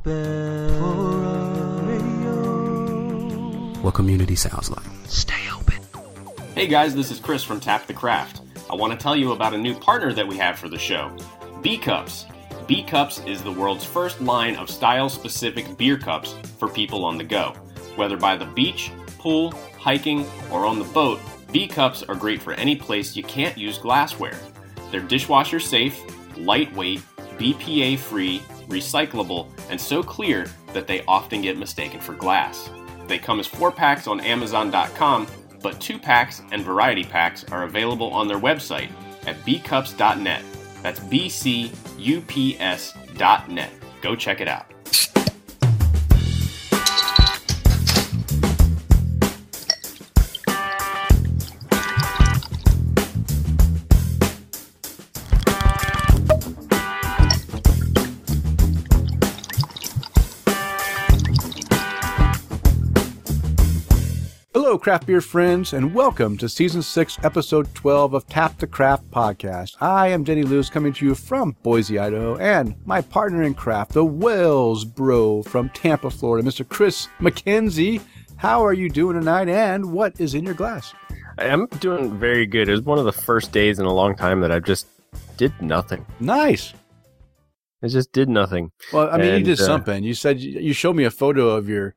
[0.00, 2.32] open for radio.
[3.82, 4.86] What community sounds like.
[5.06, 5.78] Stay open.
[6.54, 8.40] Hey guys, this is Chris from Tap the Craft.
[8.70, 11.14] I want to tell you about a new partner that we have for the show
[11.62, 12.26] B Cups.
[12.66, 17.18] B Cups is the world's first line of style specific beer cups for people on
[17.18, 17.52] the go.
[17.96, 21.20] Whether by the beach, pool, hiking, or on the boat,
[21.52, 24.38] B Cups are great for any place you can't use glassware.
[24.90, 26.00] They're dishwasher safe,
[26.36, 27.02] lightweight,
[27.38, 32.70] BPA free, recyclable, and so clear that they often get mistaken for glass.
[33.06, 35.26] They come as four packs on Amazon.com,
[35.62, 38.90] but two packs and variety packs are available on their website
[39.26, 40.42] at bcups.net.
[40.82, 43.70] That's B C U P S.net.
[44.00, 44.66] Go check it out.
[64.80, 69.76] Craft beer friends, and welcome to season six, episode 12 of Tap the Craft podcast.
[69.78, 73.92] I am Denny Lewis coming to you from Boise, Idaho, and my partner in craft,
[73.92, 76.66] the Wells Bro from Tampa, Florida, Mr.
[76.66, 78.00] Chris McKenzie.
[78.36, 80.94] How are you doing tonight, and what is in your glass?
[81.36, 82.70] I'm doing very good.
[82.70, 84.86] It was one of the first days in a long time that I just
[85.36, 86.06] did nothing.
[86.20, 86.72] Nice.
[87.82, 88.72] I just did nothing.
[88.94, 90.02] Well, I mean, And, you did uh, something.
[90.04, 91.94] You said you showed me a photo of your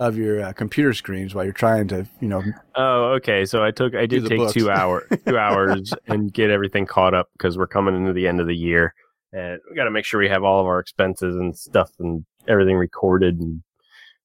[0.00, 2.42] of your uh, computer screens while you're trying to, you know,
[2.74, 3.44] Oh, okay.
[3.44, 4.52] So I took I did take books.
[4.54, 8.40] two hour two hours and get everything caught up because we're coming into the end
[8.40, 8.94] of the year
[9.32, 12.24] and we got to make sure we have all of our expenses and stuff and
[12.48, 13.62] everything recorded and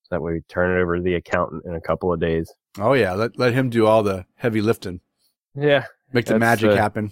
[0.09, 2.51] that way we turn it over to the accountant in a couple of days.
[2.79, 5.01] oh yeah, let let him do all the heavy lifting,
[5.55, 5.85] Yeah.
[6.13, 7.11] make the magic uh, happen.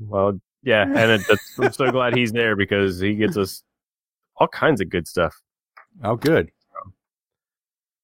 [0.00, 1.20] Well, yeah, and it,
[1.60, 3.62] I'm so glad he's there because he gets us
[4.38, 5.34] all kinds of good stuff.
[6.02, 6.50] Oh, good.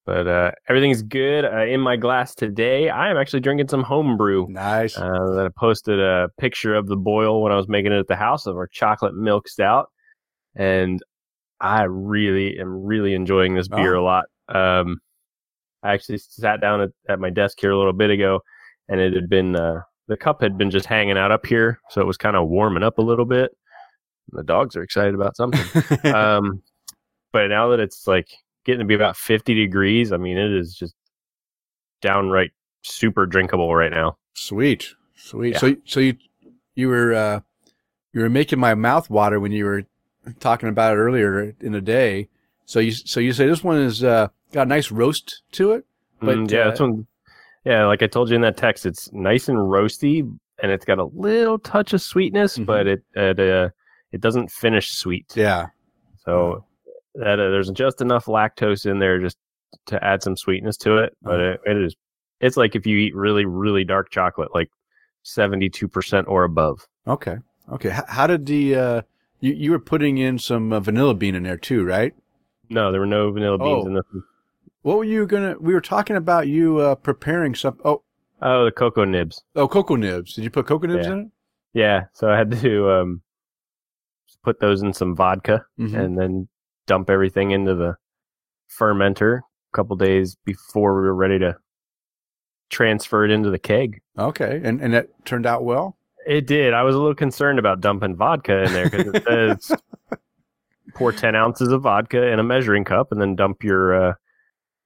[0.08, 2.88] But uh, everything's good uh, in my glass today.
[2.88, 4.46] I am actually drinking some homebrew.
[4.48, 4.96] Nice.
[4.96, 5.02] Uh,
[5.34, 8.16] that I posted a picture of the boil when I was making it at the
[8.16, 9.90] house of our chocolate milk stout,
[10.56, 10.98] and
[11.60, 14.00] I really am really enjoying this beer Oh.
[14.00, 14.24] a lot.
[14.48, 14.96] Um,
[15.82, 18.40] I actually sat down at, at my desk here a little bit ago,
[18.88, 22.00] and it had been uh, the cup had been just hanging out up here, so
[22.00, 23.50] it was kind of warming up a little bit.
[24.30, 25.60] The dogs are excited about something
[26.14, 26.62] um,
[27.30, 28.28] but now that it's like
[28.68, 30.94] getting to be about 50 degrees, I mean, it is just
[32.02, 32.50] downright
[32.82, 34.18] super drinkable right now.
[34.34, 35.54] Sweet, sweet.
[35.54, 35.58] Yeah.
[35.58, 36.14] So, so you
[36.74, 37.40] you were uh,
[38.12, 39.84] you were making my mouth water when you were
[40.38, 42.28] talking about it earlier in the day.
[42.66, 45.84] So you so you say this one is uh, got a nice roast to it.
[46.20, 47.06] But, Mm, yeah, uh, that's one.
[47.64, 50.20] Yeah, like I told you in that text, it's nice and roasty,
[50.62, 52.66] and it's got a little touch of sweetness, Mhm.
[52.66, 53.70] but it it uh,
[54.12, 55.26] it doesn't finish sweet.
[55.34, 55.66] Yeah,
[56.24, 56.64] So
[57.14, 59.36] that uh, there's just enough lactose in there just
[59.86, 61.16] to add some sweetness to it.
[61.22, 61.50] But Oh.
[61.52, 61.96] it, it is
[62.40, 64.68] it's like if you eat really really dark chocolate, like
[65.22, 66.86] seventy two percent or above.
[67.06, 67.36] Okay.
[67.72, 67.90] Okay.
[67.90, 69.02] H- how did the uh,
[69.40, 72.14] you you were putting in some uh, vanilla bean in there too, right?
[72.70, 73.86] No, there were no vanilla beans Oh.
[73.86, 74.04] in this.
[74.82, 75.56] What were you gonna?
[75.58, 77.78] We were talking about you uh, preparing some.
[77.84, 78.02] Oh,
[78.40, 79.42] Oh, the cocoa nibs.
[79.56, 80.34] oh, cocoa nibs.
[80.34, 81.12] Did you put cocoa nibs Yeah.
[81.12, 81.26] in it?
[81.74, 83.22] Yeah, so I had to um,
[84.44, 85.94] put those in some vodka Mhm.
[85.98, 86.48] and then
[86.88, 87.94] dump everything into the
[88.78, 91.56] fermenter a couple days before we were ready to
[92.70, 94.00] transfer it into the keg.
[94.18, 95.96] Okay, and and that turned out well.
[96.26, 96.74] It did.
[96.74, 99.24] I was a little concerned about dumping vodka in there because it
[99.70, 99.72] says
[100.94, 104.14] pour 10 ounces of vodka in a measuring cup and then dump your uh,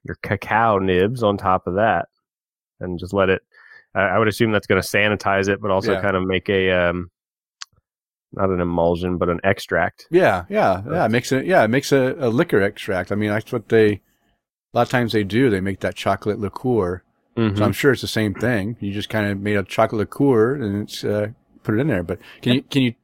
[0.04, 2.06] your cacao nibs on top of that
[2.80, 3.42] and just let it.
[3.94, 6.00] I I would assume that's going to sanitize it, but also Yeah.
[6.02, 7.10] kind of make a um,
[8.34, 10.06] not an emulsion, but an extract.
[10.10, 11.04] Yeah, yeah, yeah.
[11.06, 11.46] It makes it.
[11.46, 13.12] Yeah, it makes a, a liquor extract.
[13.12, 14.00] I mean, that's what they.
[14.74, 15.50] A lot of times they do.
[15.50, 17.02] They make that chocolate liqueur.
[17.36, 17.56] Mhm.
[17.58, 18.76] So I'm sure it's the same thing.
[18.80, 21.28] You just kind of made a chocolate liqueur and it's uh,
[21.62, 22.02] put it in there.
[22.02, 22.94] But can you can you?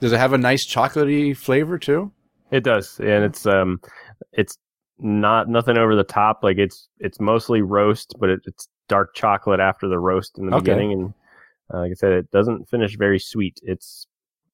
[0.00, 2.12] Does it have a nice chocolatey flavor too?
[2.50, 3.80] It does, and it's um,
[4.32, 4.58] it's
[4.98, 6.40] not nothing over the top.
[6.42, 10.56] Like it's it's mostly roast, but it, it's dark chocolate after the roast in the
[10.56, 10.62] Okay.
[10.62, 11.14] beginning, and
[11.72, 13.58] uh, like I said, it doesn't finish very sweet.
[13.62, 14.06] It's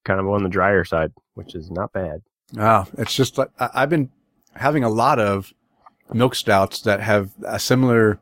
[0.04, 2.22] kind of on the drier side, which is not bad.
[2.58, 4.10] Oh, it's just like I've been
[4.54, 5.52] having a lot of
[6.12, 8.20] milk stouts that have a similar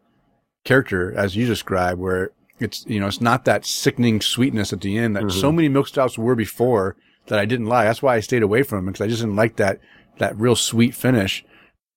[0.65, 2.31] character as you described, where
[2.61, 5.57] it's you know it's not that sickening sweetness at the end that so mm-hmm.
[5.57, 6.97] many milk stouts were before
[7.29, 7.87] that I didn't like.
[7.87, 9.81] That's why I stayed away from them because I just didn't like that
[10.19, 11.45] that real sweet finish.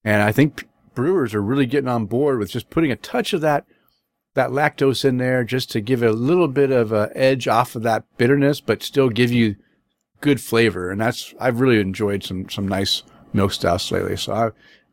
[0.04, 3.42] And I think brewers are really getting on board with just putting a touch of
[3.42, 3.66] that
[4.34, 7.76] that lactose in there just to give it a little bit of a edge off
[7.76, 9.56] of that bitterness, but still give you
[10.22, 10.90] good flavor.
[10.92, 13.04] And that's I've really enjoyed some some nice
[13.34, 14.16] milk stouts lately.
[14.18, 14.50] So I,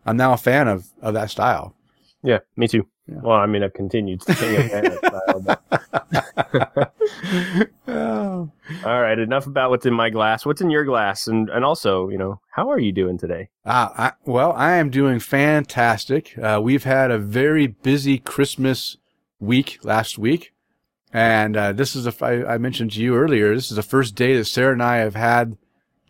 [0.07, 1.75] I'm now a fan of, of that style.
[2.23, 2.87] Yeah, me too.
[3.07, 3.21] Yeah.
[3.23, 4.71] Well, I mean, I've continued to sing it.
[4.71, 6.95] that style, but-
[7.87, 8.51] Oh.
[8.85, 10.45] All right, enough about what's in my glass.
[10.45, 13.49] What's in your glass, and and also, you know, how are you doing today?
[13.65, 16.37] Ah, I, well, I am doing fantastic.
[16.39, 18.97] Uh, we've had a very busy Christmas
[19.41, 20.53] week last week.
[21.13, 24.15] And uh, this is, a, I, I mentioned to you earlier, this is the first
[24.15, 25.57] day that Sarah and I have had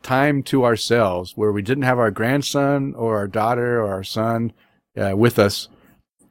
[0.02, 4.52] time to ourselves where we didn't have our grandson or our daughter or our son
[4.96, 5.68] uh, with us.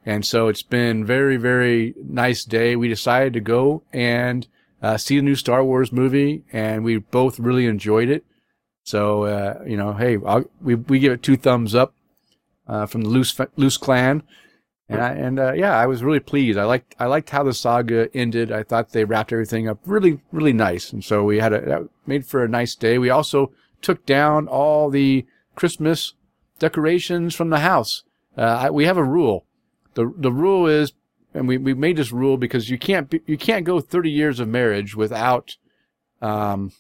[0.06, 2.76] And so it's been very, very nice day.
[2.76, 4.48] We decided to go and
[4.82, 8.24] uh, see the new Star Wars movie, and we both really enjoyed it.
[8.84, 11.94] So uh, you know, hey, I'll, we we give it two thumbs up
[12.68, 14.24] uh, from the loose loose clan,
[14.90, 16.58] and I, and uh, yeah, I was really pleased.
[16.58, 18.52] I liked I liked how the saga ended.
[18.52, 21.90] I thought they wrapped everything up really really nice, and so we had a that
[22.06, 22.98] made for a nice day.
[22.98, 23.52] We also
[23.82, 25.26] took down all the
[25.56, 26.14] Christmas
[26.60, 28.04] decorations from the house.
[28.38, 29.46] Uh, I, we have a rule.
[29.96, 30.94] the The rule is,
[31.34, 34.40] and we we made this rule because you can't be, you can't go thirty years
[34.40, 35.58] of marriage without
[36.22, 36.72] um,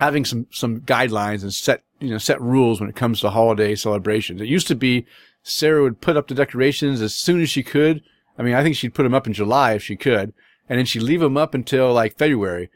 [0.00, 3.74] having some some guidelines and set you know set rules when it comes to holiday
[3.74, 4.40] celebrations.
[4.40, 5.06] It used to be
[5.44, 8.02] Sarah would put up the decorations as soon as she could.
[8.36, 10.32] I mean, I think she'd put them up in July if she could,
[10.68, 12.70] and then she'd leave them up until like February.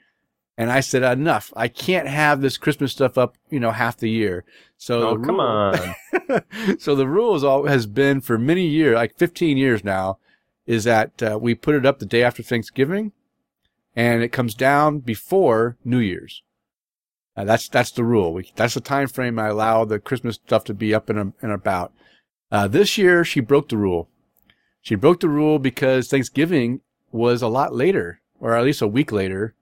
[0.57, 1.53] And I said, enough.
[1.57, 4.45] I can't have this Christmas stuff up, you know, half the year.
[4.77, 6.79] So Oh, the come rule- on.
[6.79, 10.19] so the rule is all has been for many years, like 15 years now,
[10.67, 13.13] is that uh, we put it up the day after Thanksgiving,
[13.97, 16.43] and it comes down before New Year's.
[17.37, 18.33] Uh, that's that's the rule.
[18.35, 21.53] We, that's the time frame I allow the Christmas stuff to be up and, and
[21.53, 21.93] about.
[22.51, 24.09] Uh, this year she broke the rule.
[24.83, 26.81] She broke the rule because Thanksgiving
[27.13, 29.55] was a lot later, or at least a week later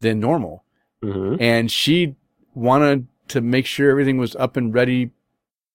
[0.00, 0.64] than normal
[1.02, 2.16] hmm and she
[2.54, 5.10] wanted to make sure everything was up and ready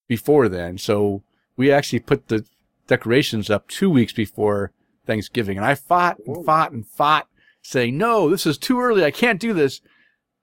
[0.07, 0.77] before then.
[0.77, 1.24] So
[1.57, 2.45] we actually put the
[2.88, 4.72] decorations up two weeks before
[5.06, 7.27] Thanksgiving, and I fought and fought and fought,
[7.62, 9.04] saying, "No, this is too early.
[9.04, 9.81] I can't do this."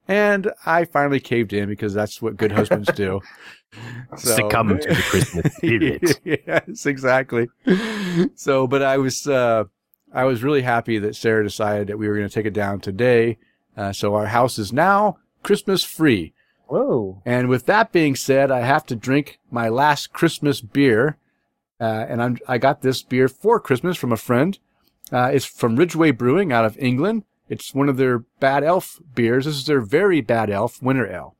[0.08, 3.20] And I finally caved in because that's what good husbands do.
[4.17, 6.21] So- Succumb to the Christmas spirit.
[6.25, 7.49] yes, exactly.
[8.35, 9.65] So, but I was, uh,
[10.13, 12.81] I was really happy that Sarah decided that we were going to take it down
[12.81, 13.39] today.
[13.77, 16.33] Uh, so our house is now Christmas free.
[16.69, 17.21] Whoa.
[17.27, 21.19] And with that being said, I have to drink my last Christmas beer.
[21.79, 24.59] Uh, and I'm, I got this beer for Christmas from a friend.
[25.13, 27.25] Uh, it's from Ridgeway Brewing out of England.
[27.49, 29.45] It's one of their Bad Elf beers.
[29.45, 31.37] This is their very Bad Elf Winter Ale.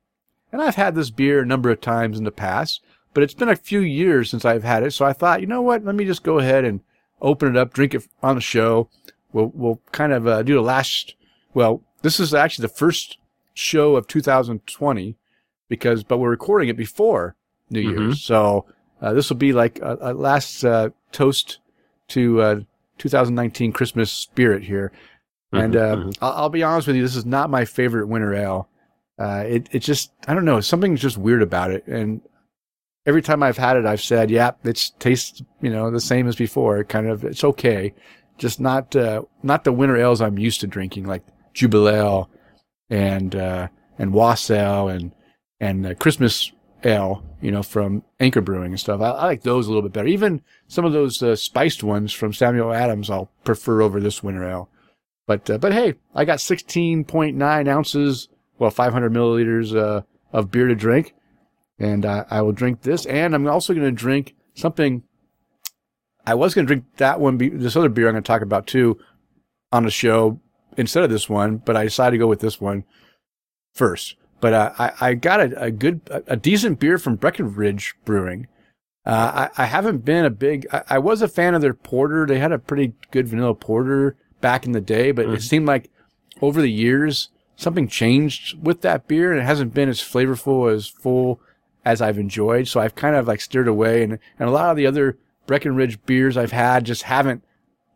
[0.53, 2.83] And I've had this beer a number of times in the past,
[3.15, 4.93] but it's been a few years since I've had it.
[4.93, 5.85] So I thought, you know what?
[5.85, 6.81] Let me just go ahead and
[7.21, 8.89] open it up, drink it on the show.
[9.33, 11.15] We'll, we'll kind of uh, do the last,
[11.53, 13.19] well, this is actually the first
[13.55, 15.17] show of 2020
[15.69, 17.37] because, but we're recording it before
[17.71, 17.91] New Mhm.
[17.91, 18.23] Year's.
[18.23, 18.67] So
[19.03, 21.59] uh, this will be like a, a last uh, toast
[22.09, 22.61] to uh,
[22.99, 24.93] 2019 Christmas spirit here.
[25.53, 26.19] And Mhm, uh, mhm.
[26.23, 28.69] I'll, I'll be honest with you, this is not my favorite winter ale.
[29.19, 31.87] Uh, it it just I don't know something's just weird about it.
[31.87, 32.21] And
[33.07, 36.37] every time I've had it, I've said, "Yeah, it tastes you know the same as
[36.37, 36.85] before.
[36.85, 37.95] Kind of it's okay,
[38.39, 41.23] just not uh, not the winter ales I'm used to drinking, like
[41.55, 42.29] Jubelale
[42.91, 43.69] and uh,
[43.99, 45.13] and Wassail and
[45.61, 46.53] and uh, Christmas
[46.85, 49.01] ale, you know, from Anchor Brewing and stuff.
[49.01, 50.09] I, I like those a little bit better.
[50.09, 54.45] Even some of those uh, spiced ones from Samuel Adams, I'll prefer over this winter
[54.45, 54.69] ale.
[55.27, 60.75] But uh, but hey, I got 16.9 ounces, well, 500 milliliters uh, of beer to
[60.75, 61.15] drink,
[61.79, 63.07] and uh, I will drink this.
[63.07, 65.03] And I'm also going to drink something.
[66.27, 68.43] I was going to drink that one, be- this other beer I'm going to talk
[68.43, 68.99] about too,
[69.73, 70.41] on the show
[70.77, 72.85] instead of this one, but I decided to go with this one
[73.75, 74.17] first.
[74.41, 78.49] But uh, I, I got a, a good, a, a decent beer from Breckenridge Brewing.
[79.05, 82.27] Uh, I, I haven't been a big, I, I was a fan of their porter.
[82.27, 85.91] They had a pretty good vanilla porter back in the day, but it seemed like
[86.43, 90.87] over the years, something changed with that beer and it hasn't been as flavorful, as
[90.87, 91.41] full
[91.85, 92.69] as I've enjoyed.
[92.69, 96.05] So I've kind of like steered away and, and a lot of the other Breckenridge
[96.05, 97.43] beers I've had just haven't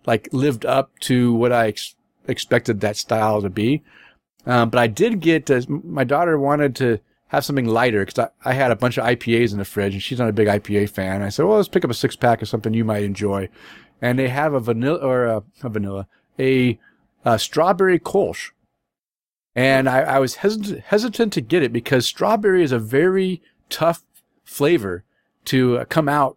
[0.06, 1.94] like lived up to what I ex-
[2.26, 3.82] expected that style to be.
[4.46, 8.50] Um, but I did get, uh, my daughter wanted to have something lighter because I,
[8.50, 10.90] I had a bunch of IPAs in the fridge and she's not a big IPA
[10.90, 11.22] fan.
[11.22, 13.48] I said, well, let's pick up a six pack of something you might enjoy.
[14.00, 16.06] And they have a vanilla or a, a vanilla,
[16.38, 16.78] a,
[17.24, 18.50] a strawberry Kolsch.
[19.54, 24.02] And I, I was hesitant, hesitant to get it because strawberry is a very tough
[24.44, 25.04] flavor
[25.46, 26.36] to uh, come out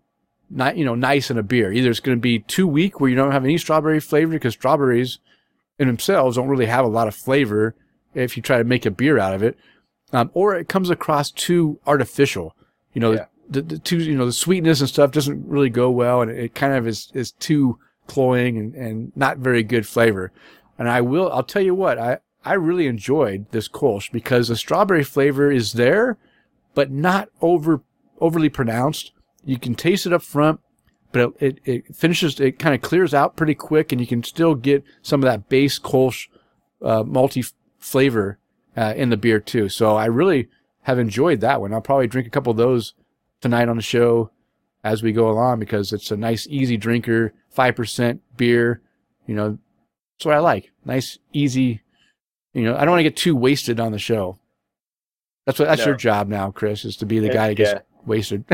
[0.50, 1.72] not, you know, nice in a beer.
[1.72, 4.54] Either it's going to be too weak where you don't have any strawberry flavor because
[4.54, 5.20] strawberries
[5.80, 7.76] in themselves don't really have a lot of flavor
[8.14, 9.58] if you try to make a beer out of it.
[10.12, 12.56] Um, or it comes across too artificial.
[12.94, 13.26] You know, Yeah.
[13.50, 16.38] the, the too you know the sweetness and stuff doesn't really go well, and it,
[16.38, 20.32] it kind of is is too cloying and, and not very good flavor.
[20.78, 24.56] And I will I'll tell you what I I really enjoyed this Kolsch because the
[24.56, 26.18] strawberry flavor is there,
[26.74, 27.84] but not over
[28.20, 29.12] overly pronounced.
[29.46, 30.60] You can taste it up front,
[31.12, 34.56] but it, it, finishes, it kind of clears out pretty quick and you can still
[34.56, 36.28] get some of that base Kolsch,
[36.82, 37.44] uh, multi
[37.78, 38.40] flavor,
[38.76, 39.70] uh, in the beer too.
[39.70, 40.50] So I really
[40.84, 41.74] have enjoyed that one.
[41.74, 42.94] I'll probably drink a couple of those
[43.42, 44.32] tonight on the show
[44.84, 48.82] as we go along because it's a nice, easy drinker, 5% beer.
[49.28, 49.60] You know,
[50.18, 50.72] that's what I like.
[50.84, 51.83] Nice, easy.
[52.54, 54.38] You know, I don't want to get too wasted on the show.
[55.46, 55.88] That's what, that's No.
[55.88, 57.80] your job now, Chris, is to be the guy that gets yeah.
[58.06, 58.46] wasted.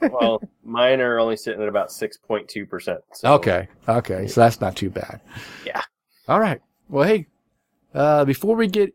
[0.00, 3.00] well, mine are only sitting at about six point two percent.
[3.22, 3.68] Okay.
[3.88, 4.26] Okay.
[4.26, 5.20] So that's not too bad.
[5.64, 5.82] Yeah.
[6.26, 6.60] All right.
[6.88, 7.26] Well, hey,
[7.94, 8.94] uh, before we get,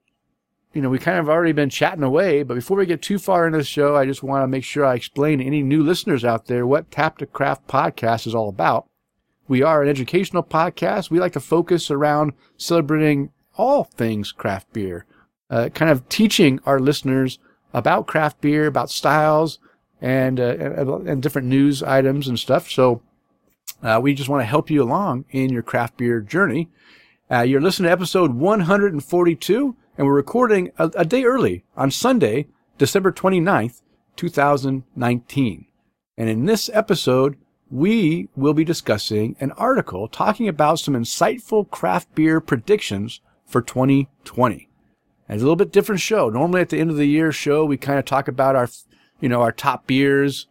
[0.74, 3.46] you know, we kind of already been chatting away, but before we get too far
[3.46, 6.26] into the show, I just want to make sure I explain to any new listeners
[6.26, 8.88] out there what Tap to Craft podcast is all about.
[9.48, 11.10] We are an educational podcast.
[11.10, 15.06] We like to focus around celebrating all things craft beer,
[15.50, 17.40] uh, kind of teaching our listeners
[17.74, 19.60] about craft beer, about styles,
[20.02, 20.56] and, uh,
[21.06, 22.72] and, different news items and stuff.
[22.72, 23.02] So,
[23.84, 26.70] uh, we just want to help you along in your craft beer journey.
[27.30, 32.48] Uh, you're listening to episode 142, and we're recording a, a day early on Sunday,
[32.78, 33.82] December 29th,
[34.16, 35.66] 2019.
[36.18, 37.36] And in this episode,
[37.70, 43.20] we will be discussing an article talking about some insightful craft beer predictions
[43.50, 44.70] for 2020.
[45.28, 46.30] And it's a little bit different show.
[46.30, 48.70] Normally at the end of the year show, we kind of talk about our,
[49.20, 50.48] you know, our top beers,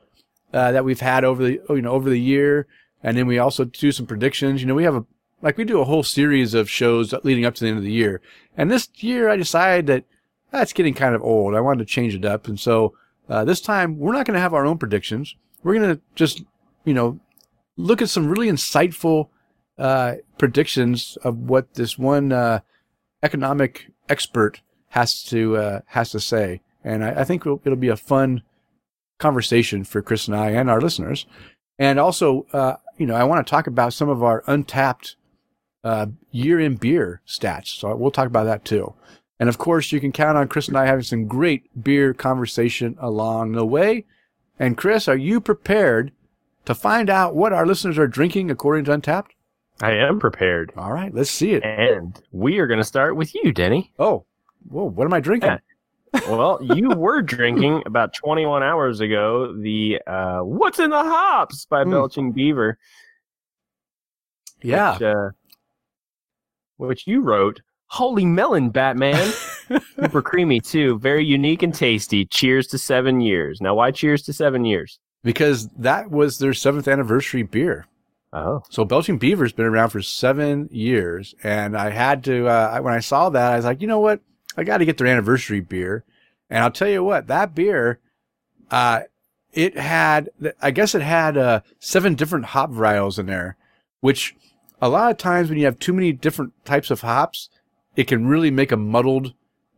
[0.53, 2.67] uh, that we've had over the, you know, over the year.
[3.03, 4.61] And then we also do some predictions.
[4.61, 5.05] You know, we have a,
[5.41, 7.93] like we do a whole series of shows leading up to the end of the
[7.93, 8.21] year.
[8.57, 10.05] And this year I decided that
[10.51, 11.55] that's getting kind of old.
[11.55, 12.49] I wanted to change it up.
[12.49, 12.95] And so,
[13.29, 15.37] uh, this time we're not going to have our own predictions.
[15.63, 16.43] We're going to just,
[16.85, 17.21] you know,
[17.77, 19.29] look at some really insightful,
[19.79, 22.61] uh, predictions of what this one, uh,
[23.23, 26.61] economic expert has to, uh, has to say.
[26.85, 28.43] And I, I think it'll, it'll be a fun
[29.19, 31.27] conversation for Chris and I and our listeners.
[31.79, 35.15] And also, uh, you know, I want to talk about some of our Untappd
[35.85, 37.69] uh, year in beer stats.
[37.69, 38.95] So we'll talk about that too.
[39.41, 42.97] And of course, you can count on Chris and I having some great beer conversation
[42.99, 44.05] along the way.
[44.59, 46.13] And Chris, are you prepared
[46.65, 49.29] to find out what our listeners are drinking according to Untappd?
[49.81, 51.63] I am prepared, All right, let's see it.
[51.65, 53.93] and we are going to start with you, Denny.
[53.99, 54.25] Oh,
[54.69, 55.51] whoa, what am I drinking?
[56.15, 56.21] Yeah.
[56.29, 61.85] well, you were drinking about 21 hours ago the uh, "What's in the Hops" by
[61.85, 61.91] Hmm.
[61.91, 62.79] Belching Beaver.
[64.63, 64.95] Yeah.
[64.95, 65.29] which, uh,
[66.79, 67.61] which you wrote.
[67.91, 69.33] Holy melon, Batman!
[69.97, 70.99] Super creamy too.
[70.99, 72.25] Very unique and tasty.
[72.27, 73.61] Cheers to seven years.
[73.61, 74.99] Now, why cheers to seven years?
[75.25, 77.87] Because that was their seventh anniversary beer.
[78.33, 82.93] Oh, So Belching Beaver's been around for seven years, and I had to uh, when
[82.93, 84.21] I saw that I was like, you know what,
[84.57, 86.05] I got to get their anniversary beer,
[86.51, 88.01] and I'll tell you what, that beer,
[88.71, 89.01] uh,
[89.53, 90.29] it had
[90.61, 93.57] I guess it had uh, seven different hop varietals in there,
[94.01, 94.37] which
[94.83, 97.49] a lot of times when you have too many different types of hops,
[97.97, 99.33] it can really make a muddled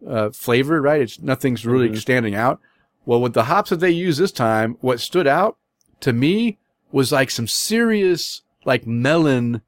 [0.06, 1.02] uh, flavor, right?
[1.02, 1.98] It's nothing's really Mhm.
[1.98, 2.58] standing out.
[3.06, 5.56] Well, with the hops that they used this time, what stood out
[6.00, 6.58] to me
[6.92, 9.62] was like some serious like melon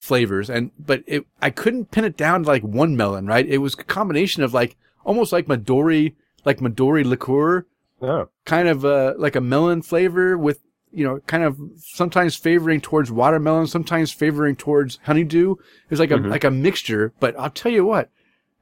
[0.00, 3.46] flavors and but it I couldn't pin it down to like one melon, right?
[3.46, 6.14] It was a combination of like almost like Midori
[6.44, 7.66] like Midori liqueur,
[8.00, 10.60] oh, kind of uh like a melon flavor with
[10.92, 15.54] you know, kind of sometimes favoring towards watermelon, sometimes favoring towards honeydew.
[15.88, 16.30] It's like a Mhm.
[16.30, 18.10] like a mixture, but I'll tell you what,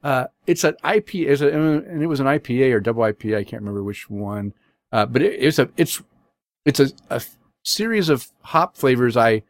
[0.03, 3.37] uh, it's an IPA, it's a, and it was an IPA or double IPA.
[3.37, 4.53] I can't remember which one,
[4.91, 6.03] uh, but it, it's a it's
[6.65, 7.21] it's a, a
[7.69, 9.43] series of hop flavors I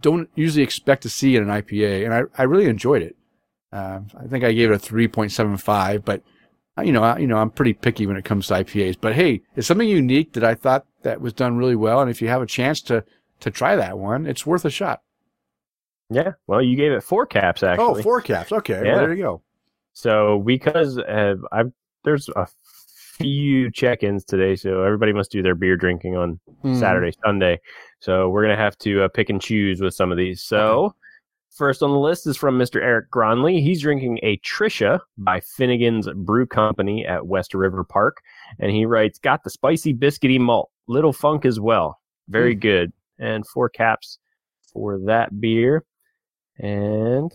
[0.00, 3.16] don't usually expect to see in an IPA, and I I really enjoyed it.
[3.72, 6.22] Uh, I think I gave it a three point seven five, but
[6.76, 8.96] uh, you know, I, you know, I'm pretty picky when it comes to IPAs.
[9.00, 12.20] But hey, it's something unique that I thought that was done really well, and if
[12.20, 13.04] you have a chance to
[13.40, 15.02] to try that one, it's worth a shot.
[16.10, 16.32] yeah.
[16.46, 18.00] Well, you gave it four caps actually.
[18.00, 18.52] Oh, four caps.
[18.52, 18.92] Okay, Yeah.
[18.92, 19.42] well, there you go.
[19.94, 21.72] So because uh, I've
[22.04, 22.46] there's a
[23.22, 26.74] few check-ins today, so everybody must do their beer drinking on Hmm.
[26.74, 27.60] Saturday, Sunday.
[28.00, 30.42] So we're gonna have to uh, pick and choose with some of these.
[30.42, 30.94] So
[31.50, 32.80] first on the list is from Mr.
[32.80, 33.60] Eric Gronley.
[33.62, 38.18] He's drinking a Trisha by Finnegan's Brew Company at West River Park,
[38.58, 41.98] and he writes, "Got the spicy biscuity malt, little funk as well,
[42.28, 44.18] very good." And four caps
[44.72, 45.84] for that beer.
[46.58, 47.34] And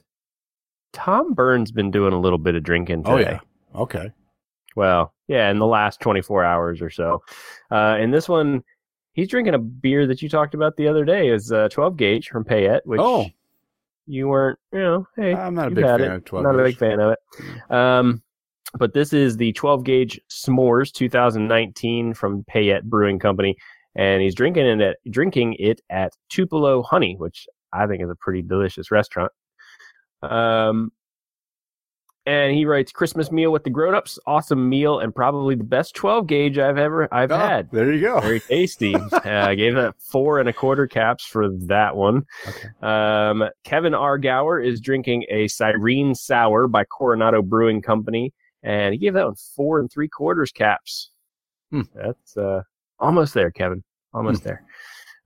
[0.94, 3.14] Tom Burns been doing a little bit of drinking today.
[3.14, 3.40] Oh yeah.
[3.76, 4.12] Okay.
[4.78, 7.24] Well, yeah, in the last 24 hours or so.
[7.72, 8.64] Uh, and this one,
[9.14, 11.30] he's drinking a beer that you talked about the other day.
[11.30, 13.26] Is uh, 12 gauge from Payette, which Oh.
[14.06, 14.60] you weren't.
[14.72, 16.12] You know, hey, I'm not a big fan it.
[16.12, 17.72] of 12 Not a big fan of it.
[17.74, 18.22] Um,
[18.78, 23.58] but this is the 12 gauge S'mores 2019 from Payette Brewing Company,
[23.96, 28.16] and he's drinking it at drinking it at Tupelo Honey, which I think is a
[28.16, 29.32] pretty delicious restaurant.
[30.22, 30.92] Um,
[32.28, 36.28] and he writes Christmas meal with the grown-ups, awesome meal, and probably the best 12
[36.28, 37.72] gauge I've ever I've Oh, had.
[37.72, 38.20] There you go.
[38.20, 38.94] Very tasty.
[39.12, 42.26] uh, I gave that four and a quarter caps for that one.
[42.48, 42.68] Okay.
[42.82, 44.18] Um, Kevin R.
[44.18, 49.36] Gower is drinking a Cyrene Sour by Coronado Brewing Company, and he gave that one
[49.56, 51.12] four and three quarters caps.
[51.72, 51.82] Hmm.
[51.96, 52.62] That's uh,
[53.00, 53.84] almost there, Kevin.
[54.14, 54.64] Almost there.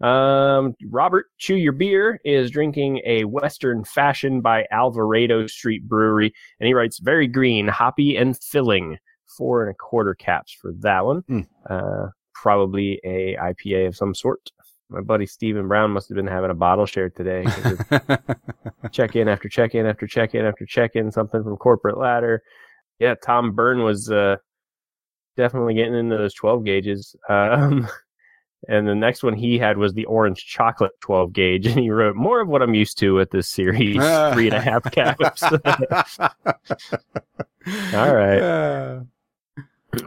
[0.01, 6.67] Um, Robert Chew Your Beer is drinking a Western Fashion by Alvarado Street Brewery, and
[6.67, 8.98] he writes very green, hoppy, and filling.
[9.38, 11.22] Four and a quarter caps for that one.
[11.22, 11.41] Hmm.
[11.70, 14.51] Uh, probably a IPA of some sort.
[14.89, 17.46] My buddy Stephen Brown must have been having a bottle share today.
[18.91, 22.43] check in after check in after check in after check in, something from Corporate Ladder.
[23.00, 24.36] Yeah, Tom Byrne was uh,
[25.38, 27.15] definitely getting into those 12 gauges.
[27.29, 27.88] Um,
[28.68, 32.15] and the next one he had was the orange chocolate 12 gauge, and he wrote
[32.15, 33.96] more of what I'm used to with this series,
[34.34, 35.44] three and a half caps.
[37.94, 39.01] All right.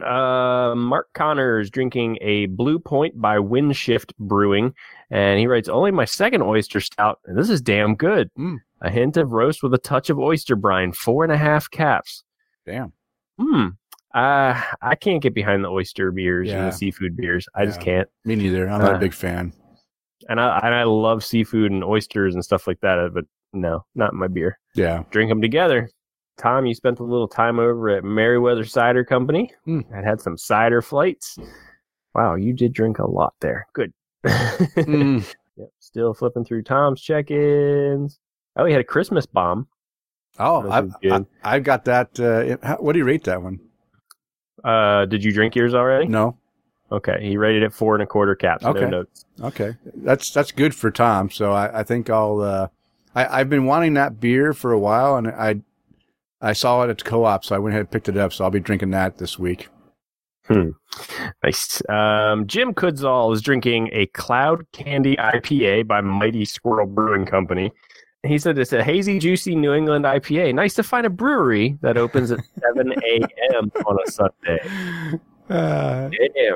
[0.03, 4.73] Uh, Mark Connors drinking a Blue Point by Windshift Brewing,
[5.11, 8.31] and he writes, "Only my second oyster stout, and this is damn good.
[8.37, 8.57] Mm.
[8.81, 12.23] A hint of roast with a touch of oyster brine, four and a half caps.
[12.65, 12.93] damn.
[13.39, 13.67] Hmm.
[14.15, 17.47] Uh, I can't get behind the oyster beers and the seafood beers.
[17.53, 18.07] I just can't.
[18.23, 18.67] Me neither.
[18.69, 19.51] I'm not Uh, a big fan.
[20.29, 24.13] And I and I love seafood and oysters and stuff like that, but no, not
[24.13, 24.57] my beer.
[24.73, 25.03] Yeah.
[25.11, 25.89] Drink them together.
[26.37, 29.51] Tom, you spent a little time over at Meriwether Cider Company.
[29.65, 29.81] Hmm.
[29.93, 31.37] I had some cider flights.
[32.13, 33.67] Wow, you did drink a lot there.
[33.73, 33.93] Good.
[34.25, 35.25] Mm.
[35.57, 38.19] Yep, still flipping through Tom's check-ins.
[38.57, 39.69] Oh, he had a Christmas bomb.
[40.37, 40.93] Oh, I've.
[41.09, 42.19] I, I've got that.
[42.19, 43.61] Uh, how, what do you rate that one?
[44.65, 46.07] Uh, did you drink yours already?
[46.07, 46.37] No.
[46.91, 48.65] Okay, he rated it four and a quarter caps.
[48.65, 48.81] Okay.
[48.81, 49.25] No notes.
[49.41, 51.29] Okay, that's that's good for Tom.
[51.29, 52.41] So I, I think I'll.
[52.41, 52.67] Uh,
[53.15, 55.61] I, I've been wanting that beer for a while, and I
[56.41, 58.33] I saw it at the co-op, so I went ahead and picked it up.
[58.33, 59.69] So I'll be drinking that this week.
[61.43, 61.81] Nice.
[61.89, 67.71] Um, Jim Kudzall is drinking a Cloud Candy IPA by Mighty Squirrel Brewing Company.
[68.25, 70.53] He said it's a hazy, juicy New England IPA.
[70.55, 72.39] Nice to find a brewery that opens at
[72.75, 73.71] 7 a.m.
[73.85, 75.19] on a Sunday.
[75.49, 76.55] Uh, Damn.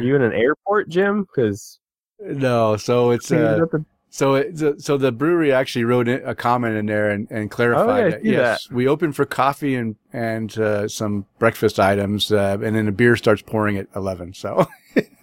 [0.00, 1.22] You in an airport, Jim?
[1.24, 1.78] Because
[2.20, 3.64] no, so it's uh,
[4.10, 7.96] so it, so- the brewery actually wrote a comment in there and, and clarified Oh,
[8.06, 12.76] yeah, that yes, we open for coffee and and uh, some breakfast items, uh, and
[12.76, 14.34] then the beer starts pouring at eleven.
[14.34, 14.68] So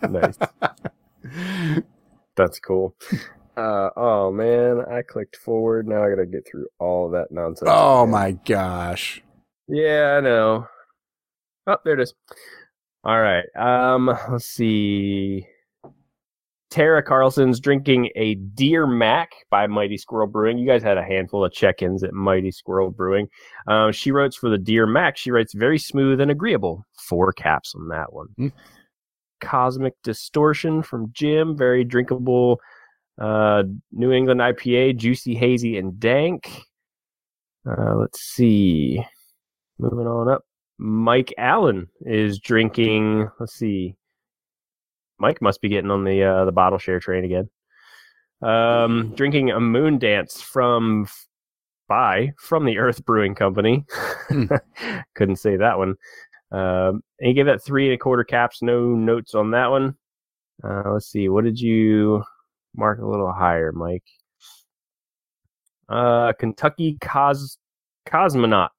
[0.02, 0.38] nice.
[2.36, 2.96] That's cool.
[3.60, 5.88] Uh, oh man, I clicked forward.
[5.88, 7.70] Now I gotta get through all that nonsense.
[7.72, 9.22] oh my gosh,
[9.68, 10.66] Yeah, I know.
[11.68, 12.14] Oh, there it is.
[13.04, 13.44] All right.
[13.58, 15.46] Um, let's see.
[16.72, 20.58] Tara Carlson's drinking a Deer Mac by Mighty Squirrel Brewing.
[20.58, 23.28] You guys had a handful of check-ins at Mighty Squirrel Brewing.
[23.68, 25.18] Um, she writes for the Deer Mac.
[25.18, 26.86] She writes very smooth and agreeable.
[27.08, 28.28] Four caps on that one.
[28.38, 28.48] Hmm.
[29.42, 31.58] Cosmic Distortion from Jim.
[31.58, 32.60] Very drinkable.
[33.20, 36.64] Uh, New England IPA, juicy, hazy, and dank.
[37.70, 39.04] Uh, let's see.
[39.78, 40.44] Moving on up.
[40.78, 43.30] Mike Allen is drinking.
[43.40, 43.96] Let's see.
[45.20, 47.50] Mike must be getting on the uh, the bottle share train again.
[48.42, 51.08] Um, drinking a moon dance from
[51.90, 53.86] by from the Earth Brewing Company.
[54.30, 54.46] Hmm.
[55.16, 55.96] Couldn't say that one.
[56.52, 58.62] Um, and he gave that three and a quarter caps.
[58.62, 59.96] No notes on that one.
[60.64, 61.28] Uh, let's see.
[61.28, 62.24] What did you
[62.76, 64.04] mark a little higher, Mike?
[65.88, 67.58] Uh, Kentucky Cos
[68.08, 68.70] Cosmonaut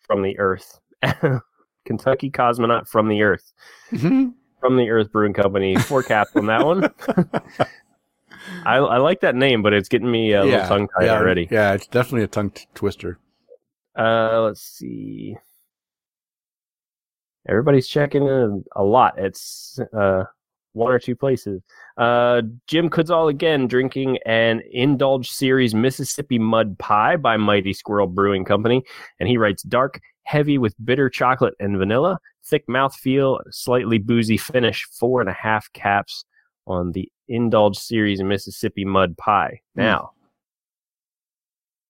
[0.00, 0.80] from the Earth.
[1.84, 3.52] Kentucky Cosmonaut from the Earth.
[3.90, 5.76] From the Earth Brewing Company.
[5.76, 6.88] Four caps on that one.
[8.64, 11.48] I, I like that name, but it's getting me a little tongue tied yeah, already.
[11.50, 13.18] Yeah, it's definitely a tongue t- twister.
[13.98, 15.36] Uh, let's see.
[17.48, 19.18] Everybody's checking in a lot.
[19.18, 20.24] It's uh
[20.72, 21.62] one or two places.
[21.96, 28.44] Uh, Jim Kudzall again drinking an Indulge Series Mississippi Mud Pie by Mighty Squirrel Brewing
[28.44, 28.82] Company,
[29.20, 34.86] and he writes dark, heavy with bitter chocolate and vanilla, thick mouthfeel, slightly boozy finish.
[34.98, 36.24] Four and a half caps
[36.66, 39.60] on the Indulge Series Mississippi Mud Pie.
[39.74, 40.12] Now,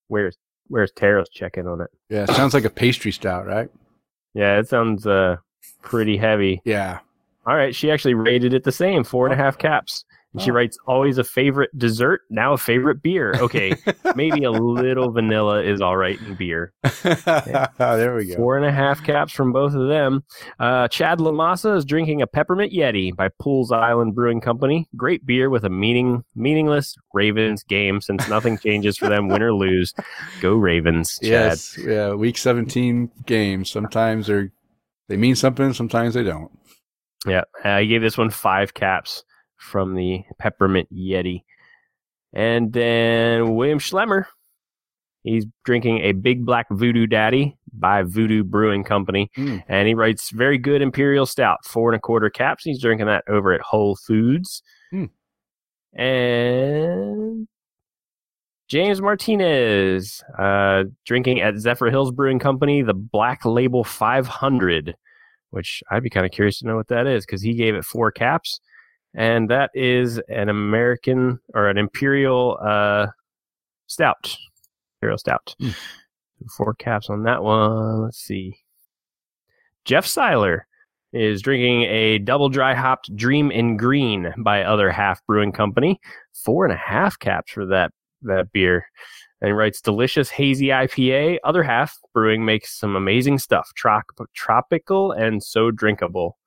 [0.09, 0.37] where's
[0.69, 1.91] where's Tara's checking on it?
[2.09, 3.71] Yeah, it sounds like a pastry stout, right?
[4.35, 5.37] Yeah, it sounds uh
[5.83, 6.61] pretty heavy.
[6.65, 7.01] Yeah.
[7.47, 10.05] All right, she actually rated it the same, four and a half caps.
[10.35, 10.55] And she Oh.
[10.55, 13.35] writes, always a favorite dessert, now a favorite beer.
[13.37, 13.75] Okay,
[14.17, 16.73] maybe a little vanilla is all right in beer.
[17.03, 18.37] there we go.
[18.37, 20.25] Four and a half caps from both of them.
[20.59, 24.89] Uh, Chad Lamassa is drinking a Peppermint Yeti by Pooles Island Brewing Company.
[24.97, 29.53] Great beer with a meaning meaningless Ravens game since nothing changes for them, win or
[29.53, 29.93] lose.
[30.41, 31.31] Go Ravens, Chad.
[31.31, 31.77] Yes.
[31.79, 32.15] Yeah.
[32.15, 33.71] Week 17 games.
[33.71, 34.51] Sometimes they're,
[35.09, 35.75] they mean something.
[35.75, 36.51] Sometimes they don't.
[37.27, 39.25] Yeah, I gave this one five caps
[39.57, 41.45] from the Peppermint Yeti.
[42.33, 44.25] And then William Schlemmer,
[45.23, 49.31] he's drinking a Big Black Voodoo Daddy by Voodoo Brewing Company.
[49.37, 49.63] Mm.
[49.69, 52.65] And he writes very good Imperial Stout, four and a quarter caps.
[52.65, 54.63] He's drinking that over at Whole Foods.
[54.91, 55.07] Hmm.
[55.95, 57.47] And
[58.69, 64.97] James Martinez, uh, drinking at Zephyrhills Brewing Company, the Black Label 500,
[65.53, 67.85] which I'd be kind of curious to know what that is because he gave it
[67.85, 68.61] four caps.
[69.15, 73.09] And that is an American or an Imperial uh,
[73.87, 74.37] Stout.
[74.97, 75.55] Imperial Stout.
[75.61, 75.71] Hmm.
[76.57, 78.03] Four caps on that one.
[78.03, 78.57] Let's see.
[79.85, 80.67] Jeff Seiler
[81.13, 86.01] is drinking a double dry hopped Dream in Green by Other Half Brewing Company.
[86.33, 88.87] Four and a half caps for that that beer.
[89.43, 91.39] And he writes delicious hazy IPA.
[91.43, 93.73] Other Half Brewing makes some amazing stuff.
[93.75, 96.39] Trop- tropical and so drinkable.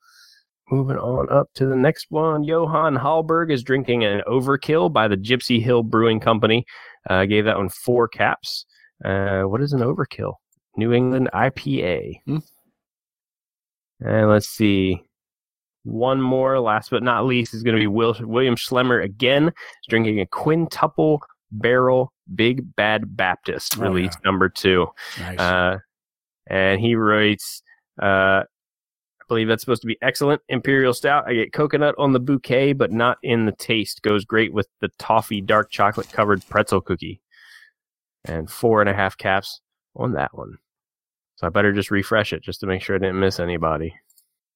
[0.72, 2.46] Moving on up to the next one.
[2.46, 6.66] Johann Hallberg is drinking an Overkill by the Gipsy Hill Brewing Company.
[7.10, 8.66] Uh, gave that one four caps.
[9.04, 10.36] Uh, what is an Overkill?
[10.78, 12.22] New England IPA.
[12.26, 12.38] Hmm.
[14.00, 15.04] And let's see.
[15.84, 19.44] One more, last but not least, is going to be Will, William Schlemmer again.
[19.44, 24.20] He's drinking a quintuple barrel Big Bad Baptist, Oh, release yeah.
[24.26, 24.88] number two.
[25.20, 25.40] Nice.
[25.40, 25.78] Uh,
[26.48, 27.62] and he writes,
[28.02, 30.42] uh, I believe that's supposed to be excellent.
[30.50, 31.28] Imperial Stout.
[31.28, 34.02] I get coconut on the bouquet, but not in the taste.
[34.04, 37.22] Goes great with the toffee dark chocolate covered pretzel cookie.
[38.26, 39.62] And four and a half caps
[39.96, 40.58] on that one.
[41.38, 43.94] So I better just refresh it just to make sure I didn't miss anybody.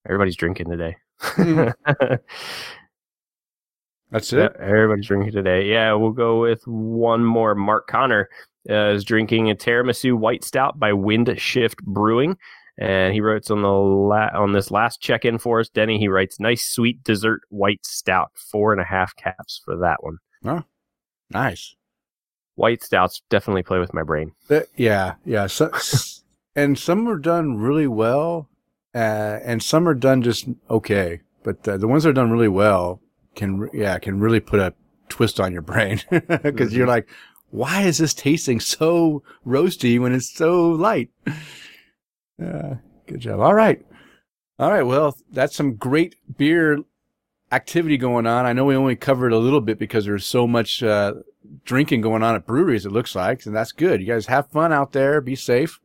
[0.07, 0.95] Everybody's drinking today.
[4.11, 4.55] That's Yeah, it.
[4.59, 5.65] everybody's drinking today.
[5.65, 7.53] Yeah, we'll go with one more.
[7.55, 8.29] Mark Connor
[8.69, 12.37] uh, is drinking a tiramisu white stout by Wind Shift Brewing,
[12.77, 15.69] and he writes on the la- on this last check in for us.
[15.69, 20.03] Denny, he writes, "Nice sweet dessert white stout, four and a half caps for that
[20.03, 20.63] one." Oh,
[21.29, 21.75] nice.
[22.55, 24.31] White stouts definitely play with my brain.
[24.49, 25.13] Uh, yeah.
[25.23, 25.47] Yeah.
[25.47, 25.71] So,
[26.55, 28.49] and some are done really well,
[28.93, 31.21] uh, and some are done just okay.
[31.43, 33.01] But uh, the ones that are done really well
[33.39, 34.73] can, yeah, can really put a
[35.07, 36.01] twist on your brain
[36.43, 37.09] because you're like,
[37.49, 41.09] why is this tasting so roasty when it's so light?
[42.41, 42.75] Yeah,
[43.05, 43.41] good job.
[43.41, 43.85] All right.
[44.59, 44.83] All right.
[44.83, 46.79] Well, that's some great beer
[47.51, 48.45] activity going on.
[48.45, 51.15] I know we only covered a little bit because there's so much uh,
[51.65, 53.99] drinking going on at breweries, it looks like, and that's good.
[53.99, 55.19] You guys have fun out there.
[55.19, 55.81] Be safe.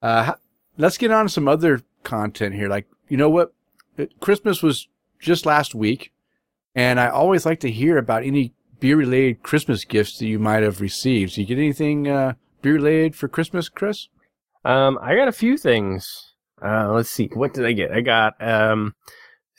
[0.00, 0.32] Uh,
[0.78, 2.68] let's get on to some other content here.
[2.68, 3.52] Like, you know what?
[4.20, 4.88] Christmas was
[5.20, 6.13] just last week,
[6.74, 10.62] and I always like to hear about any beer related Christmas gifts that you might
[10.62, 11.32] have received.
[11.32, 14.08] So you get anything uh, beer related for Christmas, Chris?
[14.64, 16.32] Um, I got a few things.
[16.64, 17.92] Uh, let's see, what did I get?
[17.92, 18.94] I got um,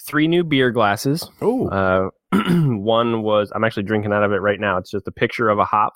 [0.07, 1.29] three new beer glasses.
[1.41, 2.09] Oh, Uh,
[2.49, 4.77] one was I'm actually drinking out of it right now.
[4.77, 5.93] It's just a picture of a hop,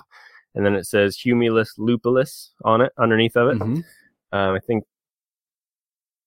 [0.56, 3.60] and then it says Humulus lupulus on it underneath of it.
[3.60, 3.84] mhm.
[4.32, 4.84] Um, I think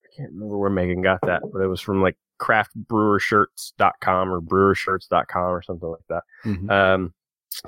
[0.04, 5.42] I can't remember where Megan got that, but it was from like craftbrewershirts.com or brewershirts.com
[5.42, 6.22] or something like that.
[6.44, 6.70] Mhm.
[6.70, 7.14] Um,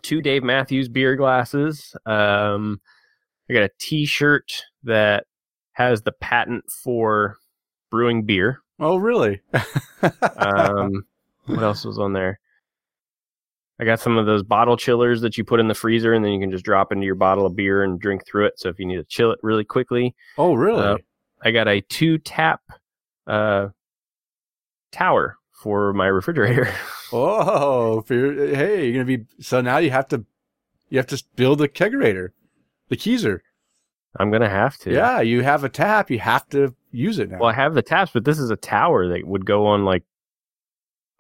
[0.03, 1.95] two Dave Matthews beer glasses.
[2.07, 2.81] Um,
[3.49, 5.27] I got a T-shirt that
[5.73, 7.37] has the patent for
[7.91, 8.61] brewing beer.
[8.81, 9.41] oh, really?
[10.37, 11.05] Um,
[11.47, 12.41] what else was on there?
[13.79, 16.33] I got some of those bottle chillers that you put in the freezer, and then
[16.33, 18.55] you can just drop into your bottle of beer and drink through it.
[18.57, 20.83] So if you need to chill it really quickly, oh, really?
[20.83, 20.97] uh,
[21.43, 22.61] I got a two tap
[23.27, 23.69] uh,
[24.95, 26.69] tower for my refrigerator.
[27.17, 30.25] Oh, for your, hey, you're gonna be so now you have to
[30.89, 32.31] you have to build a kegerator,
[32.89, 33.39] the keezer.
[34.19, 34.93] I'm gonna have to.
[34.93, 37.39] Yeah, you have a tap, you have to use it now.
[37.39, 40.03] Well, I have the taps, but this is a tower that would go on like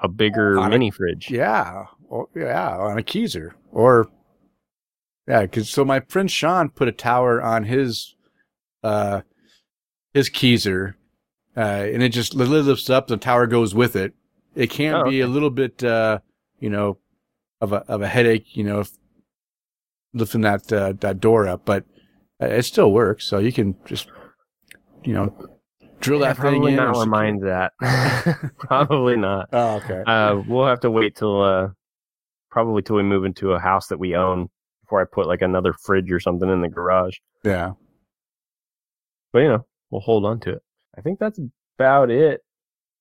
[0.01, 1.31] a bigger On a- mini fridge.
[1.31, 4.09] yeah, or, yeah, on a keezer or
[5.29, 8.17] yeah, because so my friend Sean put a tower on his
[8.83, 9.21] uh
[10.13, 10.95] his keezer,
[11.57, 13.07] uh, and it just lifts up.
[13.07, 14.15] The tower goes with it.
[14.55, 16.19] It can Oh, be a little bit, uh,
[16.61, 16.99] you know,
[17.61, 18.91] of a of a headache, you know, if
[20.13, 21.85] lifting that uh, that door up, but
[22.43, 23.25] uh, it still works.
[23.25, 24.09] So you can just,
[25.03, 25.37] you know,
[26.01, 26.53] drill Yeah, that thing in.
[26.61, 27.73] probably not or where secure- mine's at.
[28.59, 29.49] probably not.
[29.53, 30.03] Oh, okay.
[30.07, 31.69] Uh, we'll have to wait till uh,
[32.51, 34.49] probably till we move into a house that we own
[34.85, 37.17] before I put like another fridge or something in the garage.
[37.43, 37.73] yeah.
[39.33, 40.63] But you know, we'll hold on to it.
[40.97, 41.39] I think that's
[41.79, 42.43] about it.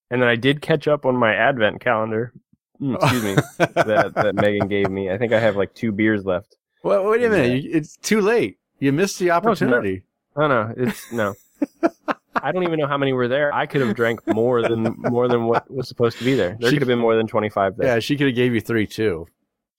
[0.10, 2.34] And then I did catch up on my advent calendar.
[2.82, 3.36] Mm, excuse me.
[3.58, 5.10] that that Megan gave me.
[5.10, 6.56] I think I have like two beers left.
[6.84, 7.64] well, wait a minute.
[7.64, 7.78] Yeah.
[7.78, 8.58] It's too late.
[8.80, 10.04] You missed the opportunity.
[10.36, 11.34] Oh no, it's no.
[12.36, 13.54] I don't even know how many were there.
[13.54, 16.58] I could have drank more than more than what was supposed to be there.
[16.60, 17.88] There She- could have been more than twenty five there.
[17.88, 19.28] yeah, she could have gave you three too.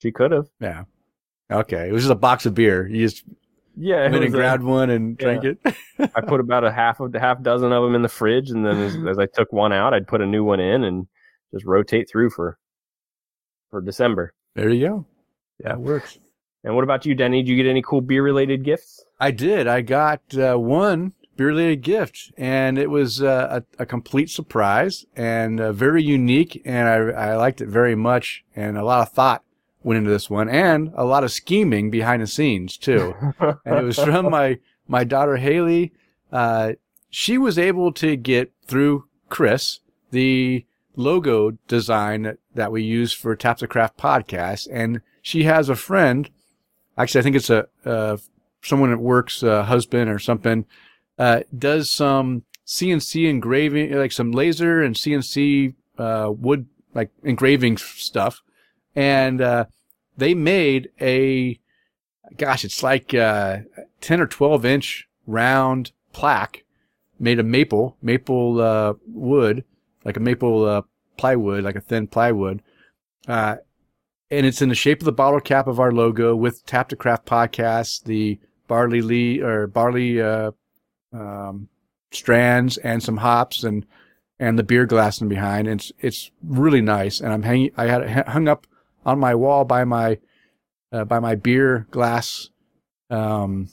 [0.00, 0.46] She could have.
[0.61, 0.85] Yeah.
[1.50, 1.88] Okay.
[1.88, 2.87] It was just a box of beer.
[2.88, 3.24] You just
[3.77, 5.25] Yeah, went and a- grabbed one and yeah.
[5.25, 5.59] drank it.
[6.15, 8.77] I put about a half of half dozen of them in the fridge, and then
[8.81, 11.07] as, as I took one out, I'd put a new one in and
[11.53, 12.59] just rotate through for
[13.71, 14.33] for December.
[14.55, 15.07] there you go.
[15.61, 15.71] Yeah.
[15.71, 16.19] That works.
[16.63, 17.43] And what about you, Denny?
[17.43, 19.05] Did you get any cool beer related gifts?
[19.21, 19.67] I did.
[19.67, 25.05] I got uh, one beer related gift, and it was uh, a, a complete surprise
[25.15, 26.63] and uh, very unique.
[26.65, 28.45] And I, I liked it very much.
[28.57, 29.43] And a lot of thought
[29.85, 33.14] went into this one, and a lot of scheming behind the scenes too.
[33.38, 35.92] and it was from my my daughter Haley.
[36.33, 36.73] Uh,
[37.11, 40.64] she was able to get through Chris the
[40.97, 45.77] logo design that, that we use for Taps of Craft podcast, and she has a
[45.77, 46.31] friend.
[46.97, 48.16] Actually, I think it's a uh,
[48.62, 50.64] someone at work's uh, husband or something.
[51.18, 58.42] Uh, does some CNC engraving, like some laser and CNC uh, wood, like engraving stuff,
[58.94, 59.64] and uh,
[60.16, 61.59] they made a
[62.37, 63.59] gosh, it's like uh,
[64.00, 66.64] 10 or 12 inch round plaque
[67.18, 69.64] made of maple, maple uh, wood,
[70.04, 70.83] like a maple uh,
[71.16, 72.62] plywood, like a thin plywood.
[73.26, 73.57] Uh,
[74.30, 76.96] and it's in the shape of the bottle cap of our logo with Tap to
[76.96, 81.68] Craft podcast, the barley lee or barley um,
[82.11, 83.87] strands and some hops and
[84.38, 85.68] and the beer glass in behind.
[85.68, 87.70] It's it's really nice, and I'm hanging.
[87.76, 88.66] I had it hung up
[89.05, 90.19] on my wall by my
[90.93, 92.51] uh, by my beer glass
[93.11, 93.69] um,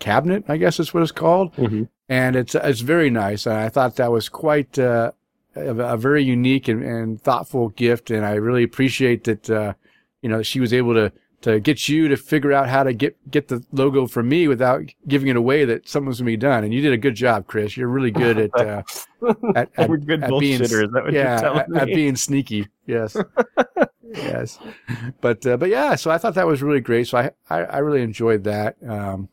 [0.00, 1.54] cabinet, I guess is what it's called.
[1.54, 1.84] Mm-hmm.
[2.08, 3.46] And it's it's very nice.
[3.46, 5.12] And I thought that was quite uh,
[5.54, 8.10] a, a very unique and, and thoughtful gift.
[8.10, 9.50] And I really appreciate that.
[9.50, 9.74] Uh,
[10.22, 13.16] you know, she was able to to get you to figure out how to get
[13.30, 16.36] get the logo from me without giving it away that something was going to be
[16.36, 16.64] done.
[16.64, 17.76] And you did a good job, Chris.
[17.76, 18.82] You're really good at uh,
[19.54, 20.60] at, at, good at being.
[20.60, 22.68] Is that what yeah, you're telling at, at being sneaky.
[22.86, 23.16] Yes,
[24.12, 24.58] yes.
[25.20, 27.06] But uh, but yeah, so I thought that was really great.
[27.06, 28.76] So I I, I really enjoyed that.
[28.86, 29.28] Um,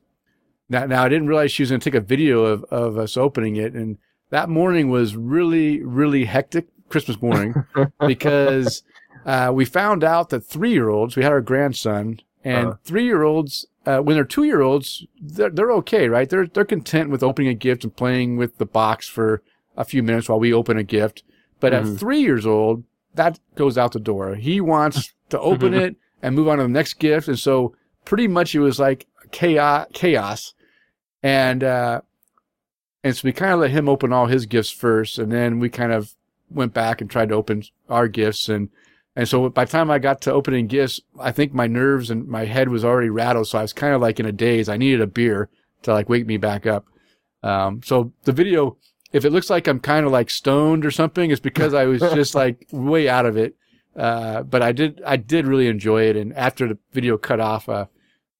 [0.69, 3.17] now now I didn't realize she was going to take a video of of us
[3.17, 3.97] opening it, and
[4.29, 6.67] that morning was really really hectic.
[6.87, 7.55] Christmas morning
[8.07, 8.83] because
[9.25, 12.77] uh, we found out that three year olds, we had our grandson, and Uh-huh.
[12.83, 16.29] three year olds, uh, when they're two year olds, they're, they're okay, right?
[16.29, 19.41] They're, they're content with opening a gift and playing with the box for
[19.77, 21.23] a few minutes while we open a gift.
[21.59, 21.93] But Mhm.
[21.93, 22.83] at three years old,
[23.15, 24.35] that goes out the door.
[24.35, 27.27] He wants to open it and move on to the next gift.
[27.27, 30.53] And so pretty much it was like chaos, chaos.
[31.23, 32.01] And, uh,
[33.03, 35.17] and so we kind of let him open all his gifts first.
[35.19, 36.13] And then we kind of
[36.51, 38.49] went back and tried to open our gifts.
[38.49, 38.69] And,
[39.15, 42.27] and so by the time I got to opening gifts, I think my nerves and
[42.27, 43.47] my head was already rattled.
[43.47, 44.67] So I was kind of like in a daze.
[44.67, 45.49] I needed a beer
[45.83, 46.85] to like wake me back up.
[47.41, 48.77] Um, so the video,
[49.13, 52.01] if it looks like I'm kind of like stoned or something, it's because I was
[52.01, 53.55] just like way out of it.
[53.95, 56.17] Uh, but I did, I did really enjoy it.
[56.17, 57.85] And after the video cut off, uh,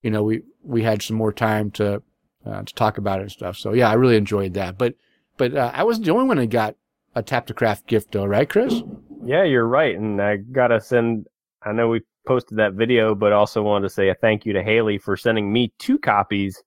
[0.02, 2.04] you know, we, we had some more time to,
[2.46, 3.58] uh, to talk about it and stuff.
[3.58, 4.78] So yeah, I really enjoyed that.
[4.78, 4.96] But,
[5.38, 6.76] but, uh, I wasn't the only one that got
[7.14, 8.82] a tap to craft gift though, right, Chris?
[9.26, 9.96] Yeah, you're right.
[9.96, 11.28] And I gotta send.
[11.64, 14.64] I know we posted that video, but also wanted to say a thank you to
[14.64, 16.62] Haley for sending me two copies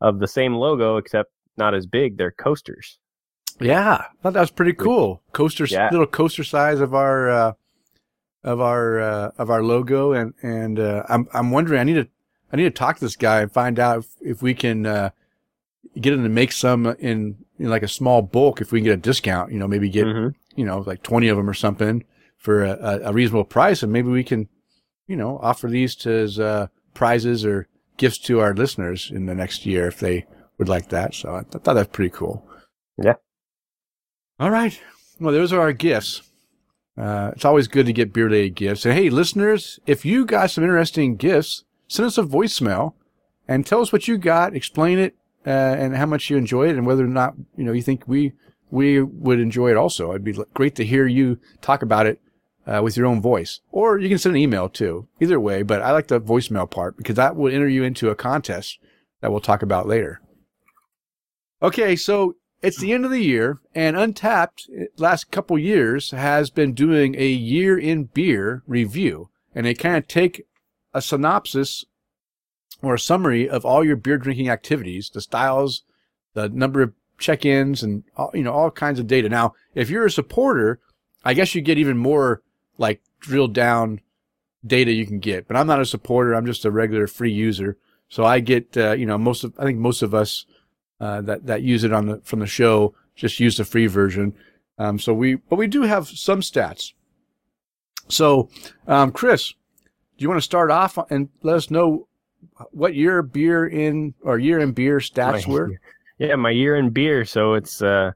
[0.00, 2.16] of the same logo, except not as big.
[2.16, 2.98] They're coasters.
[3.60, 5.22] Yeah, I thought that was pretty cool.
[5.32, 5.88] Coaster, Yeah.
[5.92, 7.52] little coaster size of our, uh,
[8.42, 10.12] of our, uh, of our logo.
[10.12, 12.08] And, and, uh, I'm, I'm wondering, I need to,
[12.52, 15.10] I need to talk to this guy and find out if, if we can, uh,
[16.00, 18.62] get him to make some in, in like a small bulk.
[18.62, 20.34] If we can get a discount, you know, maybe get, Mhm.
[20.60, 22.04] You know, like 20 of them or something
[22.36, 23.82] for a, a- reasonable price.
[23.82, 24.46] And maybe we can,
[25.06, 29.34] you know, offer these to as, uh, prizes or gifts to our listeners in the
[29.34, 30.26] next year if they
[30.58, 31.14] would like that.
[31.14, 32.46] So I, th- thought that's pretty cool.
[33.02, 33.14] Yeah.
[34.38, 34.78] All right.
[35.18, 36.22] Well, those are our gifts.
[36.98, 38.84] Uh, it's always good to get beer related gifts.
[38.84, 42.92] And hey, listeners, if you got some interesting gifts, send us a voicemail
[43.48, 45.14] and tell us what you got, explain it,
[45.46, 48.06] uh, and how much you enjoy it and whether or not, you know, you think
[48.06, 48.32] we,
[48.70, 50.10] we would enjoy it also.
[50.10, 52.20] It'd be great to hear you talk about it,
[52.66, 53.60] uh, with your own voice.
[53.72, 55.08] Or you can send an email too.
[55.20, 58.14] Either way, but I like the voicemail part because that will enter you into a
[58.14, 58.78] contest
[59.20, 60.20] that we'll talk about later.
[61.62, 61.96] Okay.
[61.96, 67.14] So it's the end of the year, and Untappd last couple years has been doing
[67.16, 70.46] a year in beer review, and they kind of take
[70.92, 71.84] a synopsis
[72.82, 75.84] or a summary of all your beer drinking activities, the styles,
[76.34, 79.28] the number of check-ins, and all, you know all kinds of data.
[79.28, 80.80] Now, if you're a supporter,
[81.24, 82.42] I guess you get even more
[82.78, 84.00] like drilled down
[84.66, 85.46] data you can get.
[85.46, 87.76] But I'm not a supporter; I'm just a regular free user.
[88.08, 90.46] So I get uh, you know most of I think most of us
[91.00, 94.34] uh, that that use it on the from the show just use the free version.
[94.78, 96.92] Um, so we but we do have some stats.
[98.08, 98.48] So,
[98.88, 102.08] um, Chris, do you want to start off and let us know
[102.72, 105.80] what your beer in or year in beer stats My- were?
[106.20, 107.24] Yeah, my year in beer.
[107.24, 108.12] So it's uh,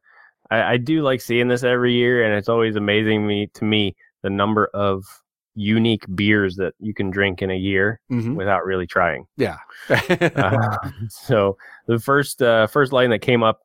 [0.51, 3.97] I, I do like seeing this every year, and it's always amazing me to me
[4.23, 5.05] the number of
[5.57, 8.35] unique beers that you can drink in a year Mm-hmm.
[8.35, 9.25] without really trying.
[9.37, 9.57] Yeah.
[9.89, 10.77] Uh,
[11.09, 13.61] so the first uh, first line that came up,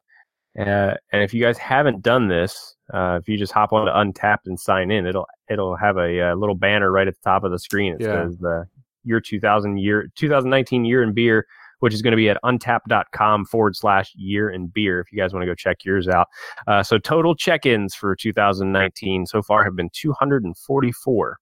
[0.58, 3.91] uh, and if you guys haven't done this, uh, if you just hop on to
[3.91, 7.43] Untappd and sign in, it'll it'll have a, uh little banner right at the top
[7.43, 7.93] of the screen.
[7.95, 8.25] It Yeah.
[8.28, 8.67] says the
[9.04, 11.45] year 2000 year 2019 year in beer,
[11.80, 15.00] which is going to be at untappd.com forward slash year in beer.
[15.00, 16.28] If you guys want to go check yours out.
[16.68, 21.38] Uh, so total check-ins for 2019 so far have been 244.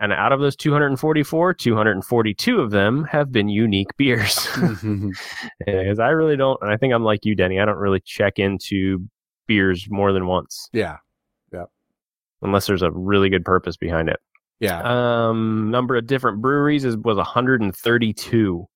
[0.00, 4.48] And out of those 244, 242 of them have been unique beers.
[5.64, 7.60] Because I really don't, and I think I'm like you, Denny.
[7.60, 8.98] I don't really check into
[9.46, 10.96] beers more than once, yeah.
[12.42, 14.18] unless there's a really good purpose behind it.
[14.60, 14.80] Yeah.
[14.84, 18.68] Um, number of different breweries is was 132.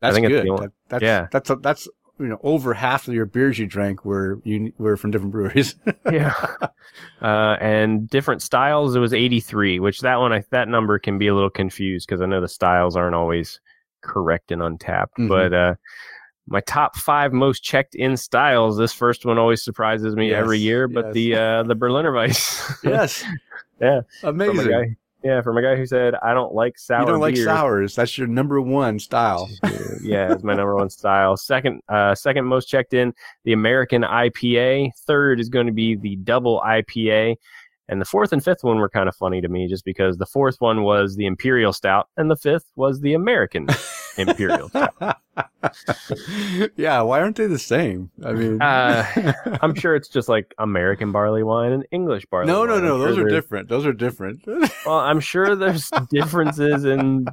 [0.00, 0.46] That's think it's good.
[0.46, 1.26] the only- That- that's, yeah.
[1.30, 5.10] That's, that's, you know, over half of your beers you drank were, you were from
[5.10, 5.74] different breweries.
[6.10, 6.34] Yeah.
[7.22, 11.28] uh, and different styles, it was 83, which that one, I, that number can be
[11.28, 13.60] a little confused because I know the styles aren't always
[14.02, 15.08] correct and Untappd.
[15.18, 15.28] Mhm.
[15.28, 15.74] But uh,
[16.46, 20.88] my top five most checked in styles, this first one always surprises me every year.
[20.88, 21.14] But yes.
[21.14, 23.22] the uh, the Berliner Weiss, yes.
[23.80, 24.00] Yeah.
[24.22, 24.96] Amazing.
[25.22, 27.00] Yeah, from a guy who said I don't like sour.
[27.00, 27.94] you don't like beer." sours.
[27.94, 29.48] That's your number one style.
[30.02, 31.36] yeah, it's my number one style.
[31.36, 33.12] Second, uh, second most checked in,
[33.44, 34.90] the American IPA.
[35.06, 37.36] Third is going to be the double IPA.
[37.88, 40.26] And the fourth and fifth one were kind of funny to me just because the
[40.26, 43.66] fourth one was the Imperial Stout and the fifth was the American
[44.18, 45.16] Imperial Stout.
[46.76, 48.10] yeah, why aren't they the same?
[48.24, 52.60] I mean, Uh, I'm sure it's just like American barley wine and English barley no,
[52.60, 52.68] wine.
[52.68, 52.88] no, I'm no.
[52.98, 53.68] sure Those are there's- different.
[53.68, 54.44] Those are different.
[54.86, 57.26] Well, I'm sure there's differences in.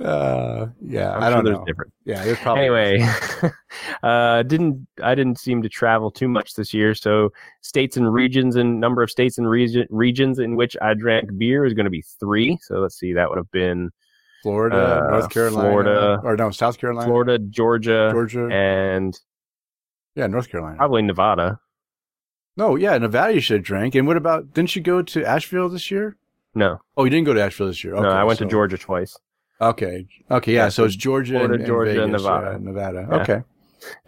[0.00, 1.64] uh, yeah, I'm I don't there's know.
[1.64, 1.92] different.
[2.04, 3.06] Yeah, there's probably anyway
[4.02, 7.30] uh didn't i didn't seem to travel too much this year so
[7.60, 11.64] states and regions and number of states and region, regions in which i drank beer
[11.64, 13.90] is going to be three so let's see that would have been
[14.42, 19.18] Florida, uh, North Carolina, Florida, or no, South Carolina, florida georgia, Georgia, and
[20.14, 20.76] yeah, North Carolina.
[20.76, 21.60] probably nevada
[22.56, 23.94] No, yeah, Nevada you should have drank.
[23.94, 24.52] And what about?
[24.52, 26.16] Didn't you go to Asheville this year?
[26.54, 27.94] no Oh, you didn't go to Asheville this year.
[27.94, 29.16] Okay, no i went to georgia twice
[29.60, 30.64] Okay, okay, yeah.
[30.64, 32.50] Yeah, so so it's Georgia, Florida, and, and Georgia, and Vegas, Nevada.
[32.50, 33.06] yeah, Nevada.
[33.08, 33.16] Yeah.
[33.18, 33.42] Okay.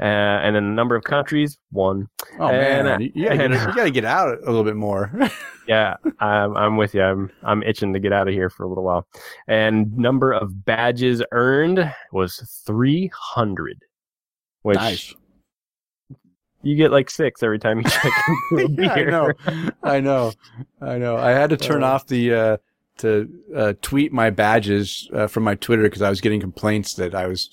[0.01, 2.07] Uh, and then the number of countries one
[2.39, 5.13] Oh And, man, uh, you, gotta, get, you gotta get out a little bit more.
[5.69, 8.69] yeah I'm, I'm with you I'm, I'm itching to get out of here for a
[8.69, 9.07] little while
[9.49, 13.79] and number of badges earned was 300
[14.63, 15.15] which nice.
[16.63, 18.13] you get like six every time you check
[18.53, 19.33] into a Yeah, I know.
[19.83, 20.33] I know.
[20.81, 21.17] I know.
[21.17, 22.57] I had to turn Uh, off the uh,
[22.99, 27.15] to uh, tweet my badges uh, from my Twitter because I was getting complaints that
[27.15, 27.51] I was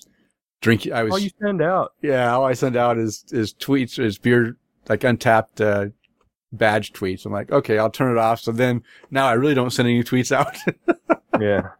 [0.62, 0.94] drinking.
[0.94, 1.92] I was Oh, you send out.
[2.00, 2.32] yeah.
[2.34, 4.56] All I send out is is tweets is beer
[4.88, 5.90] like Untappd uh,
[6.52, 7.26] badge tweets.
[7.26, 8.40] I'm like, okay, I'll turn it off.
[8.40, 10.56] So then now I really don't send any tweets out.
[11.40, 11.70] Yeah,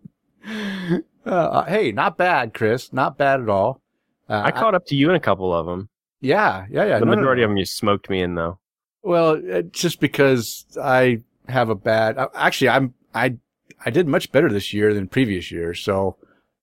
[1.27, 2.91] uh, hey, not bad, Chris.
[2.93, 3.81] Not bad at all.
[4.29, 5.89] Uh, I caught up to you in a couple of them.
[6.21, 6.99] yeah, yeah, yeah.
[6.99, 7.45] the No, no, majority no.
[7.47, 8.59] of them you smoked me in though.
[9.03, 12.17] Well, it's just because I have a bad.
[12.19, 13.37] uh, Actually, I'm I
[13.85, 16.17] I did much better this year than previous years, so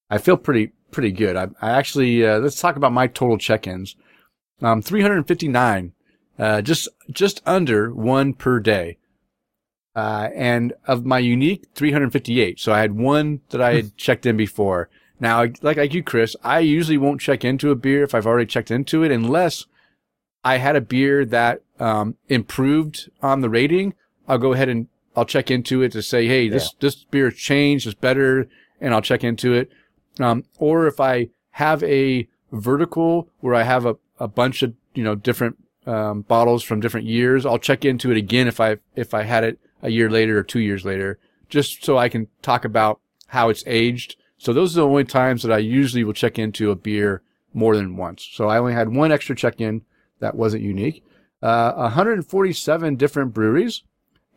[0.10, 1.36] I feel pretty pretty good.
[1.36, 3.96] I, I actually uh, let's talk about my total check-ins.
[4.62, 5.94] Um, 359,
[6.38, 8.98] uh, just just under one per day.
[9.96, 12.60] Uh, and of my unique 358.
[12.60, 14.90] So I had one that I had checked in before.
[15.20, 18.46] Now, like like you, Chris, I usually won't check into a beer if I've already
[18.46, 19.66] checked into it, unless
[20.44, 23.94] I had a beer that um, improved on the rating.
[24.28, 27.88] I'll go ahead and I'll check into it to say, hey, this this beer changed,
[27.88, 28.48] it's better,
[28.80, 29.70] and I'll check into it.
[30.20, 35.04] Um, or if I have a vertical where I have a, a bunch of you
[35.04, 39.14] know different um, bottles from different years, I'll check into it again if I if
[39.14, 42.66] I had it a year later or two years later, just so I can talk
[42.66, 44.16] about how it's aged.
[44.38, 47.22] So those are the only times that I usually will check into a beer
[47.54, 48.28] more than once.
[48.32, 49.82] So I only had one extra check-in
[50.20, 51.04] that wasn't unique.
[51.42, 53.84] Uh, 147 different breweries,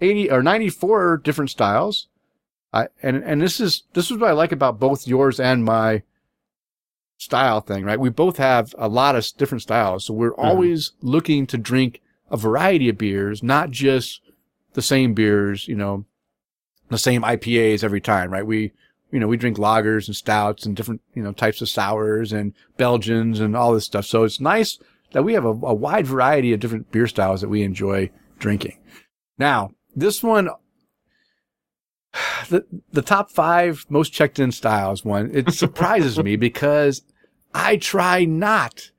[0.00, 2.08] 80 or 94 different styles.
[2.72, 6.02] I, and, and this is, this is what I like about both yours and my
[7.18, 8.00] style thing, right?
[8.00, 10.06] We both have a lot of different styles.
[10.06, 10.46] So we're mm-hmm.
[10.46, 12.00] always looking to drink
[12.30, 14.20] a variety of beers, not just
[14.72, 16.04] the same beers, you know,
[16.88, 18.46] the same IPAs every time, right?
[18.46, 18.72] We,
[19.10, 22.54] you know, we drink lagers and stouts and different, you know, types of sours and
[22.76, 24.06] Belgians and all this stuff.
[24.06, 24.78] So it's nice
[25.12, 28.78] that we have a, a wide variety of different beer styles that we enjoy drinking.
[29.38, 30.48] Now, this one,
[32.48, 37.02] the, the top five most checked in styles one, it surprises me because
[37.54, 38.90] I try not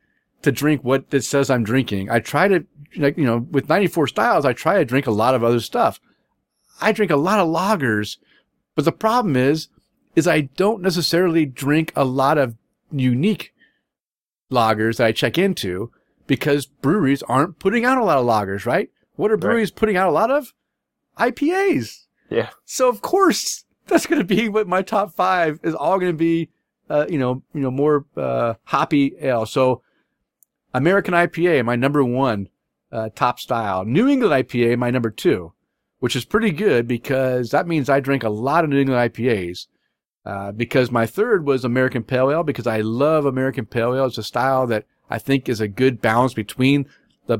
[0.41, 2.09] to drink what it says I'm drinking.
[2.09, 2.65] I try to,
[2.97, 5.99] like, you know, with 94 styles, I try to drink a lot of other stuff.
[6.81, 8.17] I drink a lot of lagers,
[8.75, 9.69] but the problem is,
[10.15, 12.55] is I don't necessarily drink a lot of
[12.91, 13.53] unique
[14.51, 15.91] lagers that I check into
[16.27, 18.89] because breweries aren't putting out a lot of lagers, right?
[19.15, 20.53] What are breweries putting out a lot of?
[21.17, 22.02] IPAs.
[22.29, 22.49] Yeah.
[22.65, 26.17] So of course that's going to be what my top five is all going to
[26.17, 26.49] be,
[26.89, 29.45] uh, you know, you know, more, uh, hoppy ale.
[29.45, 29.81] So
[30.73, 32.49] American IPA, my number one,
[32.91, 33.85] uh, top style.
[33.85, 35.53] New England IPA, my number two,
[35.99, 39.67] which is pretty good because that means I drink a lot of New England IPAs.
[40.25, 44.05] Uh, because my third was American Pale Ale because I love American Pale Ale.
[44.05, 46.87] It's a style that I think is a good balance between
[47.27, 47.39] the,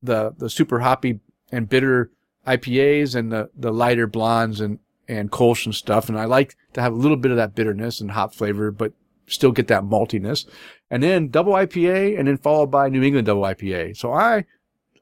[0.00, 1.18] the, the super hoppy
[1.50, 2.12] and bitter
[2.46, 4.78] IPAs and the, the lighter blondes and,
[5.08, 6.08] and Kolsch and stuff.
[6.08, 8.92] And I like to have a little bit of that bitterness and hop flavor, but
[9.26, 10.46] still get that maltiness.
[10.90, 13.96] And then double IPA and then followed by New England double IPA.
[13.96, 14.44] So I,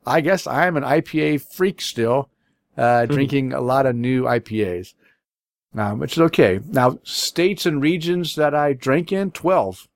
[0.06, 2.28] I guess I'm an IPA freak still,
[2.76, 4.94] uh, drinking a lot of new IPAs.
[5.72, 6.58] Um, which is okay.
[6.66, 9.86] Now, states and regions that I drank in, 12.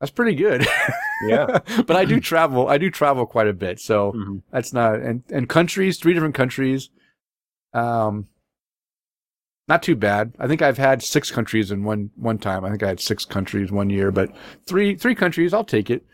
[0.00, 0.66] That's pretty good.
[1.22, 1.46] Yeah.
[1.86, 3.80] but I do travel, I do travel quite a bit.
[3.80, 4.42] So Mhm.
[4.50, 6.90] that's not, and, and countries, three different countries.
[7.74, 8.28] Um,
[9.68, 10.34] not too bad.
[10.38, 12.64] I think I've had six countries in one, one time.
[12.64, 14.30] I think I had six countries one year, but
[14.66, 16.04] three, three countries, I'll take it.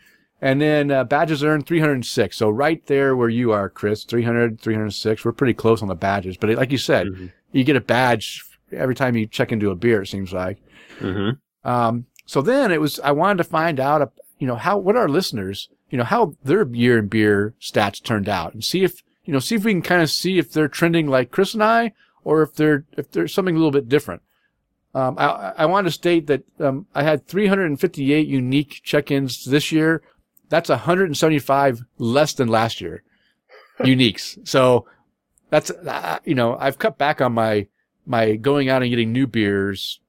[0.41, 2.37] And then, uh, badges earned 306.
[2.37, 5.25] So right there where you are, Chris, 300, 306.
[5.25, 7.31] We're pretty close on the badges, but like you said, Mhm.
[7.51, 8.41] you get a badge
[8.71, 10.59] every time you check into a beer, it seems like.
[10.99, 11.39] Mhm.
[11.65, 15.09] Um, so then it was, I wanted to find out, you know, how, what our
[15.09, 19.33] listeners, you know, how their year in beer stats turned out and see if, you
[19.33, 21.93] know, see if we can kind of see if they're trending like Chris and I
[22.23, 24.21] or if they're, if there's something a little bit different.
[24.95, 30.01] Um, I, I want to state that, um, I had 358 unique check-ins this year.
[30.47, 33.03] That's 175 less than last year.
[33.79, 34.39] Uniques.
[34.47, 34.87] So
[35.49, 37.67] that's, uh, you know, I've cut back on my,
[38.05, 39.99] my going out and getting new beers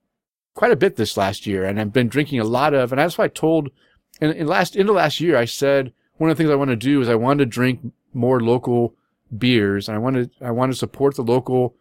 [0.55, 2.93] quite a bit this last year, and I've been drinking a lot of.
[2.93, 3.71] And that's why I told
[4.21, 6.77] in, in last into last year, I said one of the things I want to
[6.77, 7.81] do is I want to drink
[8.13, 8.95] more local
[9.37, 11.75] beers, and I want to I want to support the local,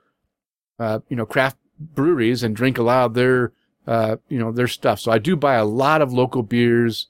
[0.79, 3.51] uh, you know, craft breweries and drink a lot of their,
[3.87, 4.99] uh, you know, their stuff.
[4.99, 7.07] So I do buy a lot of local beers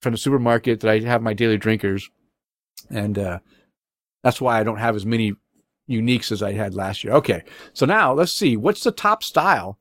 [0.00, 2.10] from the supermarket that I have my daily drinkers,
[2.90, 3.38] and uh,
[4.22, 5.34] that's why I don't have as many
[5.88, 7.12] uniques as I had last year.
[7.14, 9.78] Okay, so now let's see what's the top style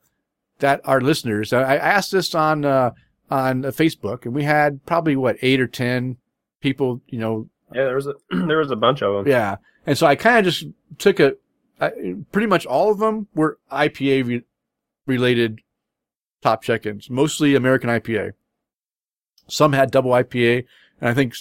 [0.59, 1.53] that our listeners.
[1.53, 2.91] I I asked this on uh,
[3.33, 6.17] on uh, Facebook, and we had probably what eight or ten
[6.61, 7.01] people.
[7.07, 8.13] You know, Yeah, there was a
[8.47, 9.27] there was a bunch of them.
[9.31, 9.57] yeah.
[9.85, 10.65] And so I kind of just
[10.97, 11.33] took a,
[11.81, 11.91] I,
[12.31, 14.43] pretty much all of them were IPA re-
[15.05, 15.59] related
[16.41, 18.31] top check-ins, mostly American IPA.
[19.49, 20.63] Some had double IPA,
[21.01, 21.35] and I think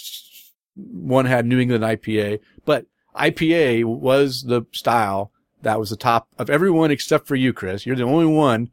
[0.75, 2.85] one had New England IPA, but
[3.15, 5.31] IPA was the style
[5.61, 7.85] that was the top of everyone except for you, Chris.
[7.85, 8.71] You're the only one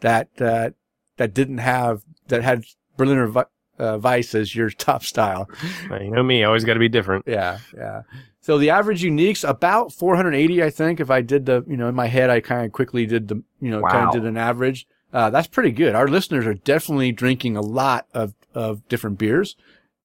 [0.00, 0.70] that, uh,
[1.16, 2.64] that didn't have, that had
[2.96, 3.44] Berliner Vi-
[3.78, 5.48] uh, Weiss as your top style.
[5.90, 7.24] You know me, always got to be different.
[7.26, 8.02] Yeah, yeah.
[8.40, 11.00] So the average uniques about 480, I think.
[11.00, 13.42] If I did the, you know, in my head, I kind of quickly did the,
[13.60, 14.86] you know, kind of did an average.
[15.12, 15.94] Uh, that's pretty good.
[15.94, 19.56] Our listeners are definitely drinking a lot of, of different beers,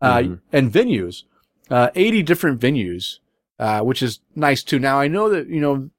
[0.01, 0.39] uh, Mhm.
[0.51, 1.23] and venues,
[1.69, 3.19] uh, 80 different venues,
[3.59, 4.79] uh, which is nice too.
[4.79, 5.89] Now I know that, you know,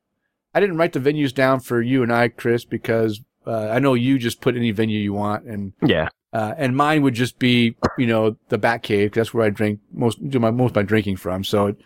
[0.54, 3.94] I didn't write the venues down for you and I, Chris, because, uh, I know
[3.94, 6.08] you just put any venue you want and, Yeah.
[6.32, 9.10] uh, and mine would just be, you know, the Bat Cave.
[9.12, 11.44] 'cause That's where I drink most, do my, most of my drinking from.
[11.44, 11.80] So it's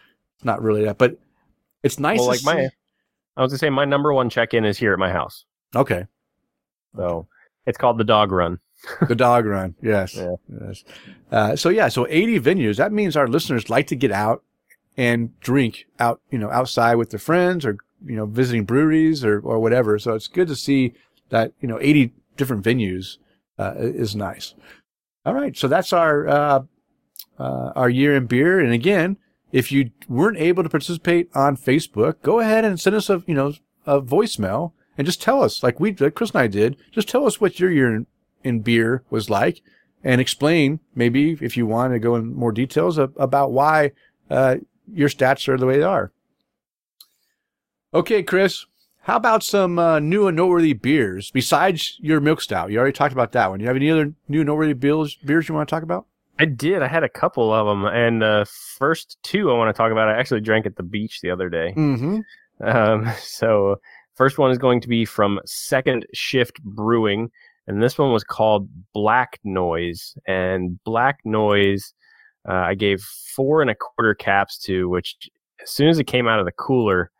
[0.45, 1.19] not really that, but
[1.83, 2.19] it's nice.
[2.19, 2.69] Well, to like my,
[3.37, 5.45] I was gonna say my number one check in is here at my house.
[5.75, 6.07] okay.
[6.97, 7.29] So
[7.67, 8.59] it's called the Dog Run.
[9.09, 9.75] The dog run.
[9.83, 10.15] Yes.
[10.15, 10.37] Yeah.
[10.67, 10.85] Yes.
[11.33, 12.77] Uh, so yeah, so 80 venues.
[12.77, 14.45] That means our listeners like to get out
[14.97, 19.41] and drink out, you know, outside with their friends or, you know, visiting breweries or,
[19.41, 19.99] or whatever.
[19.99, 20.95] So it's good to see
[21.31, 23.19] that, you know, 80 different venues,
[23.59, 24.55] uh, is nice.
[25.27, 25.57] All right.
[25.57, 26.63] So that's our, uh,
[27.39, 28.61] uh, our year in beer.
[28.61, 29.17] And again,
[29.53, 33.35] if you weren't able to participate on Facebook, go ahead and send us a, you
[33.35, 33.55] know,
[33.87, 37.27] a voicemail and just tell us like we, like Chris and I did, just tell
[37.27, 38.07] us what your year in,
[38.45, 39.63] in beer was like
[40.05, 43.93] and explain maybe if you want to go in more details about why,
[44.31, 44.57] uh,
[44.93, 46.13] your stats are the way they are.
[47.93, 48.67] Okay, Chris,
[49.09, 52.71] how about some uh, new and noteworthy beers besides your milk stout?
[52.71, 53.59] You already talked about that one.
[53.59, 56.05] Do you have any other new noteworthy beers, beers you want to talk about?
[56.39, 56.83] I did.
[56.83, 58.45] I had a couple of them, and uh,
[58.77, 60.09] first two I want to talk about.
[60.09, 61.73] I actually drank at the beach the other day.
[61.75, 62.19] Mm-hmm.
[62.63, 63.81] Um, so
[64.15, 67.31] first one is going to be from Second Shift Brewing,
[67.67, 70.19] and this one was called Black Noise.
[70.27, 71.95] And Black Noise,
[72.47, 75.31] uh, I gave four and a quarter caps to, which
[75.63, 77.11] as soon as it came out of the cooler,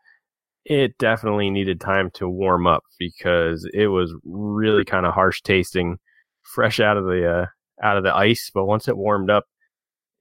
[0.69, 5.97] it definitely needed time to warm up because it was really kind of harsh tasting,
[6.43, 7.45] fresh out of the uh,
[7.83, 8.51] out of the ice.
[8.53, 9.45] But once it warmed up,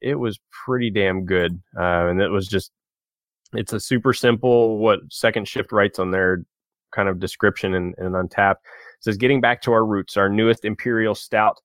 [0.00, 1.60] it was pretty damn good.
[1.78, 2.72] Uh, and it was just,
[3.52, 6.44] it's a super simple what Second Shift writes on their
[6.92, 8.52] kind of description and, and Untappd.
[8.52, 11.58] It says, getting back to our roots, our newest Imperial Stout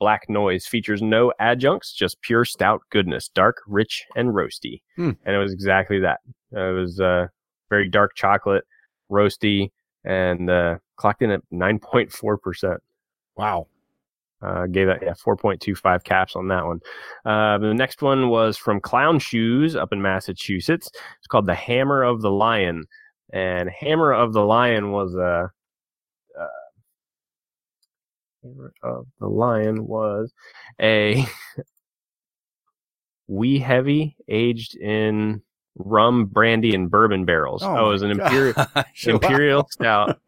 [0.00, 4.80] Black Noise features no adjuncts, just pure stout goodness, dark, rich, and roasty.
[4.96, 5.10] Hmm.
[5.26, 6.20] And it was exactly that.
[6.50, 7.26] it was uh,
[7.72, 8.64] very dark chocolate,
[9.10, 9.70] roasty,
[10.04, 12.76] and uh, clocked in at 9.4%.
[13.34, 13.66] Wow.
[14.42, 16.80] Uh, gave that yeah 4.25 caps on that one.
[17.24, 20.90] Uh, the next one was from Clown Shoes up in Massachusetts.
[21.18, 22.84] It's called the Hammer of the Lion,
[23.32, 25.48] and Hammer of the Lion was a.
[26.38, 26.46] Uh,
[28.42, 30.32] Hammer of the Lion was
[30.80, 31.24] a
[33.28, 35.40] wee heavy aged in
[35.76, 37.62] rum, brandy, and bourbon barrels.
[37.62, 38.54] Oh, it was an imperial
[39.04, 40.18] imperial stout,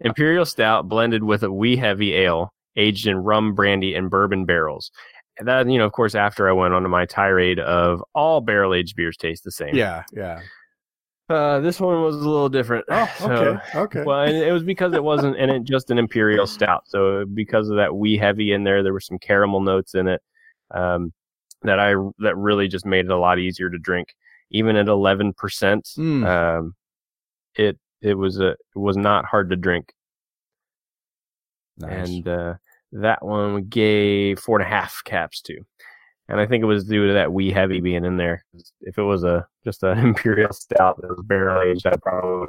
[0.00, 4.90] imperial stout blended with a wee heavy ale aged in rum, brandy, and bourbon barrels.
[5.38, 8.40] And that, you know, of course, after I went on to my tirade of all
[8.40, 9.74] barrel aged beers taste the same.
[9.74, 10.40] Yeah, yeah.
[11.28, 12.86] Uh, this one was a little different.
[12.88, 14.02] Oh, okay, so, okay.
[14.02, 16.84] Well, and it was because it wasn't in it just an imperial stout.
[16.86, 20.22] So because of that wee heavy in there, there were some caramel notes in it
[20.70, 21.12] um,
[21.62, 24.14] that I that really just made it a lot easier to drink.
[24.50, 26.26] Even at eleven percent, mm.
[26.26, 26.74] um,
[27.54, 29.92] it it was a it was not hard to drink.
[31.78, 32.08] Nice.
[32.08, 32.54] And uh,
[32.92, 35.58] that one we gave four and a half caps to.
[36.28, 38.44] And I think it was due to that wee heavy being in there.
[38.82, 42.48] If it was a just an imperial stout that was barrel aged, I probably would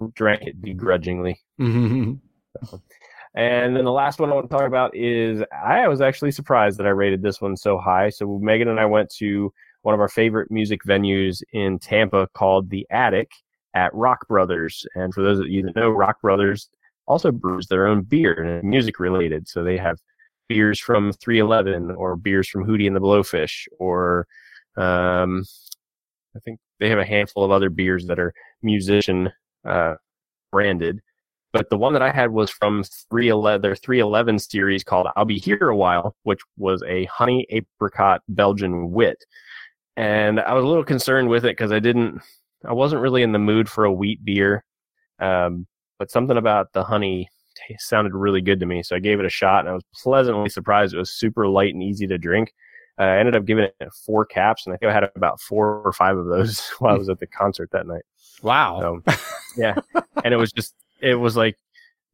[0.00, 1.40] have drank it begrudgingly.
[1.60, 2.14] Mm-hmm.
[2.64, 2.82] So.
[3.34, 6.76] And then the last one I want to talk about is I was actually surprised
[6.78, 8.08] that I rated this one so high.
[8.08, 9.52] So Megan and I went to
[9.82, 13.30] one of our favorite music venues in Tampa called The Attic
[13.74, 14.86] at Rock Brothers.
[14.94, 16.68] And for those of you that know, Rock Brothers
[17.06, 19.48] also brews their own beer and music related.
[19.48, 19.98] So they have
[20.48, 24.26] beers from 311 or beers from Hootie and the Blowfish or
[24.76, 25.44] um,
[26.36, 29.30] I think they have a handful of other beers that are musician
[29.66, 29.94] uh,
[30.52, 31.00] branded.
[31.52, 35.38] But the one that I had was from 311, their 311 series called I'll Be
[35.38, 39.24] Here a While, which was a honey apricot Belgian wit.
[39.98, 42.20] And I was a little concerned with it because I didn't,
[42.64, 44.64] I wasn't really in the mood for a wheat beer.
[45.18, 45.66] Um,
[45.98, 48.84] but something about the honey t- sounded really good to me.
[48.84, 50.94] So I gave it a shot and I was pleasantly surprised.
[50.94, 52.54] It was super light and easy to drink.
[52.96, 53.74] Uh, I ended up giving it
[54.06, 56.98] four caps and I think I had about four or five of those while I
[56.98, 58.04] was at the concert that night.
[58.40, 59.02] Wow.
[59.04, 59.14] So,
[59.56, 59.74] yeah.
[60.22, 61.56] and it was just, it was like,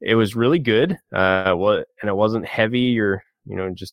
[0.00, 0.92] it was really good.
[1.12, 3.92] Uh, well, and it wasn't heavy or, you know, just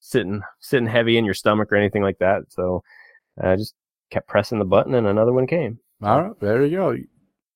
[0.00, 2.42] sitting, sitting heavy in your stomach or anything like that.
[2.50, 2.82] So
[3.38, 3.74] I just
[4.10, 5.78] kept pressing the button and another one came.
[6.02, 6.40] All right.
[6.40, 6.96] There you go.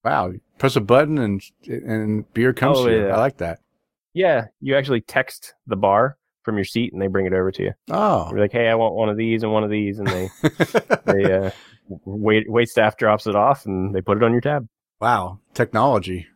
[0.05, 0.33] Wow.
[0.59, 3.07] Press a button and, and beer comes Oh, to you.
[3.07, 3.15] yeah.
[3.15, 3.61] I like that.
[4.13, 7.63] Yeah, you actually text the bar from your seat and they bring it over to
[7.63, 7.73] you.
[7.91, 8.29] Oh.
[8.31, 10.29] You're like, hey, I want one of these and one of these, and they
[11.07, 11.51] they uh,
[12.05, 14.69] wait wait staff drops it off and they put it on your tab.
[15.01, 15.41] wow.
[15.55, 16.27] Technology.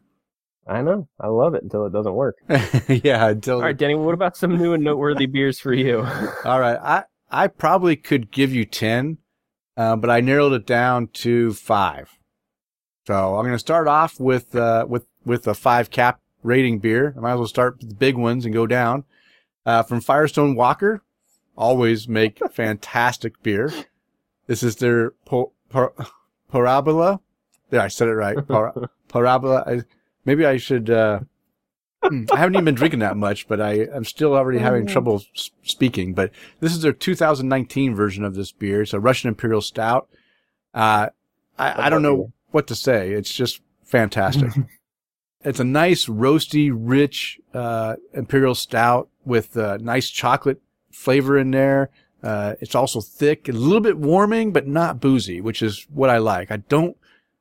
[0.67, 2.37] I know, I love it until it doesn't work.
[2.89, 3.29] yeah.
[3.29, 6.01] Until, All right, Denny, what about some new and noteworthy beers for you?
[6.45, 6.79] All right.
[6.83, 9.17] I, I probably could give you 10,
[9.79, 12.19] uh, but I narrowed it down to five.
[13.07, 17.15] So I'm going to start off with, uh, with, with a five cap rating beer.
[17.17, 19.05] I might as well start with the big ones and go down.
[19.65, 21.03] Uh, from Firestone Walker,
[21.57, 23.73] always make fantastic beer.
[24.49, 25.95] This is their po- par-
[26.51, 27.21] parabola.
[27.71, 28.37] Yeah, I said it right.
[28.49, 28.75] Par-
[29.09, 29.63] parabola.
[29.65, 29.83] I,
[30.25, 31.21] maybe I should, uh,
[32.03, 35.23] I haven't even been drinking that much, but I, I'm still already having trouble
[35.63, 36.15] speaking.
[36.15, 36.31] But
[36.61, 38.83] this is their 2019 version of this beer.
[38.83, 40.09] It's a Russian Imperial Stout.
[40.73, 41.09] Uh,
[41.59, 43.13] I, I don't know what to say.
[43.13, 44.53] It's just fantastic.
[45.45, 50.61] it's a nice, roasty, rich, uh, Imperial Stout with, uh, nice chocolate
[50.93, 51.91] flavor in there.
[52.23, 56.19] Uh, it's also thick, a little bit warming, but not boozy, which is what I
[56.19, 56.51] like.
[56.51, 56.97] I don't,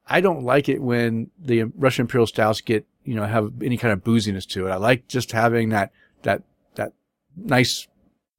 [0.07, 3.93] I don't like it when the Russian Imperial stouts get, you know, have any kind
[3.93, 4.71] of booziness to it.
[4.71, 5.91] I like just having that,
[6.23, 6.43] that,
[6.75, 6.91] that
[7.35, 7.87] nice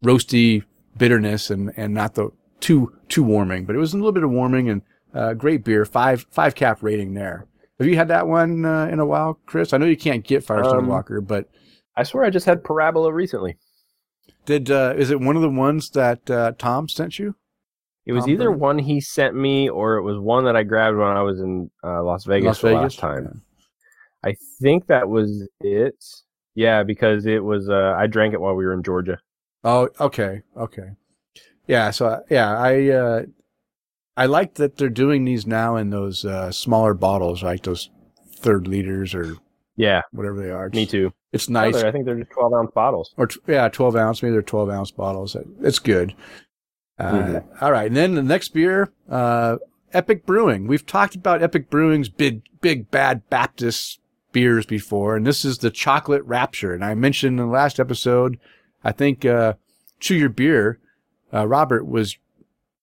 [0.05, 0.63] roasty
[0.97, 4.31] bitterness and, and not the too, too warming, but it was a little bit of
[4.31, 4.83] warming and,
[5.15, 5.85] uh, great beer.
[5.85, 7.47] Five, five cap rating there.
[7.79, 9.73] Have you had that one, uh, in a while, Chris?
[9.73, 11.49] I know you can't get Firestone Um, Walker, but
[11.97, 13.57] I swear I just had Parabola recently.
[14.47, 17.35] did, uh, is it one of the ones that, uh, Tom sent you?
[18.07, 18.61] It was Tom either Brady?
[18.61, 21.71] one he sent me or it was one that I grabbed when I was in
[21.85, 22.83] uh, Las Vegas Las the Vegas?
[22.83, 23.43] last time.
[24.25, 26.03] I think that was it.
[26.55, 27.69] Yeah, because it was.
[27.69, 29.19] Uh, I drank it while we were in Georgia.
[29.65, 30.91] Oh, okay, okay,
[31.67, 31.91] yeah.
[31.91, 33.23] So uh, yeah, I uh,
[34.17, 37.91] I like that they're doing these now in those uh, smaller bottles, like those
[38.37, 39.37] third liters or
[39.77, 40.69] Yeah, whatever they are.
[40.71, 41.13] me too.
[41.33, 41.77] it's nice.
[41.77, 43.15] I think they're just twelve ounce bottles.
[43.17, 44.23] or t- yeah, twelve ounce.
[44.23, 45.37] Maybe they're twelve ounce bottles.
[45.63, 46.15] It's good.
[46.99, 47.63] Uh, Mhm.
[47.63, 49.59] all right, and then the next beer, uh,
[49.93, 50.67] Epic Brewing.
[50.67, 54.01] We've talked about Epic Brewing's big, big bad Baptist
[54.39, 56.73] beers before, and this is the Chocolate Rapture.
[56.73, 58.39] And I mentioned in the last episode,
[58.85, 59.55] I think uh,
[59.99, 60.79] Chew Your Beer,
[61.35, 62.17] uh, Robert was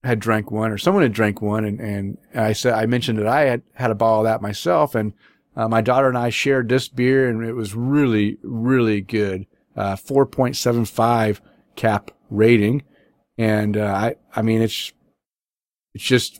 [0.03, 3.27] had drank one, or someone had drank one, and and I said I mentioned that
[3.27, 5.13] I had had a bottle of that myself, and
[5.55, 9.45] uh, my daughter and I shared this beer, and it was really, really good.
[9.77, 11.39] Uh, 4.75
[11.75, 12.83] cap rating.
[13.37, 14.93] And, uh, I, I mean, it's,
[15.93, 16.39] it's just,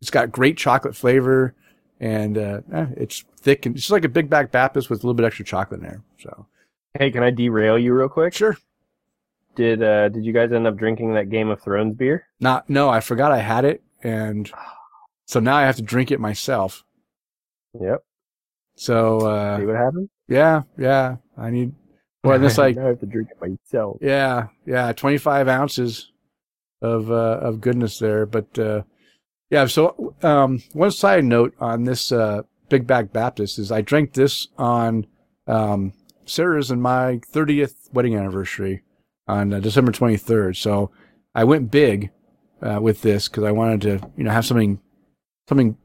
[0.00, 1.56] it's got great chocolate flavor
[1.98, 5.06] and, uh, eh, it's thick and it's just like a Big Bad Baptist with a
[5.06, 6.02] little bit extra chocolate in there.
[6.20, 6.46] So
[6.98, 8.34] Hey, can I derail you real quick?
[8.34, 8.56] sure.
[9.54, 12.26] Did uh, Did you guys end up drinking that Game of Thrones beer?
[12.40, 13.82] Not, no, I forgot I had it.
[14.02, 14.50] And
[15.26, 16.84] so now I have to drink it myself.
[17.80, 18.02] Yep.
[18.74, 20.08] So, See uh, what happened?
[20.28, 21.74] yeah, yeah, I need,
[22.24, 23.98] well, it's like, I have to drink it myself.
[24.00, 26.10] Yeah, yeah, 25 ounces
[26.80, 28.24] of uh, of goodness there.
[28.26, 28.82] But uh,
[29.50, 32.42] yeah, so um, one side note on this uh,
[32.72, 35.06] Big Bad Baptist is I drank this on
[35.46, 35.92] um,
[36.24, 38.82] Sarah's and my 30th wedding anniversary
[39.28, 40.56] on uh, December 23rd.
[40.56, 40.90] So
[41.34, 42.10] I went big
[42.62, 44.80] uh, with this because I wanted to, you know, have something
[45.50, 45.76] something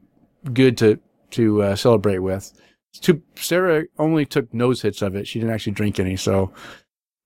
[0.54, 0.98] good to
[1.32, 2.58] to uh, celebrate with.
[3.36, 5.28] Sarah only took nose hits of it.
[5.28, 6.54] She didn't actually drink any, so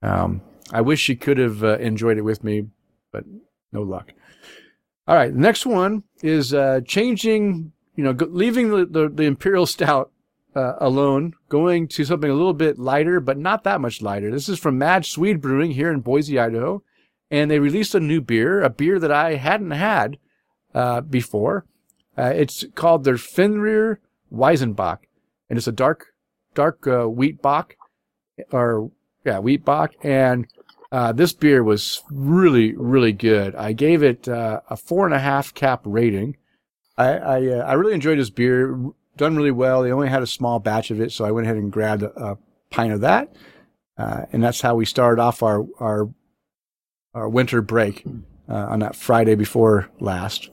[0.03, 0.43] um,
[0.73, 2.67] I wish she could have uh, enjoyed it with me,
[3.13, 3.23] but
[3.71, 4.13] no luck.
[5.07, 7.71] All right, the next one is uh, changing.
[7.97, 10.11] You know, go, leaving the, the, the imperial stout
[10.55, 14.31] uh, alone, going to something a little bit lighter, but not that much lighter.
[14.31, 16.83] This is from Mad Swede Brewing here in Boise, Idaho,
[17.31, 20.19] and they released a new beer, a beer that I hadn't had
[20.75, 21.65] uh, before.
[22.17, 24.99] Uh, it's called their Fenrir Weizenbock,
[25.49, 26.09] and it's a dark,
[26.55, 27.77] dark uh, wheat bock,
[28.51, 28.91] or
[29.25, 30.47] yeah, wheat bock, and
[30.91, 33.55] uh, this beer was really, really good.
[33.55, 36.37] I gave it uh, a four and a half cap rating.
[36.97, 38.79] I I, uh, I really enjoyed this beer.
[39.17, 39.83] Done really well.
[39.83, 42.11] They only had a small batch of it, so I went ahead and grabbed a,
[42.19, 42.39] a
[42.71, 43.35] pint of that,
[43.99, 46.09] uh, and that's how we started off our our
[47.15, 48.05] our winter break
[48.49, 50.51] uh, on that Friday before last.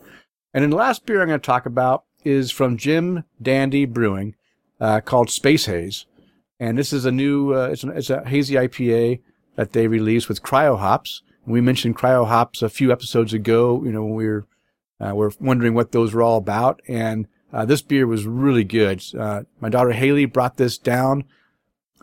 [0.54, 4.36] And then the last beer I'm going to talk about is from Jim Dandy Brewing,
[4.80, 6.06] uh, called Space Haze,
[6.60, 9.22] and this is a new uh, it's, an, it's a hazy IPA
[9.56, 11.22] that they released with cryo hops.
[11.46, 13.82] We mentioned cryo hops a few episodes ago.
[13.84, 14.46] You know when we were
[15.00, 19.04] uh, we're wondering what those were all about, and uh, this beer was really good.
[19.18, 21.24] Uh, my daughter Haley brought this down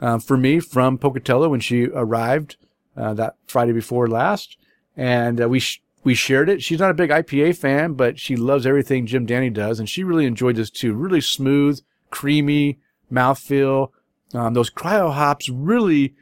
[0.00, 2.56] uh, for me from Pocatello when she arrived
[2.96, 4.56] uh, that Friday before last,
[4.96, 6.62] and uh, we sh- we shared it.
[6.62, 10.04] She's not a big IPA fan, but she loves everything Jim Dandy does, and she
[10.04, 10.94] really enjoyed this too.
[10.94, 11.80] Really smooth,
[12.10, 12.78] creamy
[13.12, 13.90] mouthfeel.
[14.32, 16.14] Um, those cryo hops really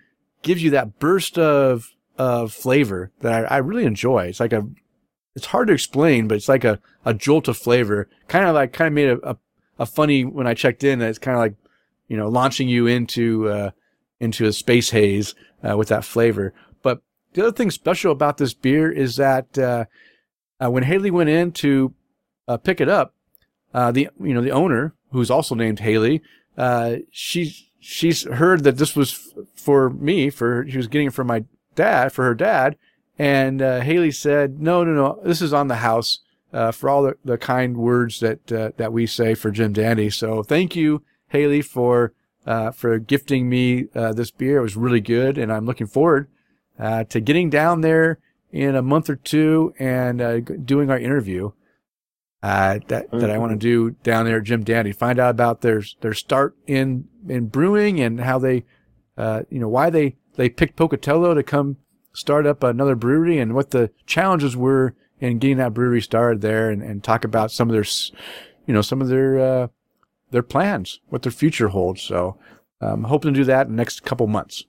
[0.43, 4.27] gives you that burst of of flavor that I, I really enjoy.
[4.27, 4.67] It's like a
[5.35, 8.09] it's hard to explain, but it's like a, a jolt of flavor.
[8.29, 9.37] Kind of like kind of made a, a,
[9.81, 11.01] a funny when I checked in.
[11.01, 11.55] that It's kind of like
[12.09, 13.71] you know launching you into uh,
[14.21, 15.35] into a space haze
[15.69, 16.55] uh, with that flavor.
[16.83, 19.87] But the other thing special about this beer is that uh,
[20.61, 21.95] uh, when Haley went in to
[22.47, 23.15] uh, pick it up,
[23.73, 26.23] uh, the you know the owner who's also named Haley,
[27.11, 31.25] she's she's heard that this was f- for me for she was getting it for
[31.25, 32.77] my dad for her dad,
[33.19, 36.21] and uh, Haley said no no no this is on the house
[36.53, 40.11] uh, for all the, the kind words that uh, that we say for Jim Dandy.
[40.11, 42.13] So thank you Haley for
[42.47, 44.59] uh, for gifting me uh, this beer.
[44.59, 46.29] It was really good, and I'm looking forward
[46.79, 48.19] uh, to getting down there
[48.53, 51.51] in a month or two and uh, doing our interview
[52.43, 54.93] uh, that that I want to do down there at Jim Dandy.
[54.93, 58.65] Find out about their their start in in brewing and how they,
[59.17, 61.79] uh, you know, why they they picked Pocatello to come
[62.15, 66.71] start up another brewery and what the challenges were in getting that brewery started there
[66.71, 67.85] and, and talk about some of their,
[68.67, 69.67] you know, some of their, uh,
[70.31, 72.01] their plans, what their future holds.
[72.01, 72.39] So,
[72.81, 74.65] um, hoping to do that in the next couple months.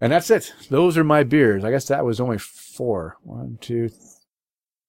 [0.00, 0.52] And that's it.
[0.70, 1.64] Those are my beers.
[1.64, 3.16] I guess that was only four.
[3.22, 4.00] One, two, th-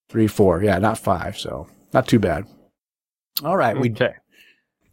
[0.10, 0.62] three, four.
[0.64, 1.38] Yeah, not five.
[1.38, 2.46] So not too bad.
[3.44, 3.80] All right.
[3.80, 4.14] We, Okay.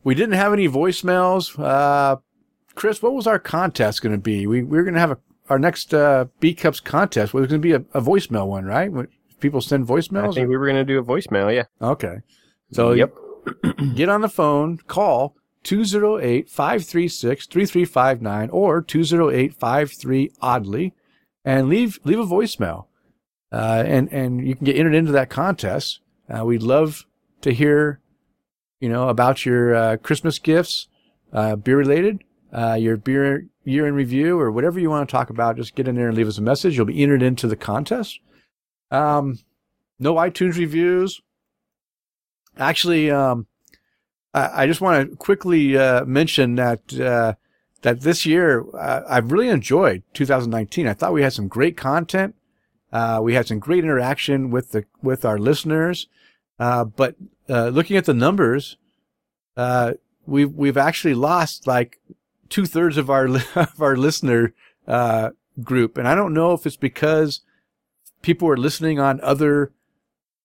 [0.04, 1.58] we didn't have any voicemails.
[1.58, 2.16] Uh,
[2.74, 4.46] Chris, what was our contest going to be?
[4.46, 5.18] We, we were going to have a,
[5.48, 8.90] our next, uh, B Cups contest was going to be a, a voicemail one, right?
[8.90, 9.08] When
[9.40, 10.30] people send voicemails.
[10.30, 11.54] I think we were going to do a voicemail.
[11.54, 11.64] Yeah.
[11.86, 12.20] Okay.
[12.72, 13.14] So Yep.
[13.94, 20.92] get on the phone, call 208-536-3359 or 208-53
[21.44, 22.86] and leave leave a voicemail.
[23.52, 26.00] Uh, and and you can get entered into that contest.
[26.28, 27.04] Uh, we'd love
[27.42, 28.00] to hear,
[28.80, 30.88] you know, about your uh, Christmas gifts,
[31.32, 32.22] uh, beer related,
[32.52, 35.56] uh, your beer year in review, or whatever you want to talk about.
[35.56, 36.76] Just get in there and leave us a message.
[36.76, 38.20] You'll be entered into the contest.
[38.90, 39.38] Um,
[39.98, 41.20] no iTunes reviews.
[42.58, 43.46] Actually, um,
[44.34, 47.34] I, I just want to quickly uh, mention that uh,
[47.82, 50.86] that this year uh, I've really enjoyed 2019.
[50.86, 52.34] I thought we had some great content.
[52.92, 56.08] Uh, we had some great interaction with the with our listeners.
[56.58, 57.16] Uh, but
[57.48, 58.76] uh, looking at the numbers,
[60.26, 61.98] we've we've actually lost like
[62.52, 63.26] two thirds of our
[63.56, 64.54] of our listener
[64.86, 65.30] uh,
[65.62, 67.40] group, and I don't know if it's because
[68.22, 69.72] people are listening on other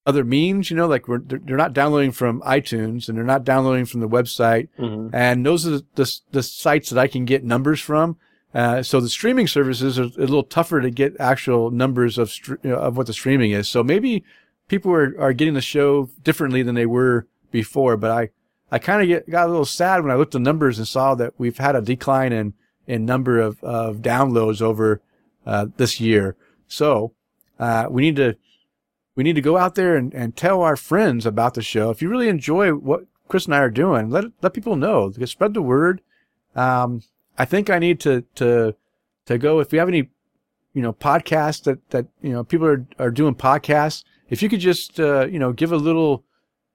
[0.06, 0.70] other means.
[0.72, 4.00] You know, like we're, they're they're not downloading from iTunes and they're not downloading from
[4.00, 5.14] the website, Mm-hmm.
[5.16, 8.18] and those are the, the, the sites that I can get numbers from.
[8.54, 12.58] Uh, so the streaming services are a little tougher to get actual numbers of you
[12.72, 13.70] know, of what the streaming is.
[13.70, 14.24] So maybe
[14.68, 17.98] people are, are getting the show differently than they were before.
[17.98, 18.30] But I
[18.72, 21.16] I kind of got a little sad when I looked at the numbers and saw
[21.16, 22.54] that we've had a decline in
[22.86, 25.02] in number of of downloads over
[25.46, 26.36] uh, this year.
[26.68, 27.14] So
[27.60, 28.38] uh, we need to
[29.16, 31.90] we need to go out there and, and tell our friends about the show.
[31.90, 35.12] If you really enjoy what Chris and I are doing, let let people know.
[35.12, 36.02] Spread the word.
[36.56, 37.02] Um,
[37.38, 38.76] I think I need to to
[39.26, 39.60] to go.
[39.60, 40.10] If you have any,
[40.74, 44.04] you know, podcasts that that you know people are are doing podcasts.
[44.30, 46.24] If you could just uh, you know give a little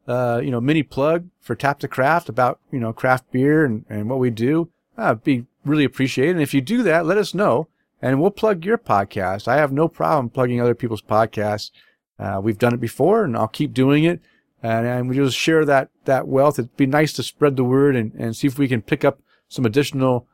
[0.07, 3.84] uh, you know mini plug for Tap to Craft about you know craft beer and
[3.88, 6.32] and what we do, uh, be really appreciated.
[6.32, 7.68] And if you do that, let us know,
[8.00, 9.46] and we'll plug your podcast.
[9.48, 11.70] I have no problem plugging other people's podcasts.
[12.18, 14.20] Uh, we've done it before, and I'll keep doing it.
[14.62, 16.59] And, and we just share that that wealth.
[16.59, 19.20] It'd be nice to spread the word and, and see if we can pick up
[19.48, 20.26] some additional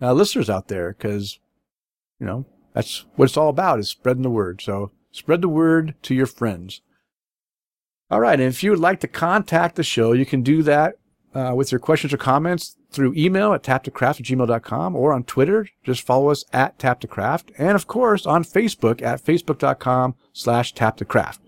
[0.00, 1.38] uh, listeners out there because
[2.20, 2.44] you know
[2.74, 4.60] that's what it's all about is spreading the word.
[4.60, 6.80] So spread the word to your friends.
[8.10, 10.94] All right, and if you would like to contact the show, you can do that
[11.34, 15.68] uh, with your questions or comments through email at taptocraft at gmail.com or on Twitter.
[15.84, 17.50] Just follow us at taptocraft.
[17.58, 21.40] And of course, on Facebook at facebook.com slash taptocraft.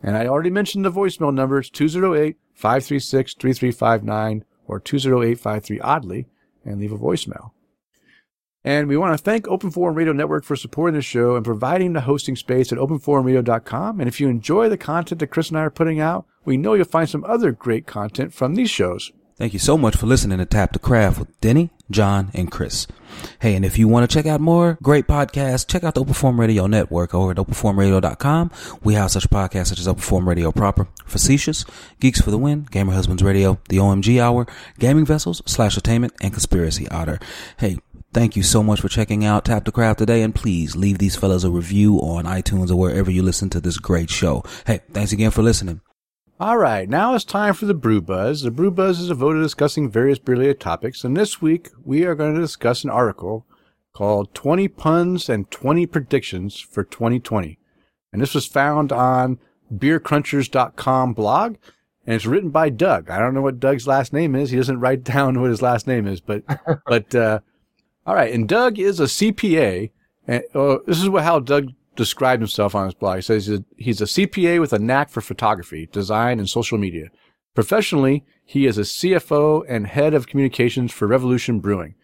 [0.00, 1.58] And I already mentioned the voicemail number.
[1.58, 6.24] It's 208-536-3359 or 208-53-ODDLY
[6.64, 7.50] and leave a voicemail.
[8.66, 11.92] And we want to thank Open Forum Radio Network for supporting the show and providing
[11.92, 14.00] the hosting space at openforumradio.com.
[14.00, 16.74] And if you enjoy the content that Chris and I are putting out, we know
[16.74, 19.12] you'll find some other great content from these shows.
[19.36, 22.88] Thank you so much for listening to Tap the Craft with Denny, John, and Chris.
[23.38, 26.14] Hey, and if you want to check out more great podcasts, check out the Open
[26.14, 28.50] Forum Radio Network over at openforumradio.com.
[28.82, 31.64] We have such podcasts such as Open Forum Radio Proper, Facetious,
[32.00, 34.46] Geeks for the Win, Gamer Husbands Radio, The OMG Hour,
[34.80, 37.20] Gaming Vessels, Slash Attainment, and Conspiracy Otter.
[37.58, 37.78] Hey,
[38.12, 41.16] Thank you so much for checking out Tap the Craft today, and please leave these
[41.16, 44.42] fellas a review on iTunes or wherever you listen to this great show.
[44.66, 45.80] Hey, thanks again for listening.
[46.38, 48.42] All right, now it's time for the Brew Buzz.
[48.42, 52.14] The Brew Buzz is a vote discussing various beer-related topics, and this week we are
[52.14, 53.46] going to discuss an article
[53.94, 57.58] called 20 Puns and 20 Predictions for 2020.
[58.12, 59.38] And this was found on
[59.74, 61.56] beercrunchers.com blog,
[62.06, 63.08] and it's written by Doug.
[63.08, 64.50] I don't know what Doug's last name is.
[64.50, 66.42] He doesn't write down what his last name is, but,
[66.86, 67.40] but, uh,
[68.06, 68.32] all right.
[68.32, 69.90] And Doug is a CPA.
[70.28, 73.16] And uh, this is what, how Doug described himself on his blog.
[73.16, 76.78] He says he's a, he's a CPA with a knack for photography, design, and social
[76.78, 77.08] media.
[77.54, 81.94] Professionally, he is a CFO and head of communications for Revolution Brewing.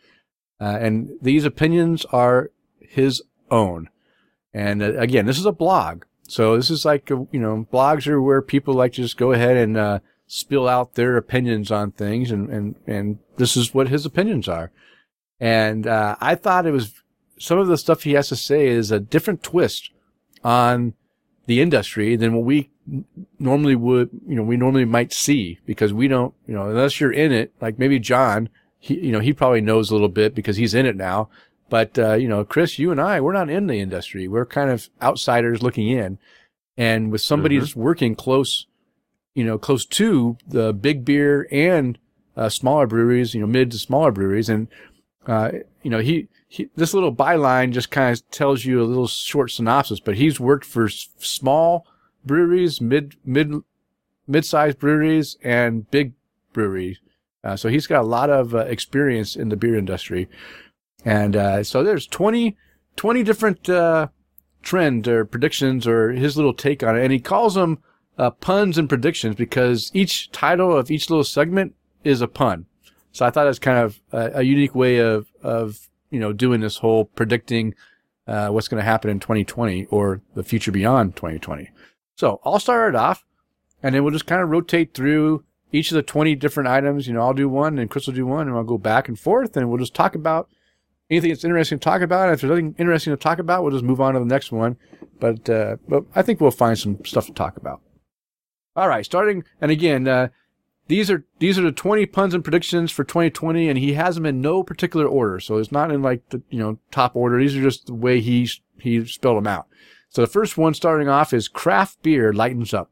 [0.61, 2.51] Uh, and these opinions are
[2.81, 3.89] his own.
[4.55, 6.05] And uh, again, this is a blog.
[6.27, 9.33] So this is like, uh, you know, blogs are where people like to just go
[9.33, 12.31] ahead and, uh, spill out their opinions on things.
[12.31, 14.71] And, and, and this is what his opinions are.
[15.43, 17.03] And, uh, I thought it was
[17.39, 19.91] some of the stuff he has to say is a different twist
[20.45, 20.95] on
[21.47, 22.71] the industry than what we
[23.41, 27.13] normally would, you know, we normally might see because we don't, you know, unless you're
[27.13, 30.57] in it, like maybe John, he, you know, he probably knows a little bit because
[30.57, 31.29] he's in it now.
[31.69, 34.29] But, uh, you know, Chris, you and I, we're not in the industry.
[34.29, 36.19] We're kind of outsiders looking in.
[36.77, 37.61] And with somebody Mhm.
[37.61, 38.67] that's working close,
[39.35, 41.99] you know, close to the big beer and
[42.37, 44.49] uh, smaller breweries, you know, mid to smaller breweries.
[44.49, 44.69] And,
[45.27, 45.51] uh,
[45.83, 49.51] you know, he, he, this little byline just kind of tells you a little short
[49.51, 51.87] synopsis, but he's worked for s- small
[52.25, 53.53] breweries, mid, mid,
[54.27, 56.13] mid-sized breweries and big
[56.53, 56.99] breweries.
[57.45, 60.29] Uh, so he's got a lot of uh, experience in the beer industry.
[61.05, 62.57] And, uh, so there's 20,
[62.97, 64.09] 20 different, uh,
[64.63, 67.03] trend or predictions or his little take on it.
[67.03, 67.79] And he calls them,
[68.19, 72.67] uh, puns and predictions because each title of each little segment is a pun.
[73.13, 76.33] So I thought it was kind of a, a unique way of, of, you know,
[76.33, 77.75] doing this whole predicting,
[78.27, 81.71] uh, what's going to happen in 2020 or the future beyond 2020.
[82.17, 83.25] So I'll start it off
[83.83, 87.07] and then we'll just kind of rotate through each of the 20 different items.
[87.07, 89.19] You know, I'll do one and Chris will do one and I'll go back and
[89.19, 90.49] forth and we'll just talk about
[91.11, 92.29] anything that's interesting to talk about.
[92.29, 94.53] And if there's nothing interesting to talk about, we'll just move on to the next
[94.53, 94.77] one.
[95.21, 97.81] But, uh, but I think we'll find some stuff to talk about.
[98.75, 99.05] All right.
[99.05, 100.29] Starting, and again, uh,
[100.89, 104.27] these are, these are the 20 puns and predictions for 2020 and he has them
[104.27, 105.41] in no particular order.
[105.41, 107.39] So it's not in like the, you know, top order.
[107.39, 109.69] These are just the way he, he spelled them out.
[110.09, 112.91] So the first one starting off is craft beer lightens up.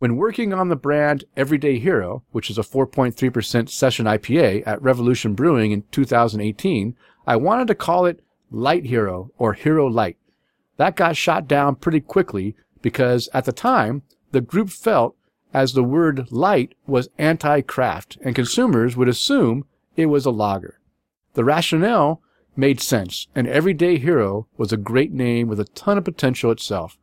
[0.00, 5.34] When working on the brand Everyday Hero, which is a 4.3% session IPA at Revolution
[5.34, 10.16] Brewing in 2018, I wanted to call it Light Hero or Hero Light.
[10.78, 15.16] That got shot down pretty quickly because at the time, the group felt
[15.52, 19.64] as the word light was anti-craft and consumers would assume
[19.96, 20.80] it was a lager.
[21.34, 22.22] The rationale
[22.56, 26.98] made sense and Everyday Hero was a great name with a ton of potential itself.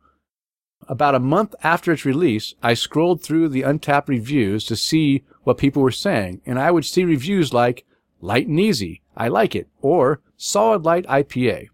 [0.86, 5.58] About a month after its release, I scrolled through the Untappd reviews to see what
[5.58, 7.84] people were saying, and I would see reviews like
[8.20, 11.68] light and easy, I like it, or solid light IPA.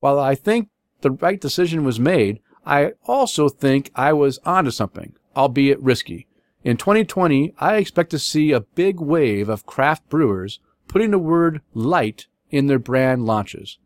[0.00, 0.68] While I think
[1.02, 6.26] the right decision was made, I also think I was onto something, albeit risky.
[6.64, 11.60] In 2020, I expect to see a big wave of craft brewers putting the word
[11.74, 13.78] light in their brand launches.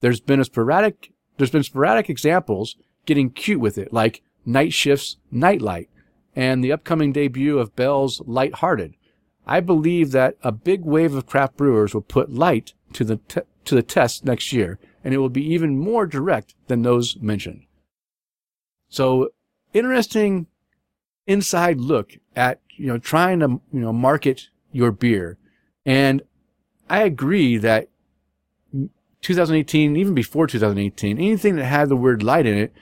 [0.00, 5.16] There's been a sporadic, there's been sporadic examples getting cute with it, like Night Shift's
[5.30, 5.88] Nightlight
[6.34, 8.94] and the upcoming debut of Bell's Lighthearted.
[9.46, 13.40] I believe that a big wave of craft brewers will put light to the te-
[13.64, 17.64] to the test next year, and it will be even more direct than those mentioned.
[18.88, 19.30] So,
[19.72, 20.46] interesting
[21.26, 25.38] inside look at you know trying to you know market your beer,
[25.84, 26.22] and
[26.88, 27.88] I agree that
[29.22, 32.72] 2018, even before 2018, anything that had the word light in it,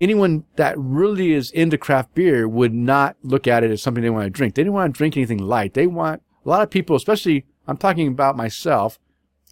[0.00, 4.10] anyone that really is into craft beer would not look at it as something they
[4.10, 4.54] want to drink.
[4.54, 5.74] They didn't want to drink anything light.
[5.74, 8.98] They want a lot of people, especially I'm talking about myself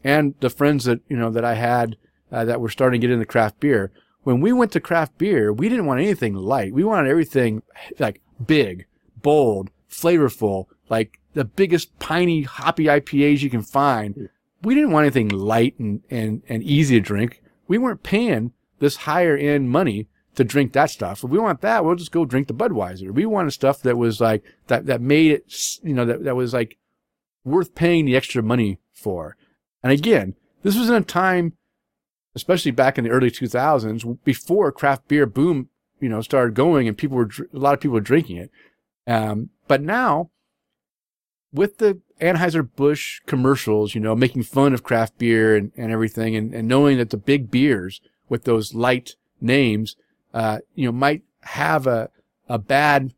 [0.02, 1.96] and the friends that you know that I had
[2.30, 3.90] uh, that were starting to get into craft beer.
[4.24, 6.72] When we went to craft beer, we didn't want anything light.
[6.72, 7.62] We wanted everything
[7.98, 8.86] like big,
[9.22, 14.28] bold, flavorful, like the biggest piney hoppy IPAs you can find.
[14.62, 17.42] We didn't want anything light and, and, and easy to drink.
[17.68, 21.22] We weren't paying this higher end money to drink that stuff.
[21.22, 23.12] If we want that, we'll just go drink the Budweiser.
[23.12, 26.52] We wanted stuff that was like, that, that made it, you know, that, that was
[26.52, 26.78] like
[27.44, 29.36] worth paying the extra money for.
[29.82, 31.52] And again, this was in a time,
[32.34, 35.68] especially back in the early 2000s, before craft beer boom,
[36.00, 38.50] you know, started going and people were, a lot of people were drinking it.
[39.06, 40.30] Um, but now
[41.52, 46.52] with the Anheuser-Busch commercials, you know, making fun of craft beer and, and everything and,
[46.52, 49.96] and knowing that the big beers with those light names,
[50.32, 52.10] uh, you know, might have a,
[52.48, 53.14] a bad,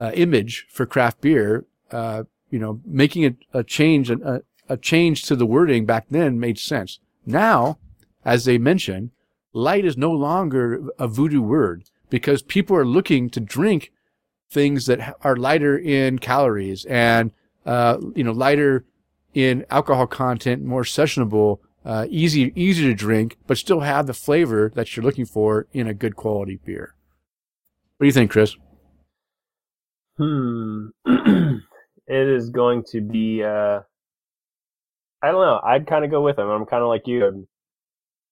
[0.00, 5.24] uh, image for craft beer, uh, you know, making a, a change, a, a change
[5.24, 7.00] to the wording back then made sense.
[7.24, 7.78] Now,
[8.26, 9.12] as they mentioned,
[9.52, 13.92] light is no longer a voodoo word because people are looking to drink
[14.50, 17.30] things that are lighter in calories and,
[17.64, 18.84] uh, you know, lighter
[19.32, 24.72] in alcohol content, more sessionable, uh, easy, easy to drink, but still have the flavor
[24.74, 26.94] that you're looking for in a good quality beer.
[27.96, 28.56] What do you think, Chris?
[30.18, 30.88] Hmm.
[31.06, 31.62] it
[32.28, 33.44] is going to be.
[33.44, 33.80] Uh,
[35.22, 35.60] I don't know.
[35.64, 36.48] I'd kind of go with him.
[36.48, 37.26] I'm kind of like you.
[37.26, 37.46] I've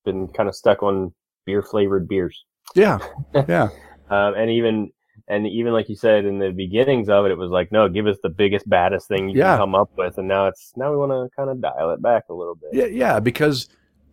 [0.04, 1.12] been kind of stuck on
[1.46, 2.44] beer flavored beers,
[2.74, 2.98] Yeah.
[3.48, 3.68] Yeah.
[4.10, 4.90] um, and even
[5.28, 8.06] and even like you said in the beginnings of it, it was like, no, give
[8.06, 9.52] us the biggest, baddest thing you Yeah.
[9.52, 12.02] can come up with, and now it's now we want to kind of dial it
[12.02, 12.70] back a little bit.
[12.72, 13.68] Yeah, yeah, because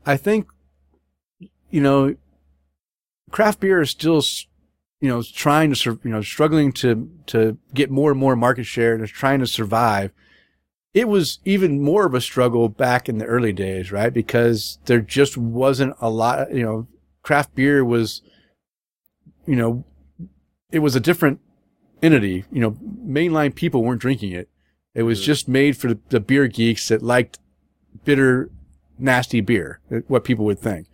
[0.06, 0.48] I think
[1.70, 2.16] you know
[3.32, 4.22] craft beer is still
[5.00, 8.94] you know trying to you know struggling to to get more and more market share
[8.94, 10.12] and is trying to survive
[10.94, 14.14] it was even more of a struggle back in the early days, right?
[14.14, 16.88] Because there just wasn't a lot, you know,
[17.24, 18.22] craft beer was,
[19.46, 19.86] you know,
[20.72, 21.40] it was a different
[22.02, 22.44] entity.
[22.52, 24.50] You know, mainline people weren't drinking it.
[24.94, 27.40] It was just made for the, the beer geeks that liked
[28.04, 28.50] bitter,
[29.00, 30.88] nasty beer, uh, what people would think.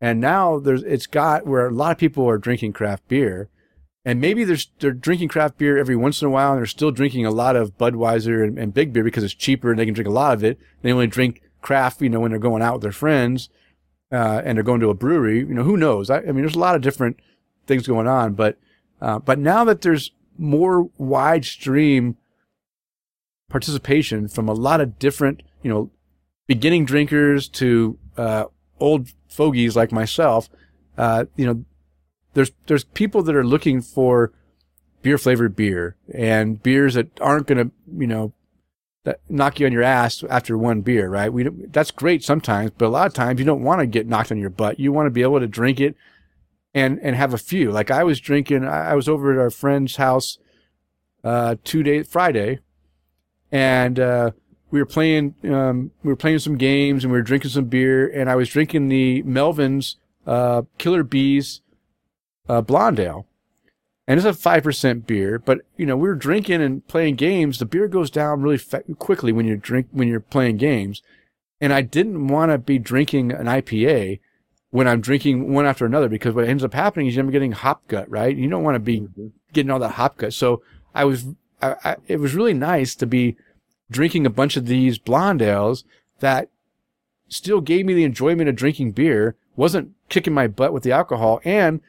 [0.00, 3.48] And now there's, it's got where a lot of people are drinking craft beer
[4.08, 6.90] and maybe they're, they're drinking craft beer every once in a while and they're still
[6.90, 9.92] drinking a lot of Budweiser and, and big beer because it's cheaper and they can
[9.92, 10.58] drink a lot of it.
[10.80, 13.50] They only drink craft, you know, when they're going out with their friends,
[14.10, 16.08] uh, and they're going to a brewery, you know, who knows?
[16.08, 17.20] I, I mean, there's a lot of different
[17.66, 18.56] things going on, but,
[19.02, 22.16] uh, but now that there's more wide stream
[23.50, 25.90] participation from a lot of different, you know,
[26.46, 28.46] beginning drinkers to, uh,
[28.80, 30.48] old fogies like myself,
[30.96, 31.62] uh, you know,
[32.34, 34.32] there's there's people that are looking for
[35.02, 38.32] beer flavored beer and beers that aren't going to you know
[39.28, 41.32] knock you on your ass after one beer, right?
[41.32, 44.32] We that's great sometimes, but a lot of times you don't want to get knocked
[44.32, 44.80] on your butt.
[44.80, 45.96] You want to be able to drink it
[46.74, 47.70] and and have a few.
[47.70, 50.38] Like I was drinking, I was over at our friend's house
[51.24, 52.60] uh, two days Friday,
[53.50, 54.30] and uh,
[54.70, 58.08] we were playing um, we were playing some games and we were drinking some beer,
[58.08, 61.62] and I was drinking the Melvin's uh, Killer Bees
[62.48, 63.26] uh, blonde ale.
[64.06, 67.58] And it's a 5% beer, but you know, we were drinking and playing games.
[67.58, 71.02] The beer goes down really fa- quickly when you drink, when you're playing games.
[71.60, 74.20] And I didn't want to be drinking an IPA
[74.70, 77.86] when I'm drinking one after another because what ends up happening is you're getting hop
[77.88, 78.34] gut, right?
[78.34, 79.28] You don't want to be mm-hmm.
[79.52, 80.32] getting all that hop gut.
[80.32, 80.62] So
[80.94, 81.26] I was,
[81.60, 83.36] I, I, it was really nice to be
[83.90, 85.84] drinking a bunch of these blonde ales
[86.20, 86.48] that
[87.28, 91.40] still gave me the enjoyment of drinking beer, wasn't kicking my butt with the alcohol,
[91.44, 91.80] and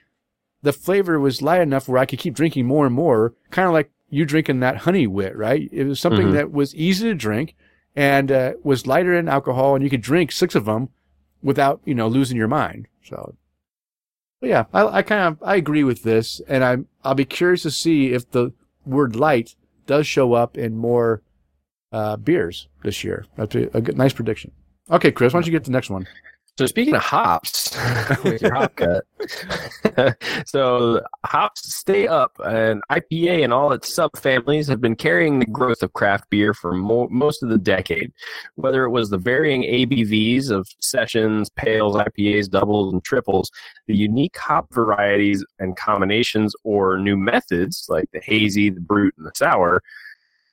[0.61, 3.73] the flavor was light enough where I could keep drinking more and more, kind of
[3.73, 5.69] like you drinking that honey wit, right?
[5.71, 6.35] It was something mm-hmm.
[6.35, 7.55] that was easy to drink
[7.95, 10.89] and uh, was lighter in alcohol, and you could drink six of them
[11.41, 12.87] without, you know, losing your mind.
[13.03, 13.35] So,
[14.41, 17.71] yeah, I, I kind of I agree with this, and I'm I'll be curious to
[17.71, 18.53] see if the
[18.85, 19.55] word light
[19.85, 21.21] does show up in more
[21.91, 23.25] uh, beers this year.
[23.35, 24.51] That's a, a good, nice prediction.
[24.91, 26.07] Okay, Chris, why don't you get to the next one?
[26.59, 27.73] So speaking of hops,
[28.25, 29.05] with your hop cut,
[30.45, 35.81] so hops stay up, and IPA and all its subfamilies have been carrying the growth
[35.83, 38.11] of craft beer for mo- most of the decade.
[38.55, 43.49] Whether it was the varying ABVs of sessions, pales, IPAs, doubles, and triples,
[43.87, 49.25] the unique hop varieties and combinations, or new methods like the hazy, the brut, and
[49.25, 49.81] the sour,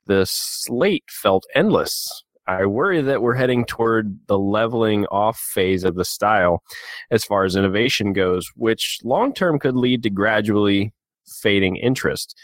[0.05, 5.95] the slate felt endless I worry that we're heading toward the leveling off phase of
[5.95, 6.63] the style
[7.11, 10.93] as far as innovation goes, which long term could lead to gradually
[11.25, 12.37] fading interest.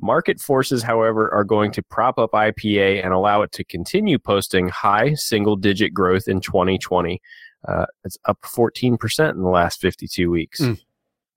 [0.00, 4.68] Market forces, however, are going to prop up IPA and allow it to continue posting
[4.68, 7.20] high single digit growth in 2020.
[7.66, 10.60] Uh, it's up 14% in the last 52 weeks.
[10.60, 10.78] Mm.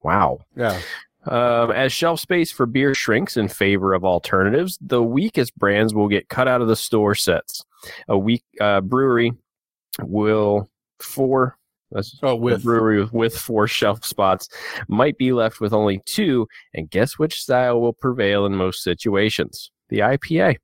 [0.03, 0.39] Wow.
[0.57, 0.79] Yeah.
[1.25, 6.07] Um, as shelf space for beer shrinks in favor of alternatives, the weakest brands will
[6.07, 7.63] get cut out of the store sets.
[8.07, 9.33] A weak uh, brewery
[10.01, 10.69] will
[10.99, 11.57] four.
[12.21, 14.47] oh, with brewery with, with four shelf spots
[14.87, 19.71] might be left with only two, and guess which style will prevail in most situations?
[19.89, 20.57] The IPA.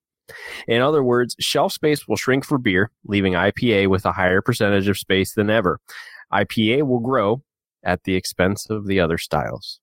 [0.67, 4.87] In other words, shelf space will shrink for beer, leaving IPA with a higher percentage
[4.87, 5.79] of space than ever.
[6.33, 7.43] IPA will grow
[7.83, 9.79] at the expense of the other styles.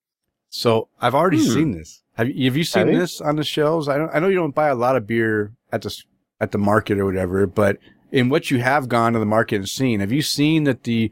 [0.50, 1.52] So I've already hmm.
[1.52, 2.02] seen this.
[2.14, 3.88] Have you, have you seen have this on the shelves?
[3.88, 5.96] I don't, I know you don't buy a lot of beer at the,
[6.42, 7.78] at the market or whatever, but
[8.10, 11.10] in what you have gone to the market and seen, have you seen that the,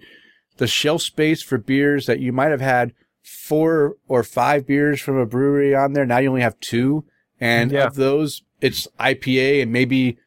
[0.59, 5.16] the shelf space for beers that you might have had four or five beers from
[5.16, 6.07] a brewery on there.
[6.07, 7.05] Now you only have two.
[7.41, 7.87] And yeah.
[7.87, 10.18] of those, it's IPA and maybe,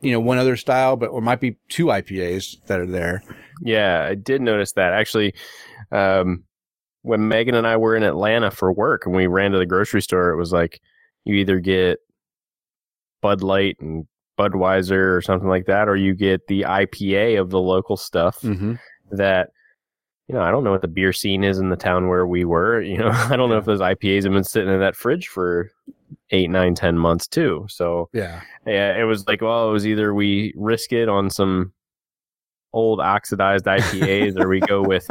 [0.00, 3.22] you know, one other style, but, or might be two IPAs that are there.
[3.62, 4.06] Yeah.
[4.08, 5.34] I did notice that actually.
[5.90, 6.44] Um,
[7.02, 10.02] when Megan and I were in Atlanta for work and we ran to the grocery
[10.02, 10.80] store, it was like
[11.24, 11.98] you either get
[13.22, 14.06] Bud Light and
[14.40, 18.74] Budweiser or something like that, or you get the IPA of the local stuff mm-hmm.
[19.10, 19.50] that
[20.28, 22.44] you know, I don't know what the beer scene is in the town where we
[22.44, 22.80] were.
[22.80, 25.70] You know, I don't know if those IPAs have been sitting in that fridge for
[26.30, 27.66] eight, nine, ten months too.
[27.68, 31.72] So yeah, yeah, it was like, well, it was either we risk it on some
[32.72, 35.08] old oxidized IPAs, or we go with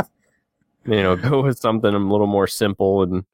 [0.85, 3.25] you know, go with something a little more simple and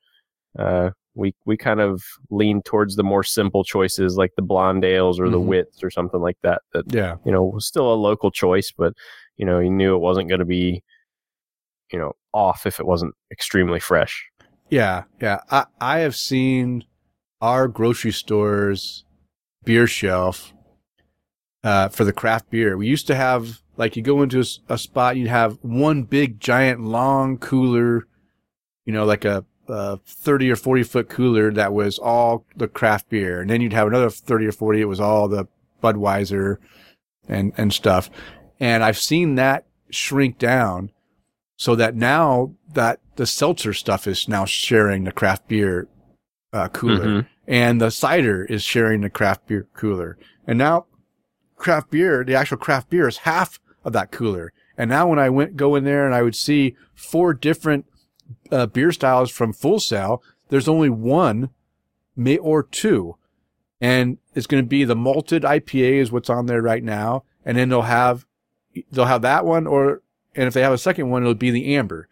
[0.57, 5.19] uh, we we kind of lean towards the more simple choices like the blonde ales
[5.19, 5.47] or the mm-hmm.
[5.47, 8.93] wits or something like that that yeah you know was still a local choice but
[9.37, 10.83] you know you knew it wasn't going to be
[11.91, 14.29] you know off if it wasn't extremely fresh
[14.69, 16.83] yeah yeah i i have seen
[17.41, 19.05] our grocery stores
[19.63, 20.53] beer shelf
[21.65, 22.77] uh, for the craft beer.
[22.77, 26.81] We used to have like you go into a spot, you'd have one big giant
[26.81, 28.07] long cooler,
[28.85, 33.09] you know, like a, a 30 or 40 foot cooler that was all the craft
[33.09, 33.41] beer.
[33.41, 34.81] And then you'd have another 30 or 40.
[34.81, 35.47] It was all the
[35.83, 36.57] Budweiser
[37.27, 38.09] and, and stuff.
[38.59, 40.91] And I've seen that shrink down
[41.57, 45.87] so that now that the seltzer stuff is now sharing the craft beer
[46.53, 47.27] uh, cooler Mhm.
[47.47, 50.17] and the cider is sharing the craft beer cooler.
[50.47, 50.85] And now
[51.57, 54.53] craft beer, the actual craft beer is half of that cooler.
[54.77, 57.85] And now when I went, go in there and I would see four different
[58.51, 61.49] uh, beer styles from Full Sail, there's only one
[62.15, 63.17] may or two.
[63.81, 67.23] And it's going to be the malted IPA is what's on there right now.
[67.43, 68.25] And then they'll have,
[68.91, 70.01] they'll have that one or,
[70.35, 72.07] and if they have a second one, it'll be the amber.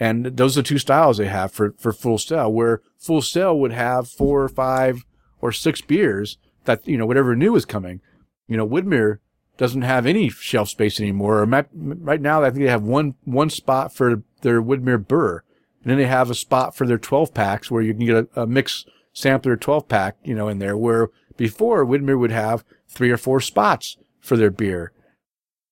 [0.00, 3.58] And those are the two styles they have for, for Full Sail, where Full Sail
[3.58, 5.04] would have four or five
[5.40, 8.00] or six beers that, you know, whatever new is coming.
[8.46, 9.18] You know, Widmer
[9.56, 11.42] doesn't have any shelf space anymore.
[11.42, 15.42] Or Right now, I think they have one, one spot for their Widmer Burr.
[15.82, 18.42] And then they have a spot for their 12 packs where you can get a,
[18.42, 23.10] a mix sampler 12 pack, you know, in there where before Widmer would have three
[23.10, 24.92] or four spots for their beer.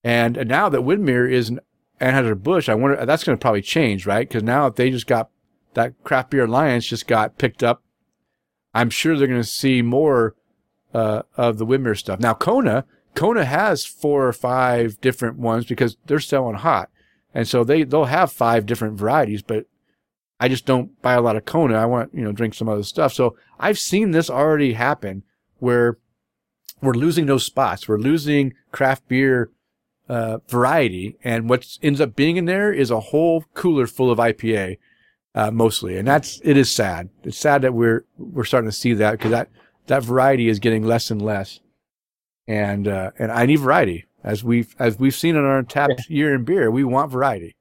[0.04, 1.60] And now that Widmer is an
[2.00, 4.28] Anheuser-Busch, I wonder, that's going to probably change, right?
[4.28, 5.30] Because now if they just got,
[5.74, 7.82] that craft beer alliance just got picked up,
[8.72, 10.34] I'm sure they're going to see more,
[10.94, 12.20] uh, of the Widmer stuff.
[12.20, 16.90] Now Kona, Kona has four or five different ones because they're selling hot.
[17.36, 19.66] And so they, they'll have five different varieties, but
[20.40, 21.74] I just don't buy a lot of Kona.
[21.74, 23.12] I want, you know, drink some other stuff.
[23.12, 25.22] So I've seen this already happen
[25.58, 25.98] where
[26.80, 27.86] we're losing those spots.
[27.86, 29.50] We're losing craft beer,
[30.08, 31.18] uh, variety.
[31.22, 34.78] And what ends up being in there is a whole cooler full of IPA,
[35.34, 35.98] uh, mostly.
[35.98, 37.10] And that's, it is sad.
[37.22, 39.50] It's sad that we're, we're starting to see that because that,
[39.88, 41.60] that variety is getting less and less.
[42.48, 46.34] And, uh, and I need variety as we've, as we've seen in our tapped year
[46.34, 46.70] in beer.
[46.70, 47.56] We want variety.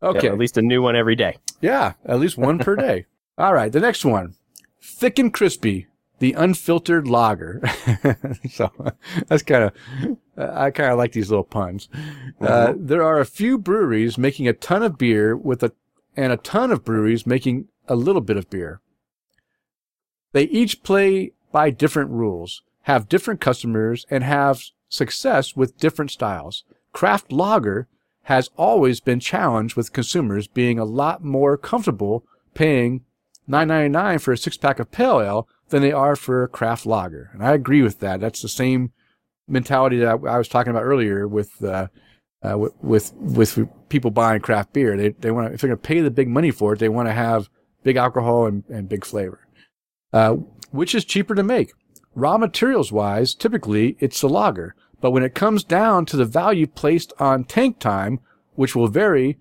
[0.00, 0.28] Yeah, Okay.
[0.28, 1.38] at least a new one every day.
[1.60, 3.06] Yeah, at least one per day.
[3.38, 4.34] All right, the next one.
[4.80, 5.88] Thick and crispy,
[6.20, 7.60] the unfiltered lager.
[8.50, 8.70] so
[9.26, 11.88] that's kind of, I kind of like these little puns.
[12.40, 15.72] Uh, there are a few breweries making a ton of beer with a,
[16.16, 18.80] and a ton of breweries making a little bit of beer.
[20.32, 26.64] They each play by different rules, have different customers, and have success with different styles.
[26.92, 27.88] Craft lager
[28.24, 32.24] has always been challenged with consumers being a lot more comfortable
[32.54, 33.04] paying
[33.48, 37.30] $9.99 for a six pack of pale ale than they are for a craft lager.
[37.32, 38.20] And I agree with that.
[38.20, 38.92] That's the same
[39.46, 41.88] mentality that I, was talking about earlier with, uh,
[42.42, 44.96] uh, with, with, with people buying craft beer.
[44.96, 46.88] They, they want to, if they're going to pay the big money for it, they
[46.88, 47.48] want to have
[47.82, 49.46] big alcohol and, and big flavor.
[50.12, 50.36] Uh,
[50.70, 51.72] which is cheaper to make?
[52.14, 54.74] Raw materials wise, typically it's the lager.
[55.00, 58.20] But when it comes down to the value placed on tank time,
[58.54, 59.38] which will vary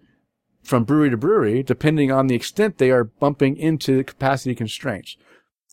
[0.64, 5.18] from brewery to brewery, depending on the extent they are bumping into capacity constraints.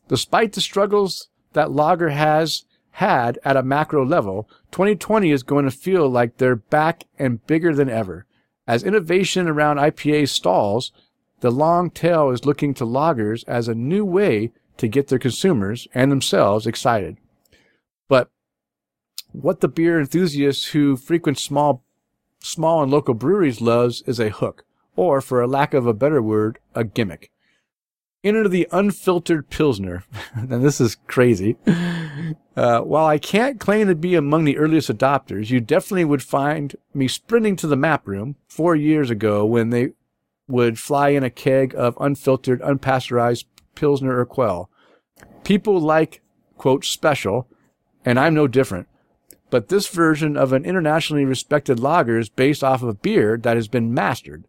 [0.09, 5.70] Despite the struggles that lager has had at a macro level, 2020 is going to
[5.70, 8.24] feel like they're back and bigger than ever.
[8.66, 10.93] As innovation around IPA stalls,
[11.41, 15.89] the long tail is looking to lagers as a new way to get their consumers
[15.93, 17.18] and themselves excited.
[19.35, 21.83] What the beer enthusiasts who frequent small,
[22.38, 24.64] small and local breweries loves is a hook,
[24.95, 27.33] or for a lack of a better word, a gimmick.
[28.22, 30.04] Enter the unfiltered Pilsner.
[30.34, 31.57] and this is crazy.
[32.54, 36.76] Uh, while I can't claim to be among the earliest adopters, you definitely would find
[36.95, 39.95] me sprinting to the map room four years ago when they
[40.46, 44.68] would fly in a keg of unfiltered, unpasteurized Pilsner Urquell.
[45.42, 46.22] People like,
[46.57, 47.49] quote, special,
[48.04, 48.87] and I'm no different.
[49.50, 53.68] But this version of an internationally respected lager is based off of beer that has
[53.68, 54.45] been mastered.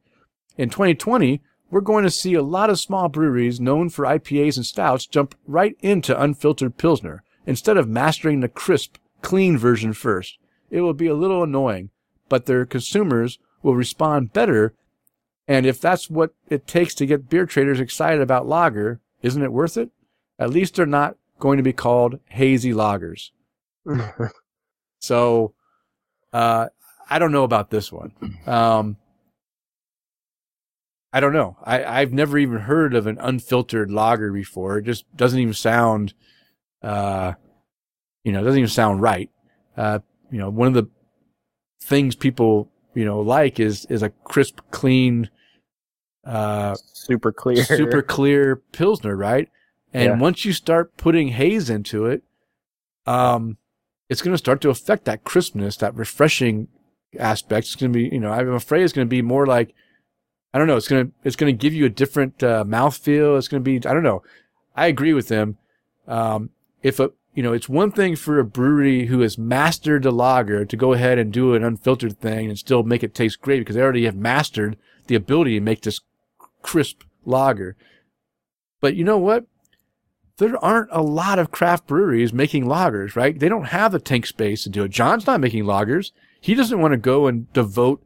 [0.57, 4.65] In 2020, we're going to see a lot of small breweries known for IPAs and
[4.65, 10.37] stouts jump right into unfiltered Pilsner instead of mastering the crisp, clean version first.
[10.69, 11.89] It will be a little annoying,
[12.29, 14.73] but their consumers will respond better.
[15.47, 19.51] And if that's what it takes to get beer traders excited about lager, isn't it
[19.51, 19.89] worth it?
[20.39, 23.31] At least they're not going to be called hazy lagers.
[25.05, 25.53] So,
[26.33, 26.67] uh,
[27.09, 28.11] I don't know about this one.
[28.47, 28.97] Um,
[31.13, 31.57] I don't know.
[31.63, 34.79] I, I've never even heard of an unfiltered lager before.
[34.79, 36.13] It just doesn't even sound,
[36.81, 37.33] uh,
[38.23, 39.29] you know, it doesn't even sound right.
[39.77, 39.99] Uh,
[40.31, 40.89] you know, one of the
[41.83, 45.29] things people, you know, like is, is a crisp, clean,
[46.25, 47.63] uh, Super clear.
[47.63, 49.47] super clear Pilsner, right?
[49.93, 50.19] And Yeah.
[50.19, 52.23] once you start putting haze into it,
[53.05, 53.57] um,
[54.09, 56.67] it's going to start to affect that crispness, that refreshing
[57.19, 57.67] aspect.
[57.67, 59.73] It's going to be, you know, I'm afraid it's going to be more like,
[60.53, 63.37] I don't know, it's going to, it's going to give you a different uh, mouthfeel.
[63.37, 64.23] It's going to be, I don't know.
[64.75, 65.57] I agree with them.
[66.07, 66.51] Um,
[66.83, 70.63] if a, you know, it's one thing for a brewery who has mastered the lager
[70.65, 73.75] to go ahead and do an unfiltered thing and still make it taste great because
[73.75, 74.77] they already have mastered
[75.07, 75.99] the ability to make this
[76.61, 77.75] crisp lager.
[78.79, 79.45] But you know what?
[80.37, 83.37] There aren't a lot of craft breweries making lagers, right?
[83.37, 84.91] They don't have the tank space to do it.
[84.91, 86.11] John's not making lagers.
[86.41, 88.03] He doesn't want to go and devote,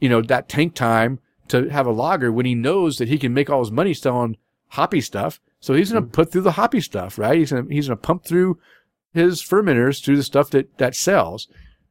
[0.00, 1.18] you know, that tank time
[1.48, 4.36] to have a lager when he knows that he can make all his money selling
[4.68, 5.40] hoppy stuff.
[5.60, 7.38] So he's going to put through the hoppy stuff, right?
[7.38, 8.58] He's going to, he's going to pump through
[9.12, 11.48] his fermenters through the stuff that, that sells.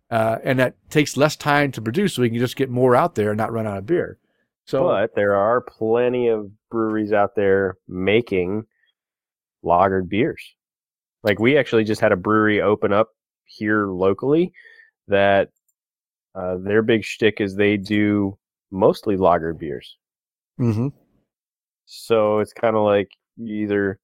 [0.10, 3.14] Uh, and that takes less time to produce so he can just get more out
[3.14, 4.18] there and not run out of beer.
[4.66, 8.66] So, but there are plenty of breweries out there making
[9.64, 10.56] lagered beers.
[11.23, 13.10] Like we actually just had a brewery open up
[13.45, 14.53] here locally
[15.07, 15.49] that
[16.36, 18.38] uh, their big shtick is they do
[18.72, 19.98] mostly lagered beers.
[20.60, 20.88] mm-hmm.
[21.86, 23.99] So it's kind of like you either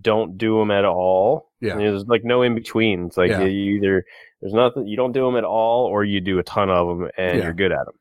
[0.00, 1.50] don't do them at all.
[1.60, 1.76] Yeah.
[1.76, 3.06] There's like no in between.
[3.06, 3.44] It's like Yeah.
[3.44, 4.04] you either
[4.40, 7.10] there's nothing you don't do them at all, or you do a ton of them
[7.16, 7.44] and Yeah.
[7.44, 7.94] you're good at them.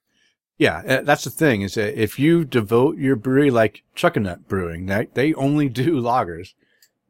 [0.59, 4.85] Yeah, uh, that's the thing is that if you devote your brewery like Chuckanut Brewing,
[4.85, 6.49] they, they only do lagers.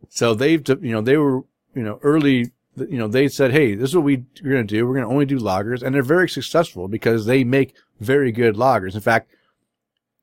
[0.10, 1.44] So they've, you know, they were,
[1.76, 4.76] you know, early, you know, they said, Hey, this is what we, we're going to
[4.76, 4.86] do.
[4.86, 5.84] We're going to only do loggers.
[5.84, 8.96] And they're very successful because they make very good loggers.
[8.96, 9.30] In fact,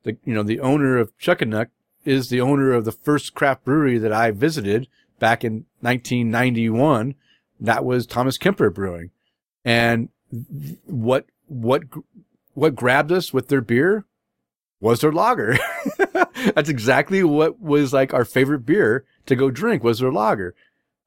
[0.03, 1.67] the, you know, the owner of Chuckanut
[2.05, 4.87] is the owner of the first craft brewery that I visited
[5.19, 7.15] back in 1991.
[7.59, 9.11] That was Thomas Kemper Brewing.
[9.63, 10.09] And
[10.85, 11.83] what, what,
[12.53, 14.05] what grabbed us with their beer
[14.79, 15.57] was their lager.
[16.55, 20.55] That's exactly what was like our favorite beer to go drink was their lager.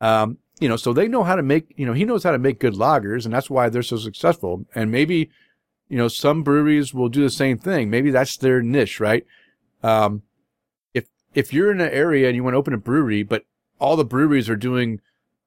[0.01, 2.39] Um, you know, so they know how to make, you know, he knows how to
[2.39, 4.65] make good lagers and that's why they're so successful.
[4.75, 5.31] And maybe,
[5.89, 7.91] you know, some breweries will do the same thing.
[7.91, 9.27] Maybe that's their niche, right?
[9.83, 10.23] Um,
[10.93, 13.45] if, if you're in an area and you want to open a brewery, but
[13.81, 15.01] all the breweries are doing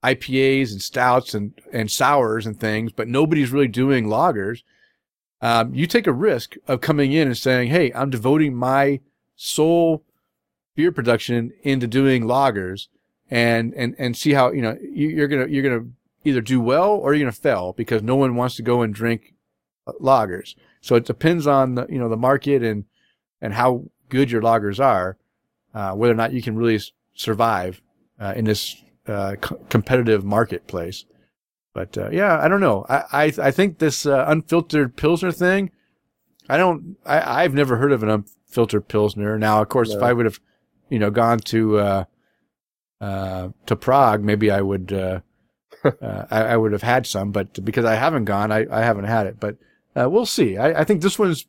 [0.04, 4.64] IPAs and stouts and, and sours and things, but nobody's really doing lagers,
[5.42, 9.00] um, you take a risk of coming in and saying, Hey, I'm devoting my
[9.38, 10.04] sole
[10.76, 12.88] beer production into doing lagers
[13.32, 15.90] and, and, and see how, you know, you, you're to, you're to
[16.26, 19.34] either do well or you're to fail because no one wants to go and drink
[19.88, 20.56] uh, lagers.
[20.82, 22.84] So it depends on the, you know, the market and,
[23.40, 25.18] and how good your lagers are,
[25.74, 26.82] uh, whether or not you can really
[27.14, 27.82] survive,
[28.20, 28.76] uh, in this,
[29.08, 31.06] uh, co- competitive marketplace.
[31.74, 32.88] But uh, yeah, I don't know.
[32.90, 35.70] I I, I think this uh, unfiltered pilsner thing.
[36.50, 36.98] I don't.
[37.06, 39.38] I I've never heard of an unfiltered pilsner.
[39.38, 40.40] Now, of course, if I would have,
[40.90, 42.04] you know, gone to uh,
[43.02, 44.92] uh, to Prague, maybe I would.
[44.92, 45.20] Uh,
[45.84, 49.06] uh, I, I would have had some, but because I haven't gone, I, I haven't
[49.06, 49.40] had it.
[49.40, 49.58] But
[49.96, 50.58] uh, we'll see.
[50.58, 51.46] I, I think this one's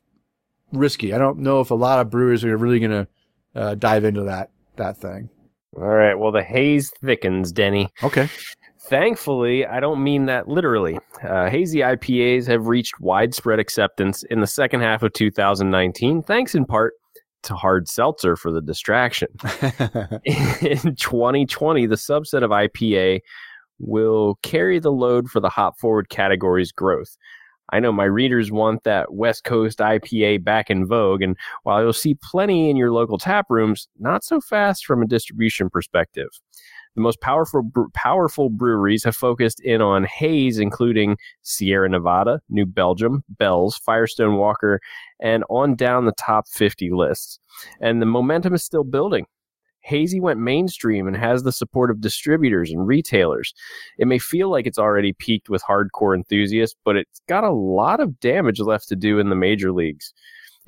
[0.71, 1.13] risky.
[1.13, 3.07] I don't know if a lot of brewers are really going to
[3.55, 5.29] uh, dive into that that thing.
[5.75, 6.15] All right.
[6.15, 7.89] Well, the haze thickens, Denny.
[8.03, 8.29] Okay.
[8.89, 10.97] Thankfully, I don't mean that literally.
[11.23, 16.65] Uh, hazy IPAs have reached widespread acceptance in the second half of 2019, thanks in
[16.65, 16.93] part
[17.43, 19.27] to hard seltzer for the distraction.
[20.25, 23.19] in 2020, the subset of IPA
[23.77, 27.15] will carry the load for the hop forward category's growth.
[27.71, 31.93] I know my readers want that West Coast IPA back in vogue, and while you'll
[31.93, 36.29] see plenty in your local tap rooms, not so fast from a distribution perspective.
[36.99, 37.63] The most powerful
[37.93, 44.81] powerful breweries have focused in on haze, including Sierra Nevada, New Belgium, Bell's, Firestone Walker,
[45.21, 47.39] and on down the top 50 lists.
[47.79, 49.27] And the momentum is still building.
[49.79, 53.53] Hazy went mainstream and has the support of distributors and retailers.
[53.97, 58.01] It may feel like it's already peaked with hardcore enthusiasts, but it's got a lot
[58.01, 60.13] of damage left to do in the major leagues.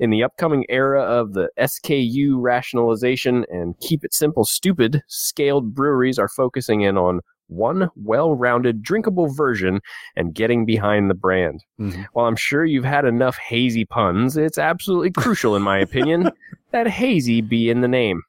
[0.00, 6.18] In the upcoming era of the SKU rationalization and keep it simple, stupid, scaled breweries
[6.18, 9.80] are focusing in on one well rounded, drinkable version
[10.16, 11.62] and getting behind the brand.
[11.78, 12.06] Mhm.
[12.14, 16.30] While I'm sure you've had enough hazy puns, it's absolutely crucial, in my opinion,
[16.70, 18.22] that hazy be in the name.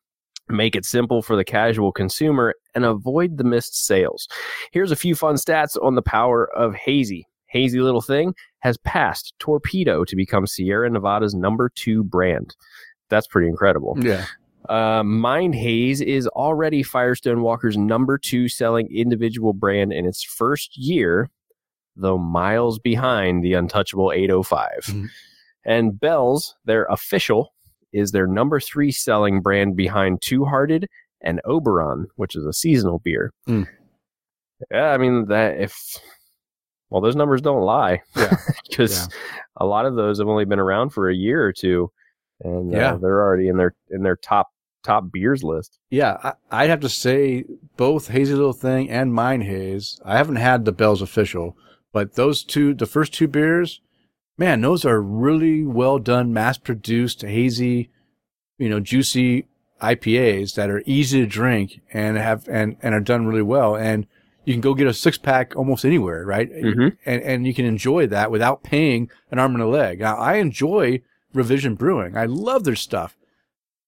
[0.49, 4.27] Make it simple for the casual consumer and avoid the missed sales.
[4.73, 7.25] Here's a few fun stats on the power of hazy.
[7.53, 12.55] Hazy Little Thing has passed Torpedo to become Sierra Nevada's number two brand.
[13.09, 13.95] That's pretty incredible.
[13.99, 14.25] Yeah.
[14.67, 20.77] Uh, Mind Haze is already Firestone Walker's number two selling individual brand in its first
[20.77, 21.29] year,
[21.95, 24.69] though miles behind the untouchable 805.
[24.85, 25.09] Mhm.
[25.65, 27.53] And Bell's, their official,
[27.91, 30.87] is their number three selling brand behind Two Hearted
[31.21, 33.31] and Oberon, which is a seasonal beer.
[33.47, 33.67] Mm.
[34.71, 35.99] Yeah, I mean that if
[36.93, 38.03] Well, those numbers don't lie.
[38.69, 39.17] Because Yeah.
[39.57, 41.91] a lot of those have only been around for a year or two,
[42.43, 42.97] and uh, Yeah.
[43.01, 44.49] they're already in their in their top
[44.83, 45.79] top beers list.
[45.89, 47.45] Yeah, I, I'd have to say
[47.77, 49.99] both Hazy Little Thing and Mind Haze.
[50.05, 51.57] I haven't had the Bell's official,
[51.91, 53.81] but those two, the first two beers,
[54.37, 57.89] man, those are really well done, mass produced, hazy,
[58.59, 59.47] you know, juicy
[59.81, 63.75] IPAs that are easy to drink and have and and are done really well.
[63.75, 64.05] And
[64.45, 66.51] you can go get a six pack almost anywhere, right?
[66.51, 66.97] Mhm.
[67.05, 69.99] And and you can enjoy that without paying an arm and a leg.
[69.99, 71.01] Now, I enjoy
[71.33, 72.15] Revision Brewing.
[72.17, 73.17] I love their stuff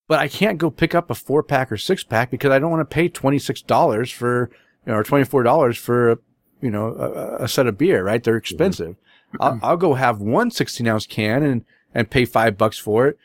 [0.07, 2.69] but I can't go pick up a four pack or six pack because I don't
[2.69, 4.51] want to pay twenty six dollars for
[4.85, 6.17] you know or twenty four dollars for a,
[6.61, 8.03] you know a, a set of beer.
[8.03, 8.23] Right?
[8.23, 8.97] They're expensive.
[9.39, 13.17] I'll, I'll go have one 16 ounce can and and pay five bucks for it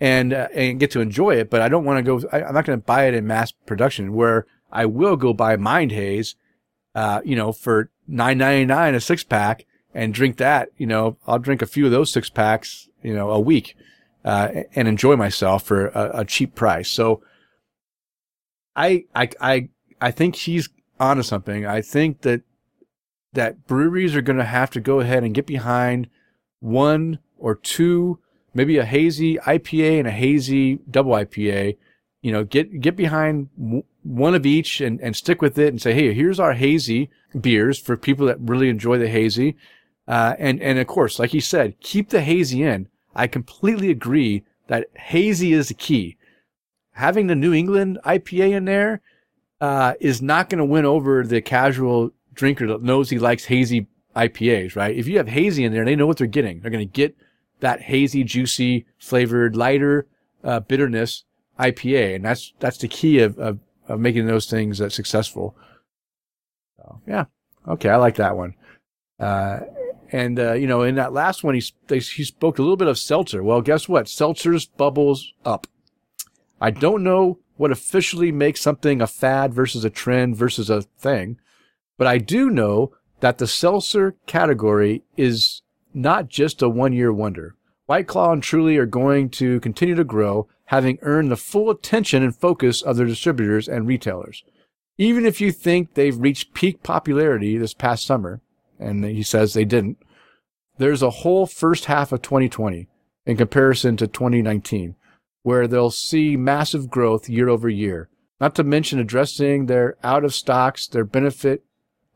[0.00, 1.50] and uh, and get to enjoy it.
[1.50, 2.26] But I don't want to go.
[2.32, 4.14] I, I'm not going to buy it in mass production.
[4.14, 6.36] Where I will go buy Mind Haze,
[6.94, 10.70] uh, you know, for nine ninety nine a six pack and drink that.
[10.76, 12.88] You know, I'll drink a few of those six packs.
[13.02, 13.76] You know, a week
[14.24, 16.88] uh, and enjoy myself for a, a cheap price.
[16.88, 17.22] So
[18.74, 19.68] I, I, I,
[20.00, 20.68] I think he's
[20.98, 21.66] onto something.
[21.66, 22.42] I think that,
[23.34, 26.08] that breweries are going to have to go ahead and get behind
[26.60, 28.18] one or two,
[28.54, 31.76] maybe a hazy IPA and a hazy double IPA,
[32.22, 33.50] you know, get, get behind
[34.04, 37.10] one of each and, and stick with it and say, Hey, here's our hazy
[37.40, 39.56] beers for people that really enjoy the hazy.
[40.06, 42.88] Uh, and, and of course, like he said, keep the hazy in.
[43.14, 46.16] I completely agree that hazy is the key.
[46.92, 49.00] Having the New England IPA in there
[49.60, 53.86] uh, is not going to win over the casual drinker that knows he likes hazy
[54.14, 54.96] IPAs, right?
[54.96, 56.60] If you have hazy in there, they know what they're getting.
[56.60, 57.16] They're going to get
[57.60, 60.06] that hazy, juicy, flavored, lighter
[60.42, 61.24] uh, bitterness
[61.58, 63.58] IPA, and that's that's the key of of,
[63.88, 65.56] of making those things uh, successful.
[66.76, 67.24] So, yeah,
[67.68, 68.54] okay, I like that one.
[69.18, 69.60] Uh,
[70.12, 72.88] and uh, you know, in that last one, he they, he spoke a little bit
[72.88, 73.42] of seltzer.
[73.42, 74.08] Well, guess what?
[74.08, 75.66] Seltzer's bubbles up.
[76.60, 81.38] I don't know what officially makes something a fad versus a trend versus a thing,
[81.96, 85.62] but I do know that the seltzer category is
[85.92, 87.54] not just a one-year wonder.
[87.86, 92.22] White Claw and Truly are going to continue to grow, having earned the full attention
[92.22, 94.44] and focus of their distributors and retailers.
[94.96, 98.40] Even if you think they've reached peak popularity this past summer,
[98.78, 99.98] and he says they didn't,
[100.78, 102.88] there's a whole first half of 2020
[103.26, 104.96] in comparison to 2019
[105.42, 108.08] where they'll see massive growth year over year.
[108.40, 111.64] Not to mention addressing their out of stocks, their benefit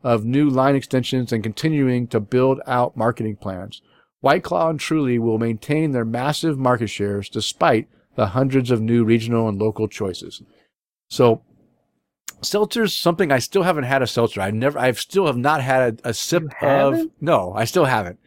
[0.02, 3.82] of new line extensions and continuing to build out marketing plans.
[4.20, 7.88] White Claw and Truly will maintain their massive market shares despite
[8.18, 10.42] the hundreds of new regional and local choices.
[11.08, 11.40] So
[12.42, 14.40] seltzer's something I still haven't had a seltzer.
[14.40, 18.18] I've never, I've still have not had a, a sip of, no, I still haven't.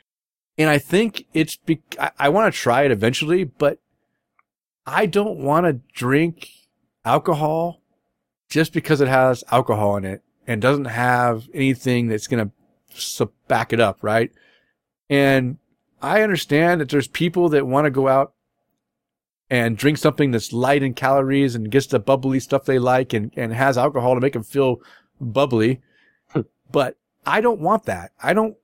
[0.57, 3.80] And I think it's, be, I, I want to try it eventually, but
[4.85, 6.47] I don't want to drink
[7.03, 7.81] alcohol
[8.47, 12.49] just because it has alcohol in it and doesn't have anything that's going
[12.95, 14.31] to back it up, right?
[15.09, 15.57] And
[16.01, 18.35] I understand that there's people that want to go out
[19.51, 23.33] and drink something that's light in calories and gets the bubbly stuff they like and,
[23.35, 24.81] and has alcohol to make them feel
[25.19, 25.81] bubbly.
[26.71, 26.95] but
[27.25, 28.13] I don't want that.
[28.23, 28.55] I don't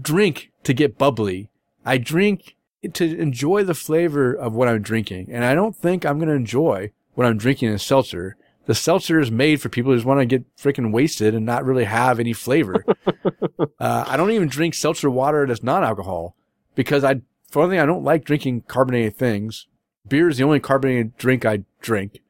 [0.00, 1.50] drink to get bubbly.
[1.84, 2.56] I drink
[2.94, 5.28] to enjoy the flavor of what I'm drinking.
[5.30, 8.38] And I don't think I'm going to enjoy what I'm drinking in a seltzer.
[8.64, 11.66] The seltzer is made for people who just want to get freaking wasted and not
[11.66, 12.86] really have any flavor.
[13.78, 16.34] uh, I don't even drink seltzer water that's non-alcohol
[16.74, 19.66] because I, for one thing, I don't like drinking carbonated things.
[20.08, 22.20] Beer is the only carbonated drink I drink.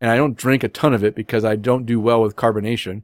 [0.00, 3.02] And I don't drink a ton of it because I don't do well with carbonation.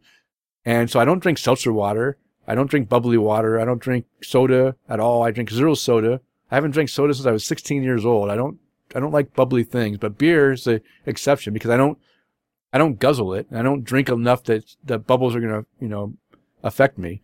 [0.64, 2.16] And so I don't drink seltzer water.
[2.48, 3.60] I don't drink bubbly water.
[3.60, 5.22] I don't drink soda at all.
[5.22, 6.20] I drink zero soda.
[6.50, 8.30] I haven't drank soda since I was 16 years old.
[8.30, 8.58] I don't,
[8.94, 11.98] I don't like bubbly things, but beer is the exception because I don't,
[12.72, 13.46] I don't guzzle it.
[13.52, 16.14] I don't drink enough that the bubbles are going to, you know,
[16.62, 17.20] affect me.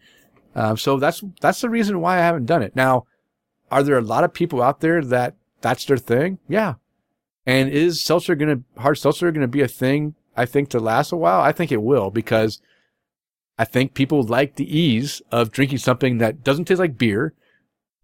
[0.54, 2.74] Um, so that's, that's the reason why I haven't done it.
[2.74, 3.06] Now,
[3.70, 6.38] are there a lot of people out there that that's their thing?
[6.48, 6.74] Yeah.
[7.44, 10.80] And is seltzer going to, hard seltzer going to be a thing, I think, to
[10.80, 11.40] last a while?
[11.40, 12.60] I think it will because
[13.58, 17.34] I think people like the ease of drinking something that doesn't taste like beer,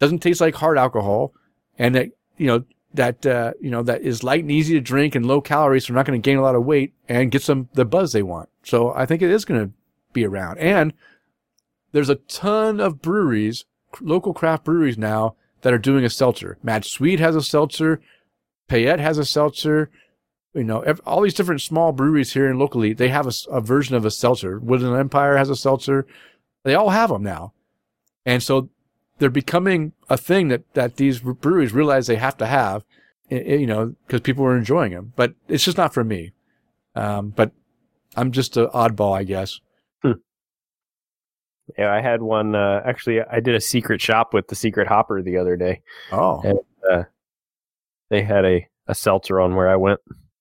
[0.01, 1.32] doesn't taste like hard alcohol,
[1.78, 5.15] and that, you know, that, uh, you know, that is light and easy to drink
[5.15, 7.43] and low calories, so they're not going to gain a lot of weight and get
[7.43, 8.48] some, the buzz they want.
[8.65, 9.73] So I think it is going to
[10.12, 10.59] be around.
[10.59, 10.93] And
[11.93, 13.65] there's a ton of breweries,
[14.01, 16.59] local craft breweries now that are doing a seltzer.
[16.62, 18.01] Mad Swede has a seltzer.
[18.69, 19.90] Payette has a seltzer.
[20.55, 24.05] You know, all these different small breweries here and locally, they have a version of
[24.05, 24.59] a seltzer.
[24.59, 26.07] Woodland Empire has a seltzer.
[26.65, 27.53] They all have them now.
[28.27, 28.69] And so
[29.19, 32.85] they're becoming a thing that, that these breweries realize they have to have,
[33.31, 35.12] you know, because people are enjoying them.
[35.16, 36.32] But it's just not for me.
[36.95, 37.53] Um, but
[38.16, 39.61] I'm just an oddball, I guess.
[41.77, 42.55] Yeah, I had one.
[42.55, 45.82] Uh, actually, I did a secret shop with the Secret Hopper the other day.
[46.11, 46.59] Oh, and
[46.90, 47.03] uh,
[48.10, 50.01] they had a, a seltzer on where I went.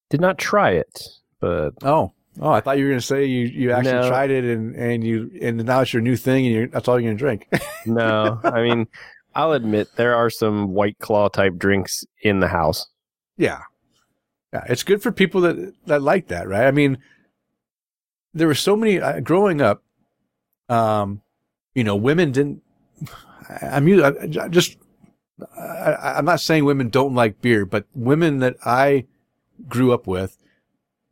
[0.10, 1.02] Did not try it,
[1.39, 2.49] but oh, oh!
[2.49, 4.07] I thought you were going to say you, you actually No.
[4.07, 6.99] tried it and, and you and now it's your new thing and you're, that's all
[6.99, 7.48] you're going to drink.
[7.85, 8.39] no.
[8.44, 8.88] I mean,
[9.35, 12.88] I'll admit there are some White Claw type drinks in the house.
[13.38, 13.61] Yeah.
[14.53, 14.64] Yeah.
[14.69, 16.65] It's good for people that, that like that, right?
[16.68, 16.98] I mean,
[18.34, 19.84] there were so many, uh, growing up,
[20.69, 21.22] um,
[21.76, 22.64] you know, women didn't,
[23.61, 24.77] I'm I, I just,
[25.55, 29.05] I, I'm not saying women don't like beer, but women that I
[29.68, 30.38] grew up with,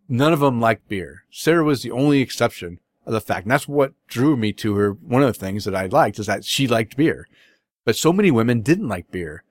[0.10, 1.23] none of them liked beer.
[1.30, 3.45] Sarah was the only exception of the fact.
[3.45, 4.91] And that's what drew me to her.
[4.91, 7.27] One of the things that I liked is that she liked beer,
[7.84, 9.43] but so many women didn't like beer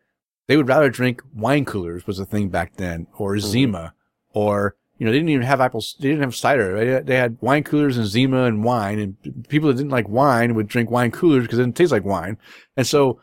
[0.47, 3.47] they would rather drink wine coolers was a thing back then, or mm-hmm.
[3.47, 3.95] Zima,
[4.33, 5.97] or you know they didn't even have apples.
[5.99, 6.79] They didn't have cider.
[6.79, 10.09] They had, they had wine coolers and Zima and wine, and people that didn't like
[10.09, 12.37] wine would drink wine coolers because it didn't taste like wine.
[12.77, 13.21] And so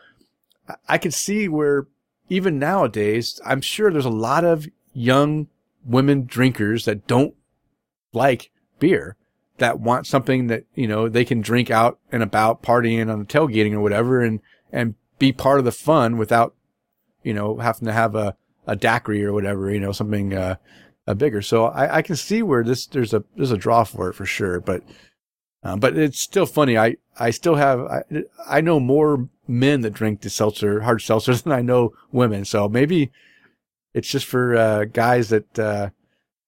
[0.87, 1.87] I- could see where
[2.29, 5.47] even nowadays, I'm sure there's a lot of young
[5.85, 7.33] women drinkers that don't
[8.13, 9.15] like beer
[9.57, 13.25] that want something that you know they can drink out and about partying on the
[13.25, 14.39] tailgating or whatever and
[14.71, 16.55] and be part of the fun without
[17.23, 18.35] you know, having to have a,
[18.67, 20.55] a daiquiri or whatever, you know, something, uh,
[21.07, 21.41] a bigger.
[21.41, 24.25] So I, I can see where this, there's a, there's a draw for it for
[24.25, 24.59] sure.
[24.59, 24.83] But,
[25.63, 26.77] um, but it's still funny.
[26.77, 28.03] I, I still have, I,
[28.47, 32.45] I know more men that drink the seltzer, hard seltzers than I know women.
[32.45, 33.11] So maybe
[33.93, 35.89] it's just for, uh, guys that, uh,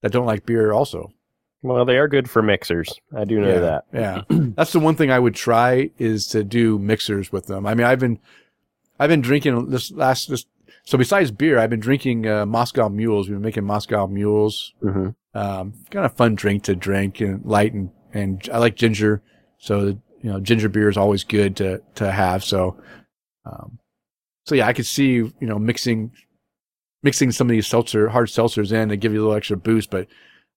[0.01, 1.13] that don't like beer also.
[1.61, 2.99] Well, they are good for mixers.
[3.15, 3.85] I do know yeah, that.
[3.93, 4.21] Yeah.
[4.29, 7.65] That's the one thing I would try is to do mixers with them.
[7.65, 8.19] I mean, I've been,
[8.99, 10.45] I've been drinking this last, this,
[10.83, 13.29] so besides beer, I've been drinking, uh, Moscow mules.
[13.29, 14.73] We've been making Moscow mules.
[14.81, 19.21] hmm Um, kind of fun drink to drink and light and, and I like ginger.
[19.57, 22.43] So, you know, ginger beer is always good to, to have.
[22.43, 22.77] So,
[23.45, 23.77] um,
[24.45, 26.11] so yeah, I could see, you know, mixing,
[27.03, 29.89] mixing some of these seltzer, hard seltzers in to give you a little extra boost,
[29.91, 30.07] but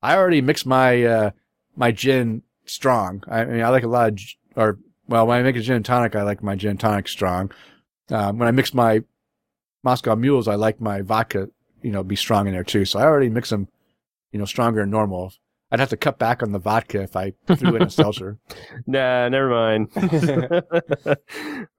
[0.02, 1.30] I already mixed my, uh,
[1.74, 3.22] my gin strong.
[3.28, 4.20] I mean, I like a lot of,
[4.54, 4.78] or,
[5.08, 7.50] well, when I make a gin tonic, I like my gin tonic strong.
[8.10, 9.02] Um, when I mix my
[9.82, 11.48] Moscow mules, I like my vodka,
[11.82, 12.84] you know, be strong in there too.
[12.84, 13.68] So I already mix them,
[14.32, 15.32] you know, stronger than normal.
[15.72, 18.38] I'd have to cut back on the vodka if I threw in a seltzer.
[18.86, 19.88] Nah, never mind.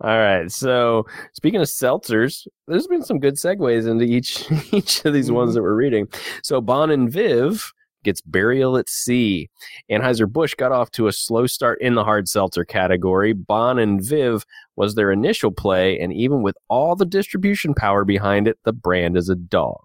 [0.01, 0.51] All right.
[0.51, 5.49] So speaking of seltzers, there's been some good segues into each each of these ones
[5.49, 5.55] mm-hmm.
[5.55, 6.07] that we're reading.
[6.43, 7.71] So Bon and Viv
[8.03, 9.49] gets burial at sea.
[9.89, 13.33] Anheuser Busch got off to a slow start in the hard seltzer category.
[13.33, 14.45] Bon and Viv
[14.75, 19.17] was their initial play, and even with all the distribution power behind it, the brand
[19.17, 19.83] is a dog.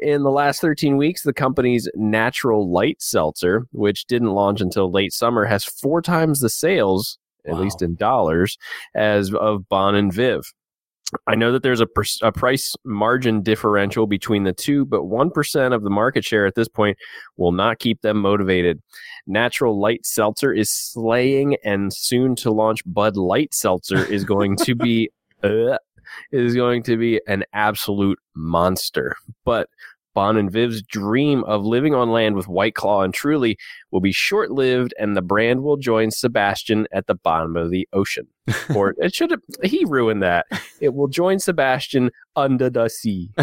[0.00, 5.12] In the last 13 weeks, the company's Natural Light Seltzer, which didn't launch until late
[5.12, 8.56] summer, has four times the sales, at least in dollars,
[8.94, 10.42] as of Bon and Viv.
[11.26, 15.74] I know that there's a, per- a price margin differential between the two, but 1%
[15.74, 16.96] of the market share at this point
[17.36, 18.80] will not keep them motivated.
[19.26, 24.74] Natural Light Seltzer is slaying, and soon to launch Bud Light Seltzer is going to
[24.74, 25.10] be
[25.42, 25.76] uh,
[26.30, 29.16] is going to be an absolute monster.
[29.44, 29.68] But
[30.14, 33.56] Bon and Viv's dream of living on land with White Claw and Truly
[33.90, 37.88] will be short lived, and the brand will join Sebastian at the bottom of the
[37.92, 38.26] ocean.
[38.74, 40.46] or it should have, he ruined that.
[40.80, 43.30] It will join Sebastian under the sea.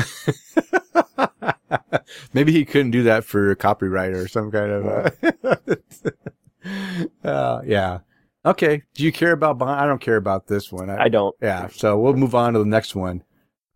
[2.34, 5.14] Maybe he couldn't do that for a copyright or some kind of.
[5.44, 5.56] Uh,
[7.28, 8.00] uh, yeah.
[8.50, 8.82] Okay.
[8.96, 9.68] Do you care about Bon?
[9.70, 10.90] I don't care about this one.
[10.90, 11.36] I don't.
[11.42, 11.68] Yeah.
[11.68, 13.24] So we'll move on to the next one.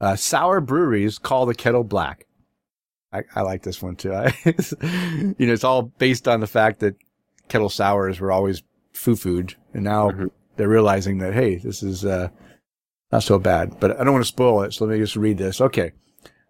[0.02, 2.26] Uh, sour breweries call the kettle black.
[3.12, 4.14] I, I like this one too.
[4.16, 6.96] I, you know, it's all based on the fact that
[7.48, 8.64] kettle sours were always
[8.94, 10.32] foo food, and now Mhm.
[10.56, 12.30] they're realizing that hey, this is uh,
[13.12, 13.80] not so bad.
[13.80, 15.62] But I don't want to spoil it, so let me just read this.
[15.62, 15.92] Okay.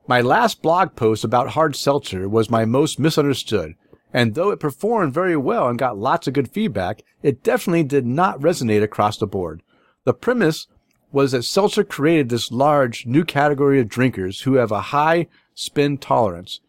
[0.07, 3.73] My last blog post about hard seltzer was my most misunderstood.
[4.13, 8.05] And though it performed very well and got lots of good feedback, it definitely did
[8.05, 9.63] not resonate across the board.
[10.03, 10.67] The premise
[11.11, 15.97] was that seltzer created this large new category of drinkers who have a high spin
[15.97, 16.59] tolerance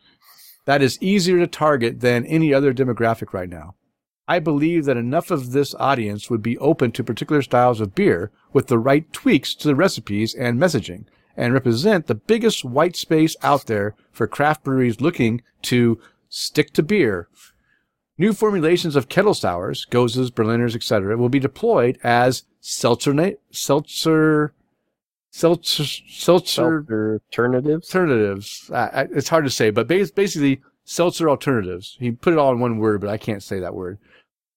[0.65, 3.75] that is easier to target than any other demographic right now.
[4.27, 8.31] I believe that enough of this audience would be open to particular styles of beer
[8.55, 11.05] with the right tweaks to the recipes and messaging
[11.37, 16.01] and represent the biggest white space out there for craft breweries looking to
[16.35, 17.29] stick to beer.
[18.19, 24.53] New formulations of kettle sours, gozes, Berliners, etc., will be deployed as seltzer, seltzer,
[25.31, 27.89] seltzer, seltzer alternatives.
[27.89, 28.71] alternatives.
[28.73, 31.97] Uh, it's hard to say, but basically seltzer alternatives.
[32.01, 33.99] He put it all in one word, but I can't say that word.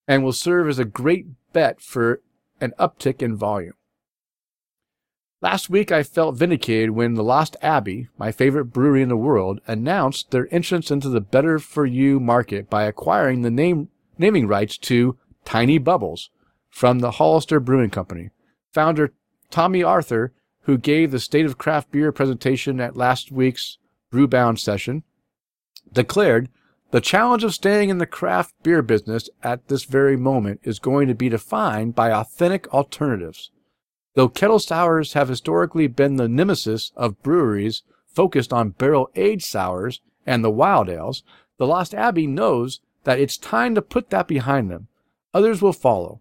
[0.07, 2.21] And will serve as a great bet for
[2.59, 3.73] an uptick in volume.
[5.49, 9.61] Last week, I felt vindicated when the Lost Abbey, my favorite brewery in the world,
[9.65, 13.87] announced their entrance into the better for you market by acquiring the name
[14.17, 16.31] naming rights to Tiny Bubbles
[16.69, 18.29] from the Hollister Brewing Company.
[18.73, 19.13] Founder
[19.49, 20.33] Tomme Arthur,
[20.63, 23.77] who gave the State of Craft Beer presentation at last week's
[24.11, 25.03] Brewbound session,
[25.93, 26.49] declared
[26.91, 31.07] the challenge of staying in the craft beer business at this very moment is going
[31.07, 33.49] to be defined by authentic alternatives.
[34.17, 40.01] Though kettle sours have historically been the nemesis of breweries focused on barrel aged sours
[40.25, 41.21] and the wild ales,
[41.59, 44.87] the Lost Abbey knows that it's time to put that behind them.
[45.35, 46.19] Others will follow.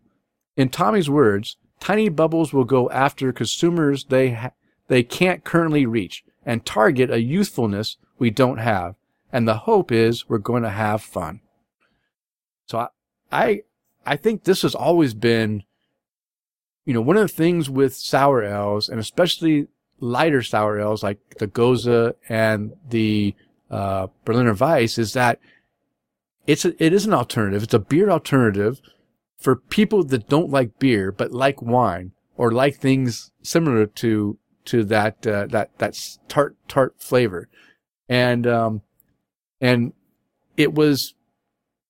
[0.59, 4.51] In Tomme's words, Tiny Bubbles will go after consumers they ha-
[4.89, 8.95] they can't currently reach and target a youthfulness we don't have.
[9.33, 11.41] And the hope is we're going to have fun.
[12.67, 12.89] So I,
[13.33, 13.63] I,
[14.05, 15.63] I think this has always been,
[16.87, 19.67] you know, one of the things with sour ales and especially
[20.01, 23.35] lighter sour ales like the Gose and the
[23.71, 25.39] uh, Berliner Weiss is that
[26.47, 27.65] it's a, it is an alternative.
[27.65, 28.81] It's a beer alternative
[29.37, 34.85] for people that don't like beer but like wine or like things similar to to
[34.85, 35.99] that uh, that that
[36.29, 37.49] tart tart flavor,
[38.09, 38.83] and um,
[39.61, 39.93] and
[40.57, 41.15] it was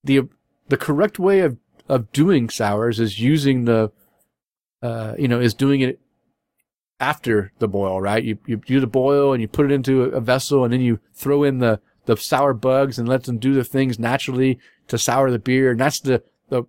[0.04, 0.28] the
[0.68, 1.58] the correct way of
[1.88, 3.90] of doing sours is using the
[4.82, 6.00] uh, you know is doing it
[7.00, 8.22] after the boil, right?
[8.22, 11.00] You you do the boil and you put it into a vessel and then you
[11.14, 14.58] throw in the the sour bugs and let them do the things naturally
[14.88, 16.64] to sour the beer, and that's the the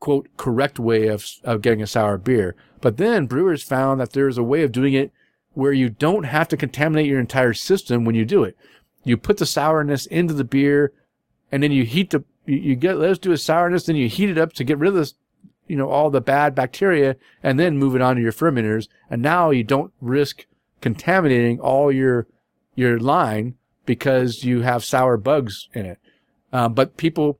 [0.00, 2.54] quote correct way of of getting a sour beer.
[2.80, 5.12] But then brewers found that there's a way of doing it
[5.54, 8.56] where you don't have to contaminate your entire system when you do it.
[9.04, 10.92] You put the sourness into the beer,
[11.50, 14.30] and then you heat the you, you get let's do a sourness, then you heat
[14.30, 15.14] it up to get rid of this,
[15.66, 18.88] you know, all the bad bacteria, and then move it on to your fermenters.
[19.10, 20.46] And now you don't risk
[20.80, 22.26] contaminating all your
[22.74, 23.54] your line
[23.86, 25.98] because you have sour bugs in it.
[26.52, 27.38] Um, but people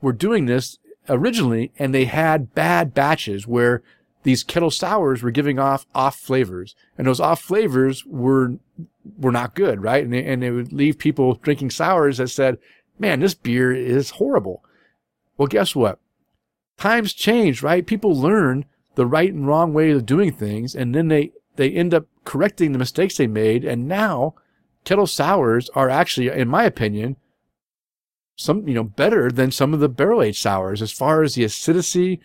[0.00, 0.78] were doing this
[1.08, 3.82] originally, and they had bad batches where
[4.22, 8.56] these kettle sours were giving off off flavors, and those off flavors were
[9.18, 10.04] were not good, right?
[10.04, 12.58] And they, and it would leave people drinking sours that said,
[12.98, 14.62] "Man, this beer is horrible."
[15.36, 15.98] Well, guess what?
[16.80, 17.86] Times change, right?
[17.86, 21.92] People learn the right and wrong way of doing things, and then they they end
[21.94, 24.34] up correcting the mistakes they made, and now
[24.84, 27.16] kettle sours are actually, in my opinion,
[28.36, 31.44] some you know better than some of the barrel aged sours as far as the
[31.44, 32.20] acidity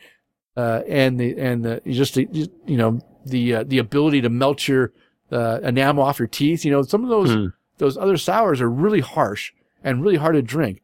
[0.55, 2.27] uh, and the and the just the
[2.65, 4.93] you know the uh, the ability to melt your
[5.31, 6.63] uh, enamel off your teeth.
[6.63, 7.47] You know, some of those Hmm.
[7.77, 9.51] those other sours are really harsh
[9.83, 10.81] and really hard to drink.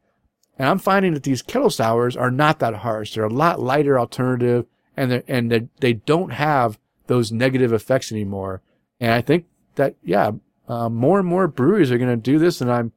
[0.58, 3.14] And I'm finding that these kettle sours are not that harsh.
[3.14, 4.66] They're a lot lighter alternative,
[4.96, 8.62] and and they they don't have those negative effects anymore.
[9.00, 10.32] And I think that yeah,
[10.68, 12.92] uh, more and more breweries are going to do this, and I'm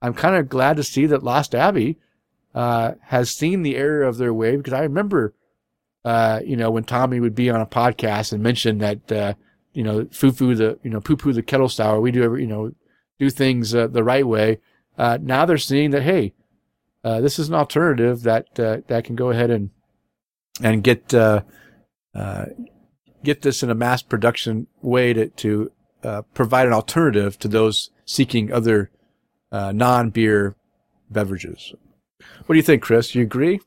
[0.00, 1.98] I'm kind of glad to see that Lost Abbey
[2.54, 5.34] uh, has seen the error of their way because I remember
[6.04, 9.34] uh, you know, when Tomme would be on a podcast and mention that, uh,
[9.72, 12.42] you know, foo foo the, you know, poo poo the kettle sour, we do every,
[12.42, 12.72] you know,
[13.18, 14.58] do things uh, the right way.
[14.98, 16.34] Uh, now they're seeing that, hey,
[17.04, 19.70] uh, this is an alternative that, uh, that can go ahead and,
[20.62, 21.42] and get, uh,
[22.14, 22.46] uh,
[23.24, 25.72] get this in a mass production way to, to,
[26.04, 28.90] uh, provide an alternative to those seeking other,
[29.52, 30.56] non beer
[31.10, 31.74] beverages.
[32.46, 33.14] What do you think, Chris?
[33.14, 33.60] You agree?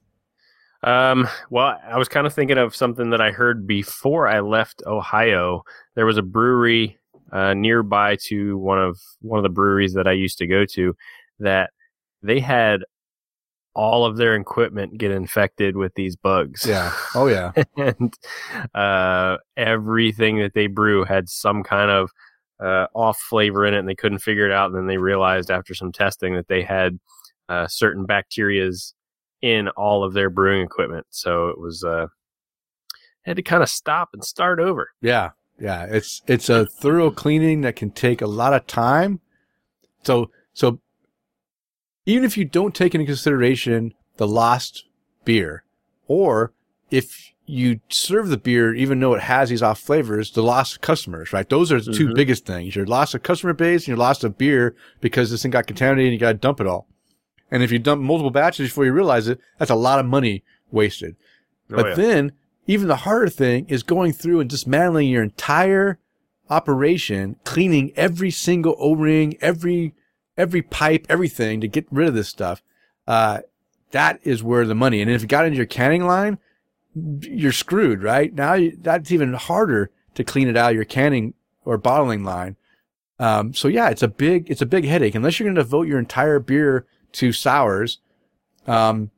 [0.81, 4.83] Um, well, I was kind of thinking of something that I heard before I left
[4.85, 5.63] Ohio.
[5.95, 6.97] There was a brewery
[7.33, 10.95] nearby to one of one of the breweries that I used to go to
[11.39, 11.71] that
[12.21, 12.81] they had
[13.75, 16.65] all of their equipment get infected with these bugs.
[16.65, 16.93] Yeah.
[17.13, 17.51] Oh yeah.
[17.77, 18.13] and
[18.73, 22.09] uh, everything that they brew had some kind of
[22.59, 24.67] uh, off flavor in it, and they couldn't figure it out.
[24.67, 26.99] And then they realized after some testing that they had
[27.49, 28.93] uh, certain bacterias
[29.41, 31.05] in all of their brewing equipment.
[31.09, 32.07] So it was uh,
[33.23, 34.89] had to kind of stop and start over.
[35.01, 35.85] Yeah, yeah.
[35.89, 39.19] It's it's a thorough cleaning that can take a lot of time.
[40.03, 40.79] So so
[42.05, 44.85] even if you don't take into consideration the lost
[45.23, 45.63] beer,
[46.07, 46.53] or
[46.91, 50.81] if you serve the beer even though it has these off flavors, the loss of
[50.81, 51.47] customers, right?
[51.49, 52.15] Those are the two Mhm.
[52.15, 52.75] biggest things.
[52.75, 56.07] Your loss of customer base and your loss of beer because this thing got contaminated
[56.07, 56.87] and you got to dump it all.
[57.51, 60.43] And if you dump multiple batches before you realize it, that's a lot of money
[60.71, 61.15] wasted.
[61.71, 61.93] Oh, but yeah.
[61.95, 62.31] then
[62.65, 65.99] even the harder thing is going through and dismantling your entire
[66.49, 69.93] operation, cleaning every single O-ring, every,
[70.37, 72.61] every pipe, everything to get rid of this stuff.
[73.07, 73.39] Uh,
[73.91, 76.37] that is where the money, and if it got into your canning line,
[77.21, 78.33] you're screwed, right?
[78.33, 81.33] Now you, that's even harder to clean it out of your canning
[81.63, 82.55] or bottling line.
[83.19, 85.15] Um, so yeah, it's a big, it's a big headache.
[85.15, 87.99] Unless you're going to devote your entire beer to sours,
[88.67, 89.11] um,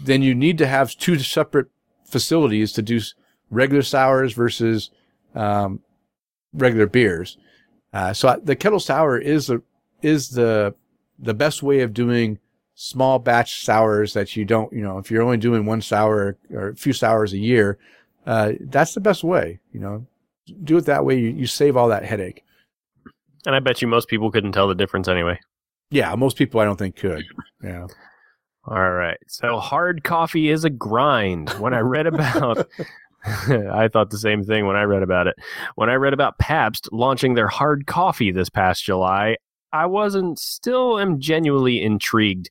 [0.00, 1.68] then you need to have two separate
[2.04, 3.00] facilities to do
[3.50, 4.90] regular sours versus,
[5.34, 5.80] um,
[6.52, 7.38] regular beers.
[7.92, 9.62] Uh, so I, the kettle sour is a,
[10.02, 10.74] is the,
[11.18, 12.38] the best way of doing
[12.74, 16.68] small batch sours that you don't, you know, if you're only doing one sour or
[16.68, 17.78] a few sours a year,
[18.26, 20.06] uh, that's the best way, you know,
[20.64, 21.18] do it that way.
[21.18, 22.44] You, you save all that headache.
[23.44, 25.38] And I bet you most people couldn't tell the difference anyway.
[25.90, 26.14] Yeah.
[26.14, 27.24] Most people I don't think could.
[27.62, 27.86] Yeah.
[28.64, 29.18] All right.
[29.26, 31.50] So hard coffee is a grind.
[31.50, 32.68] When I read about
[33.48, 35.36] I thought the same thing when I read about it.
[35.76, 39.36] When I read about Pabst launching their hard coffee this past July,
[39.72, 42.50] I wasn't still am genuinely intrigued.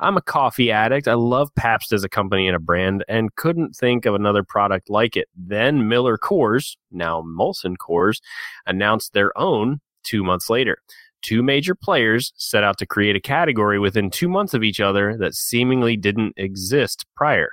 [0.00, 1.06] I'm a coffee addict.
[1.06, 4.90] I love Pabst as a company and a brand and couldn't think of another product
[4.90, 5.28] like it.
[5.36, 8.20] Then Miller Coors, now Molson Coors,
[8.66, 10.78] announced their own 2 months later.
[11.20, 15.16] Two major players set out to create a category within 2 months of each other
[15.18, 17.50] that seemingly didn't exist prior.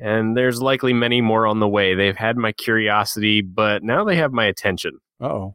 [0.00, 1.94] And there's likely many more on the way.
[1.94, 4.98] They've had my curiosity, but now they have my attention.
[5.20, 5.54] Oh.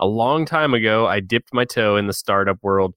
[0.00, 2.94] A long time ago, I dipped my toe in the startup world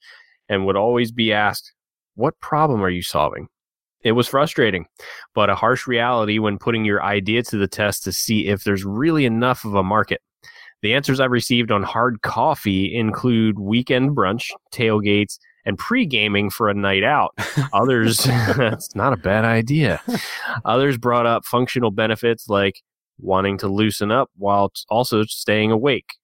[0.48, 1.74] and would always be asked,
[2.16, 3.50] What problem are you solving?
[4.04, 4.86] It was frustrating,
[5.36, 8.86] but a harsh reality when putting your idea to the test to see if there's
[8.86, 10.22] really enough of a market.
[10.82, 16.70] The answers I've received on hard coffee include weekend brunch, tailgates, and pre gaming for
[16.70, 17.34] a night out.
[17.74, 20.02] Others, it's not a bad idea.
[20.64, 22.82] Others brought up functional benefits like
[23.20, 26.16] wanting to loosen up while also staying awake.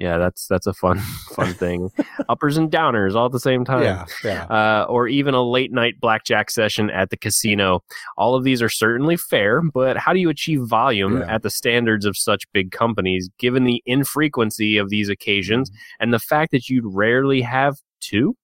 [0.00, 0.98] Yeah, that's that's a fun
[1.36, 1.90] fun thing.
[2.30, 3.82] Uppers and downers all at the same time.
[3.82, 4.06] Yeah.
[4.24, 4.44] Yeah.
[4.44, 7.82] Uh, or even a late night blackjack session at the casino.
[8.16, 11.34] All of these are certainly fair, but how do you achieve volume Yeah.
[11.34, 15.70] at the standards of such big companies, given the infrequency of these occasions
[16.00, 18.34] and the fact that you'd rarely have two?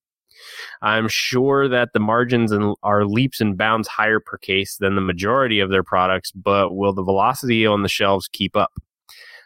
[0.83, 5.01] I'm sure that the margins in- are leaps and bounds higher per case than the
[5.01, 8.73] majority of their products, but will the velocity on the shelves keep up?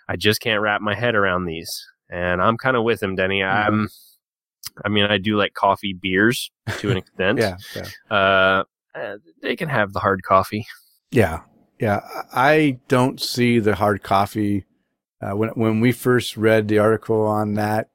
[0.09, 1.87] I just can't wrap my head around these.
[2.11, 3.43] And I'm kind of with him, Denny.
[3.43, 3.89] I'm,
[4.85, 7.39] I mean, I do like coffee beers to an extent.
[7.39, 7.57] Yeah.
[7.75, 7.87] Yeah.
[8.11, 8.65] Uh,
[8.95, 10.67] uh, they can have the hard coffee.
[11.11, 11.41] Yeah,
[11.79, 12.01] yeah.
[12.33, 14.65] I don't see the hard coffee.
[15.23, 17.91] Uh, when when we first read the article on that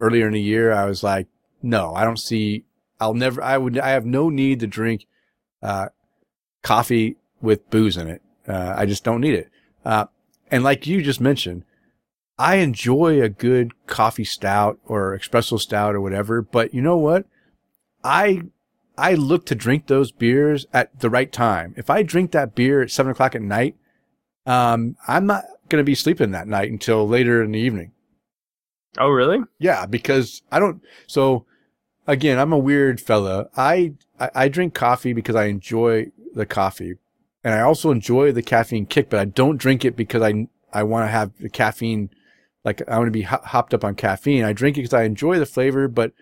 [0.00, 1.28] earlier in the year, I was like,
[1.62, 2.64] no, I don't see.
[3.00, 3.42] I'll never.
[3.42, 3.78] I would.
[3.78, 5.06] I have no need to drink
[5.62, 5.88] uh,
[6.62, 8.22] coffee with booze in it.
[8.46, 9.50] Uh, I just don't need it.
[9.84, 10.06] Uh,
[10.50, 11.64] and like you just mentioned,
[12.38, 16.42] I enjoy a good coffee stout or espresso stout or whatever.
[16.42, 17.26] But you know what?
[18.02, 18.42] I
[18.96, 21.74] I look to drink those beers at the right time.
[21.76, 23.76] If I drink that beer at seven o'clock at night,
[24.46, 27.92] um, I'm not going to be sleeping that night until later in the evening.
[28.98, 29.40] Oh, really?
[29.58, 30.82] Yeah, because I don't.
[31.06, 31.46] So
[32.06, 33.48] again, I'm a weird fella.
[33.56, 36.94] I, I I drink coffee because I enjoy the coffee,
[37.42, 39.10] and I also enjoy the caffeine kick.
[39.10, 42.10] But I don't drink it because I I want to have the caffeine.
[42.64, 44.44] Like I want to be ho- hopped up on caffeine.
[44.44, 46.12] I drink it because I enjoy the flavor, but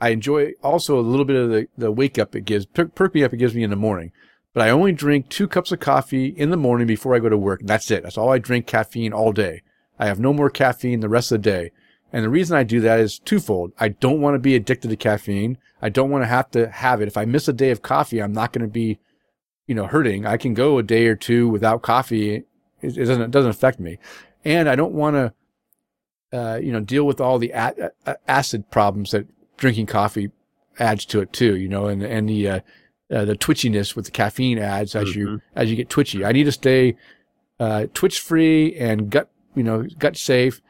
[0.00, 3.14] I enjoy also a little bit of the, the wake up it gives, per- perk
[3.14, 4.12] me up it gives me in the morning.
[4.52, 7.36] But I only drink two cups of coffee in the morning before I go to
[7.36, 7.60] work.
[7.64, 8.04] That's it.
[8.04, 9.62] That's all I drink caffeine all day.
[9.98, 11.70] I have no more caffeine the rest of the day.
[12.12, 13.72] And the reason I do that is twofold.
[13.80, 15.58] I don't want to be addicted to caffeine.
[15.82, 17.08] I don't want to have to have it.
[17.08, 19.00] If I miss a day of coffee, I'm not going to be,
[19.66, 20.24] you know, hurting.
[20.24, 22.36] I can go a day or two without coffee.
[22.36, 22.46] It,
[22.80, 23.98] it doesn't, it doesn't affect me.
[24.44, 25.32] And I don't want to,
[26.34, 27.90] uh, you know, deal with all the a-
[28.28, 30.30] acid problems that drinking coffee
[30.78, 32.60] adds to it too, you know, and, and the, uh,
[33.12, 35.40] uh, the twitchiness with the caffeine adds as you, Mhm.
[35.54, 36.24] as you get twitchy.
[36.24, 36.96] I need to stay,
[37.60, 40.60] uh, twitch free and gut, you know, gut safe.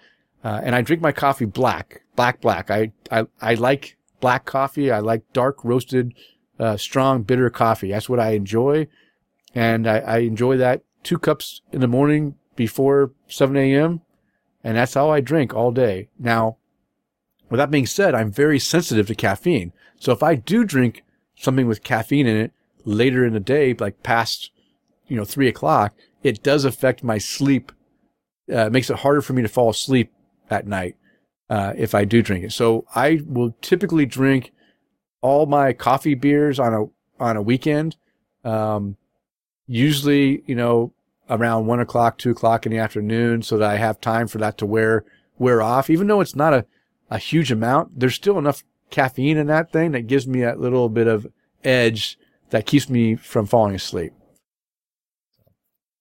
[0.45, 2.71] Uh, and I drink my coffee black, black, black.
[2.71, 4.91] I, I, I like black coffee.
[4.91, 6.13] I like dark roasted,
[6.59, 7.93] uh, strong, bitter coffee.
[7.93, 8.87] That's what I enjoy.
[9.55, 14.03] And I, I enjoy that two cups in the morning before 7 a.m.
[14.65, 16.09] And that's how I drink all day.
[16.19, 16.57] Now,
[17.51, 19.73] with that being said, I'm very sensitive to caffeine.
[20.01, 21.05] So if I do drink
[21.37, 22.53] something with caffeine in it
[22.85, 24.51] later in the day, like past,
[25.07, 27.71] you know, three o'clock, it does affect my sleep.
[28.51, 30.11] Uh, it makes it harder for me to fall asleep
[30.51, 30.97] at night,
[31.51, 32.53] uh, if I do drink it.
[32.53, 34.53] So I will typically drink
[35.21, 36.85] all my coffee beers on a
[37.23, 37.97] on a weekend.
[38.45, 38.97] Um,
[39.67, 40.93] usually, you know,
[41.29, 44.59] around one o'clock, two o'clock in the afternoon, so that I have time for that
[44.59, 45.05] to wear
[45.39, 45.91] wear off.
[45.91, 46.67] Even though it's not a
[47.11, 50.89] a huge amount, there's still enough caffeine in that thing that gives me that little
[50.89, 51.27] bit of
[51.63, 52.19] edge
[52.51, 54.13] that keeps me from falling asleep.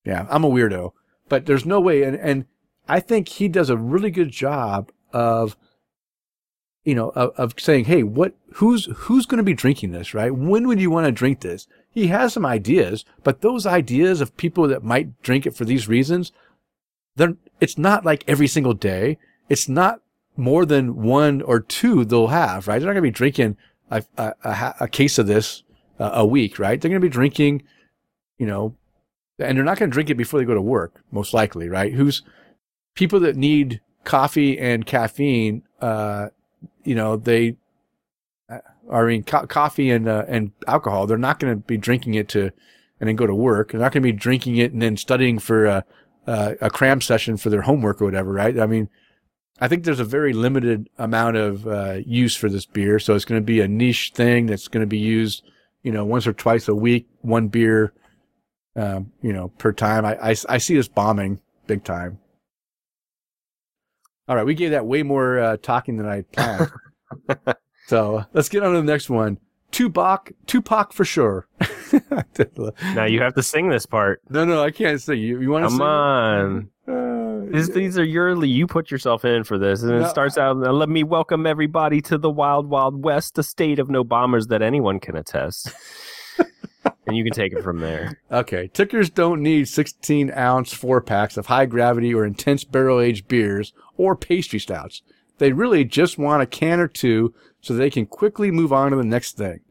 [0.06, 0.92] Yeah, I'm a weirdo,
[1.30, 2.04] but there's no way.
[2.04, 2.46] And, and
[2.88, 5.56] I think he does a really good job of,
[6.84, 10.34] you know, of, of saying, Hey, what, who's, who's going to be drinking this, right?
[10.34, 11.68] When would you want to drink this?
[11.94, 15.88] He has some ideas, but those ideas of people that might drink it for these
[15.88, 16.32] reasons,
[17.16, 19.20] they're, it's not like every single day.
[19.48, 20.02] It's not
[20.36, 22.80] more than one or two they'll have, right?
[22.80, 23.58] They're not going to be drinking
[23.92, 25.62] a, a, a, a case of this
[26.00, 26.82] uh, a week, right?
[26.82, 27.64] They're going to be drinking,
[28.40, 28.76] you know,
[29.38, 31.94] and they're not going to drink it before they go to work, most likely, right?
[31.94, 32.24] Who's
[32.96, 36.30] people that need coffee and caffeine, uh,
[36.84, 37.58] you know, they,
[38.92, 42.28] I mean, co- coffee and, uh, and alcohol, they're not going to be drinking it
[42.30, 42.52] to,
[43.00, 43.72] and then go to work.
[43.72, 45.86] They're not going to be drinking it and then studying for a,
[46.28, 48.60] a, a cram session for their homework or whatever, right?
[48.60, 48.90] I mean,
[49.60, 53.26] I think there's a very limited amount of uh, use for this beer, so it's
[53.26, 55.44] going to be a niche thing that's going to be used,
[55.84, 57.94] you know, once or twice a week, one beer,
[58.76, 60.06] um, you know, per time.
[60.06, 62.20] I, I, I see this bombing big time.
[64.28, 66.72] All right, we gave that way more uh, talking than I planned.
[67.88, 69.38] so let's get on to the next one.
[69.72, 71.48] Tupac, Tupac for sure.
[72.94, 74.22] now you have to sing this part.
[74.30, 75.20] No, no, I can't sing.
[75.20, 75.86] You, you want to Come sing?
[75.86, 76.70] on.
[76.88, 78.50] Uh, This, these are yearly.
[78.50, 80.58] You put yourself in for this, and No, it starts out.
[80.58, 84.62] Let me welcome everybody to the wild, wild west, a state of no bombers that
[84.62, 85.72] anyone can attest.
[87.08, 88.20] and you can take it from there.
[88.32, 93.28] Okay, tickers don't need 16 ounce four packs of high gravity or intense barrel aged
[93.28, 95.02] beers or pastry stouts.
[95.40, 97.34] They really just want a can or two
[97.64, 99.62] so they can quickly move on to the next thing.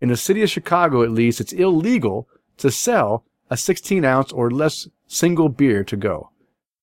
[0.00, 2.28] In the city of Chicago, at least, it's illegal
[2.58, 6.30] to sell a 16 ounce or less single beer to go.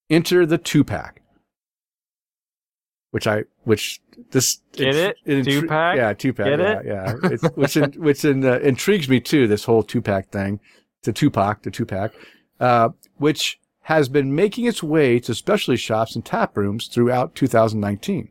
[0.10, 1.22] Enter the two pack.
[3.11, 5.18] Which I, which this Get it?
[5.26, 5.95] intri- Two-pack?
[5.95, 6.48] Yeah, two pack.
[6.48, 6.85] Get yeah, it?
[6.85, 7.15] yeah.
[7.31, 9.48] It's, which in, which in, uh, intrigues me too.
[9.48, 10.60] This whole two pack thing,
[11.03, 12.11] the Tupac, the two pack,
[12.60, 18.30] uh, which has been making its way to specialty shops and tap rooms throughout 2019.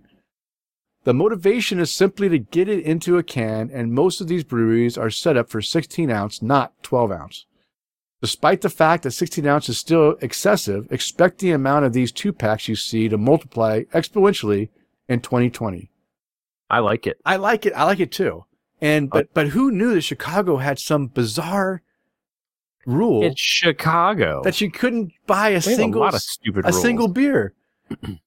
[1.06, 4.98] The motivation is simply to get it into a can, and most of these breweries
[4.98, 7.46] are set up for 16 ounce, not 12 ounce.
[8.20, 12.32] Despite the fact that 16 ounce is still excessive, expect the amount of these two
[12.32, 14.70] packs you see to multiply exponentially
[15.08, 15.92] in 2020.
[16.68, 17.20] I like it.
[17.24, 17.72] I like it.
[17.76, 18.44] I like it too.
[18.80, 21.82] And uh, but but who knew that Chicago had some bizarre
[22.84, 24.42] rule It's Chicago.
[24.42, 26.82] that you couldn't buy a We have single a lot of stupid a rules.
[26.82, 27.54] single beer?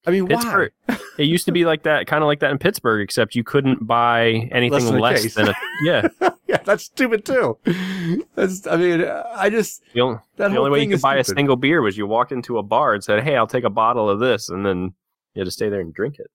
[0.06, 0.36] I mean, why?
[0.36, 0.72] Pittsburgh.
[1.18, 3.86] it used to be like that, kind of like that in Pittsburgh, except you couldn't
[3.86, 5.34] buy anything than less case.
[5.34, 6.08] than a yeah.
[6.46, 7.58] yeah, that's stupid too.
[8.34, 11.16] That's I mean, I just The only, that the only way you could is buy
[11.16, 13.70] a single beer was you walked into a bar and said, "Hey, I'll take a
[13.70, 14.94] bottle of this," and then
[15.34, 16.30] you had to stay there and drink it.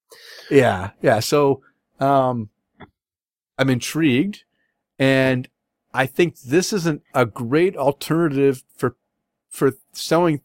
[0.52, 1.20] Yeah, yeah.
[1.20, 1.62] So,
[2.00, 2.50] um,
[3.58, 4.44] I'm intrigued,
[5.00, 5.50] and
[5.94, 8.96] I think this isn't a great alternative for
[9.50, 10.42] for selling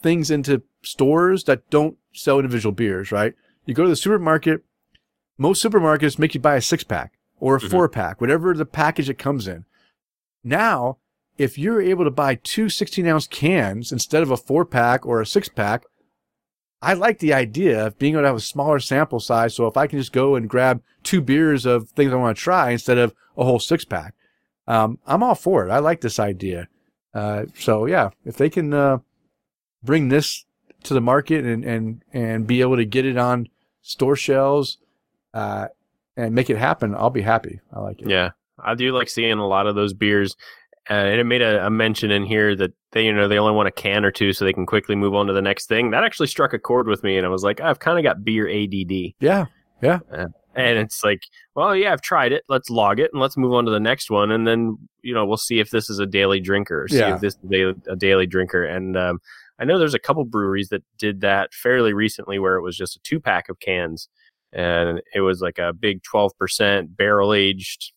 [0.00, 3.12] things into stores that don't sell individual beers.
[3.12, 3.34] Right?
[3.66, 4.62] You go to the supermarket.
[5.38, 7.70] Most supermarkets make you buy a six pack or a Mhm.
[7.70, 9.64] four pack, whatever the package it comes in.
[10.44, 10.98] Now,
[11.38, 15.20] if you're able to buy two 16 ounce cans instead of a four pack or
[15.20, 15.84] a six pack,
[16.82, 19.54] I like the idea of being able to have a smaller sample size.
[19.54, 22.42] So if I can just go and grab two beers of things I want to
[22.42, 24.14] try instead of a whole six pack,
[24.66, 25.70] um, I'm all for it.
[25.70, 26.68] I like this idea.
[27.14, 28.98] Uh, so yeah, if they can, uh,
[29.82, 30.44] bring this
[30.84, 33.48] to the market and, and, and be able to get it on
[33.82, 34.78] store shelves,
[35.34, 35.68] uh,
[36.16, 37.60] and make it happen, I'll be happy.
[37.72, 38.08] I like it.
[38.08, 40.36] Yeah, I do like seeing a lot of those beers.
[40.88, 43.54] Uh, and it made a, a mention in here that they, you know, they only
[43.54, 45.90] want a can or two so they can quickly move on to the next thing.
[45.90, 48.24] That actually struck a chord with me, and I was like, I've kind of got
[48.24, 49.14] beer ADD.
[49.20, 49.46] Yeah.
[49.82, 50.00] Yeah.
[50.54, 51.22] And it's like,
[51.54, 52.42] well, yeah, I've tried it.
[52.48, 54.32] Let's log it and let's move on to the next one.
[54.32, 57.14] And then, you know, we'll see if this is a daily drinker, see Yeah.
[57.14, 58.64] if this is a, a daily drinker.
[58.64, 59.20] And um,
[59.60, 62.96] I know there's a couple breweries that did that fairly recently where it was just
[62.96, 64.08] a two pack of cans
[64.52, 67.92] and it was like a big 12% barrel aged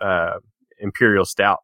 [0.00, 0.38] uh,
[0.80, 1.60] imperial stout.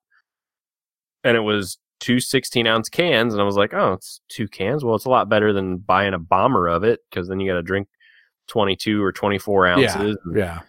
[1.24, 3.34] And it was two 16 ounce cans.
[3.34, 4.84] And I was like, oh, it's two cans.
[4.84, 7.56] Well, it's a lot better than buying a bomber of it because then you got
[7.56, 7.88] to drink
[8.48, 10.16] 22 or 24 ounces.
[10.34, 10.60] Yeah.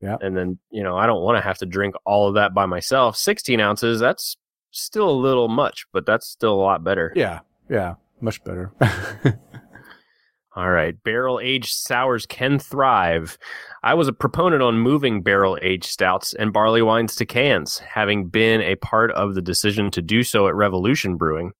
[0.00, 0.16] Yeah.
[0.20, 2.66] And then, you know, I don't want to have to drink all of that by
[2.66, 3.16] myself.
[3.16, 4.36] 16 ounces, that's
[4.72, 7.12] still a little much, but that's still a lot better.
[7.16, 7.40] Yeah.
[7.70, 7.94] Yeah.
[8.20, 8.72] Much better.
[10.56, 10.94] All right.
[11.04, 13.36] Barrel aged sours can thrive.
[13.82, 18.28] I was a proponent on moving barrel aged stouts and barley wines to cans, having
[18.28, 21.52] been a part of the decision to do so at Revolution Brewing.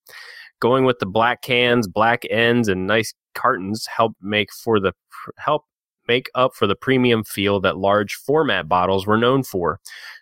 [0.61, 4.93] Going with the black cans, black ends, and nice cartons help make for the
[5.37, 5.65] help
[6.09, 9.79] make up for the premium feel that large format bottles were known for.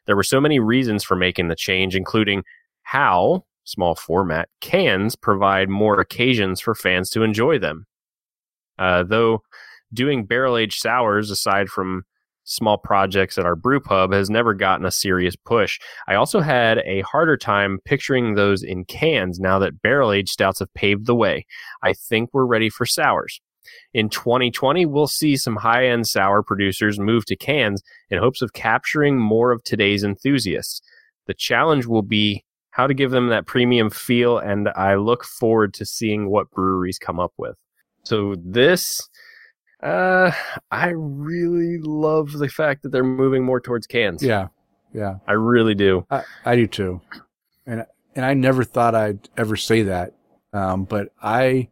[0.07, 2.43] There were so many reasons for making the change, including
[2.83, 7.87] how small format cans provide more occasions for fans to enjoy them.
[8.79, 9.43] Uh, though
[9.93, 12.05] doing barrel aged sours, aside from
[12.45, 15.79] small projects at our brew pub, has never gotten a serious push.
[16.07, 20.59] I also had a harder time picturing those in cans now that barrel aged stouts
[20.59, 21.47] have paved the way.
[21.83, 23.41] I think we're ready for sours.
[23.95, 28.53] In 2020, we'll see some high end sour producers move to cans in hopes of
[28.53, 30.83] capturing more of today's enthusiasts.
[31.27, 32.45] The challenge will be
[32.75, 36.99] how to give them that premium feel, and I look forward to seeing what breweries
[36.99, 37.55] come up with.
[38.03, 39.01] So this,
[39.81, 40.33] uh,
[40.73, 44.23] I really love the fact that they're moving more towards cans.
[44.25, 44.49] Yeah,
[44.93, 46.05] yeah, I really do.
[46.11, 47.01] I, I do too,
[47.65, 47.87] and
[48.17, 50.13] and I never thought I'd ever say that,
[50.53, 51.69] um, but I.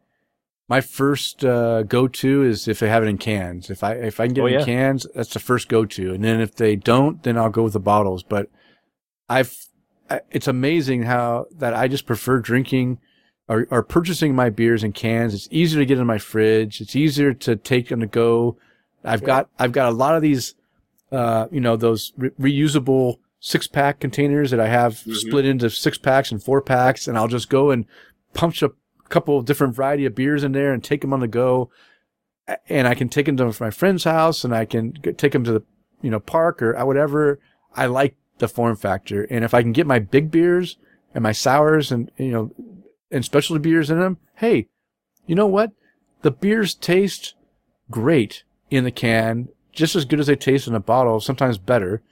[0.69, 3.69] My first uh, go to is if they have it in cans.
[3.69, 4.65] If I if I can get Oh, it in yeah.
[4.65, 6.15] cans, that's the first go to.
[6.15, 8.23] And then if they don't, then I'll go with the bottles.
[8.23, 8.49] But
[9.29, 9.55] I've
[10.31, 12.99] it's amazing how that I just prefer drinking
[13.49, 15.35] or, or purchasing my beers in cans.
[15.35, 16.81] It's easier to get in my fridge.
[16.81, 18.57] It's easier to take on the go.
[19.05, 20.55] I've got I've got a lot of these,
[21.11, 25.17] uh, you know, those re- reusable six pack containers that I have Mhm.
[25.17, 27.85] split into six packs and four packs, and I'll just go and
[28.35, 28.71] punch a
[29.09, 31.71] couple of different variety of beers in there and take them on the go.
[32.69, 35.53] And I can take them to my friend's house, and I can take them to
[35.53, 35.63] the
[36.01, 37.41] you know park or whatever.
[37.75, 40.77] I like the form factor, and if I can get my big beers
[41.15, 42.53] and my sours and you know
[43.11, 44.69] and specialty beers in them, hey,
[45.27, 45.73] you know what?
[46.23, 47.35] The beers taste
[47.91, 52.03] great in the can, just as good as they taste in a bottle, sometimes better.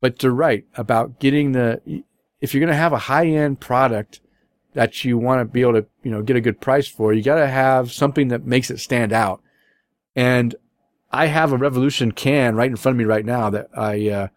[0.00, 2.04] But you're right about getting the,
[2.40, 4.20] if you're going to have a high end product
[4.74, 7.22] that you want to be able to, you know, get a good price for, you
[7.22, 9.42] got to have something that makes it stand out.
[10.14, 10.54] And
[11.10, 14.28] I have a Revolution can right in front of me right now that I, uh,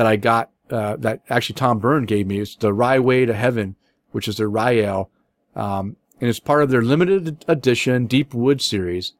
[0.00, 2.40] that I got, uh, that actually Tom Byrne gave me.
[2.40, 3.76] It's the Rye Way to Heaven,
[4.12, 5.10] which is their rye ale.
[5.54, 9.12] Um, and it's part of their limited edition Deep Wood series.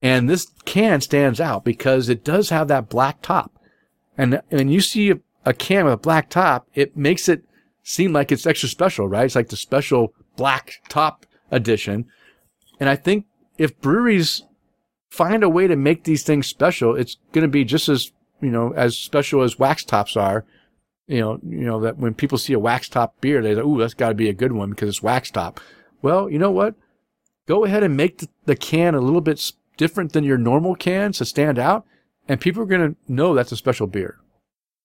[0.00, 3.58] And this can stands out because it does have that black top.
[4.16, 7.42] And when you see a, a can with a black top, it makes it
[7.82, 9.24] seem like it's extra special, right?
[9.24, 12.06] It's like the special black top edition.
[12.78, 13.24] And I think
[13.58, 14.44] if breweries
[15.08, 18.50] find a way to make these things special, it's going to be just as, you
[18.50, 20.44] know, as special as wax tops are.
[21.06, 23.78] You know, you know, that when people see a wax top beer, they say, ooh,
[23.78, 25.58] that's got to be a good one because it's wax top.
[26.02, 26.76] Well, you know what?
[27.46, 31.18] Go ahead and make the, the can a little bit different than your normal cans
[31.18, 31.84] to stand out,
[32.28, 34.18] and people are going to know that's a special beer.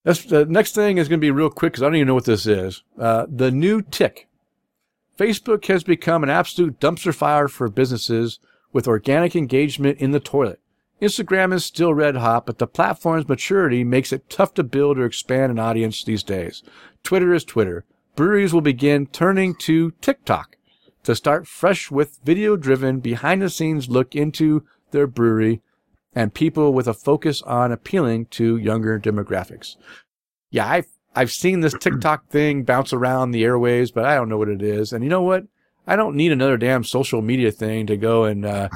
[0.04, 2.16] That's, the next thing is going to be real quick because I don't even know
[2.16, 2.84] what this is.
[2.98, 4.28] Uh, the new tick.
[5.18, 8.40] Facebook has become an absolute dumpster fire for businesses
[8.74, 10.60] with organic engagement in the toilet.
[11.02, 15.06] Instagram is still red hot, but the platform's maturity makes it tough to build or
[15.06, 16.64] expand an audience these days.
[17.04, 17.84] Twitter is Twitter.
[18.16, 20.56] Breweries will begin turning to TikTok
[21.04, 25.62] to start fresh with video driven behind the scenes look into their brewery
[26.14, 29.76] and people with a focus on appealing to younger demographics.
[30.50, 34.38] Yeah, I've, I've seen this TikTok thing bounce around the airwaves, but I don't know
[34.38, 34.94] what it is.
[34.94, 35.44] And you know what?
[35.86, 38.70] I don't need another damn social media thing to go and, uh,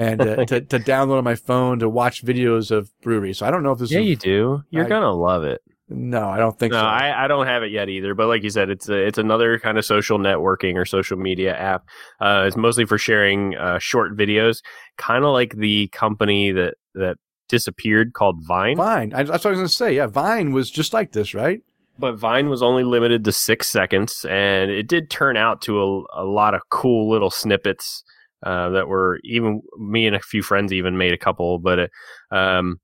[0.00, 3.38] and uh, to, to download on my phone to watch videos of breweries.
[3.38, 4.62] So I don't know if this Yeah, is, you do.
[4.70, 5.60] You're I- gonna love it.
[5.88, 6.86] no, I don't think No, so.
[6.86, 8.14] I, I don't have it yet either.
[8.14, 11.56] But like you said, it's a, it's another kind of social networking or social media
[11.56, 11.84] app.
[12.20, 14.62] Uh, it's mostly for sharing uh, short videos,
[14.98, 17.16] kind of like the company that that
[17.48, 18.76] disappeared called Vine.
[18.76, 19.12] Vine.
[19.12, 19.94] I, that's what I was going to say.
[19.96, 21.60] Yeah, Vine was just like this, right?
[21.98, 26.22] But Vine was only limited to six seconds, and it did turn out to a,
[26.22, 28.02] a lot of cool little snippets
[28.42, 31.58] uh, that were even me and a few friends even made a couple.
[31.58, 31.90] But it,
[32.30, 32.80] um,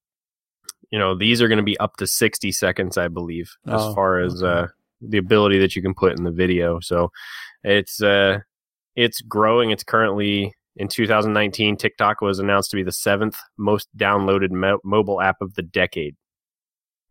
[0.90, 3.94] you know, these are going to be up to sixty seconds, I believe, as Oh,
[3.94, 4.64] far as okay.
[4.64, 4.66] uh,
[5.00, 6.80] the ability that you can put in the video.
[6.80, 7.10] So
[7.64, 8.38] it's uh,
[8.94, 9.70] it's growing.
[9.70, 11.76] It's currently in 2019.
[11.76, 16.16] TikTok was announced to be the seventh most downloaded mo- mobile app of the decade.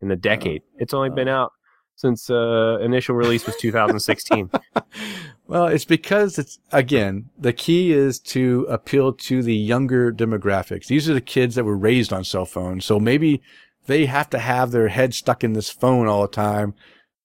[0.00, 1.52] In the decade, it's only been out
[1.96, 4.50] since uh, initial release was 2016.
[5.48, 10.86] well, it's because it's again the key is to appeal to the younger demographics.
[10.86, 13.42] These are the kids that were raised on cell phones, so maybe
[13.86, 16.74] they have to have their head stuck in this phone all the time.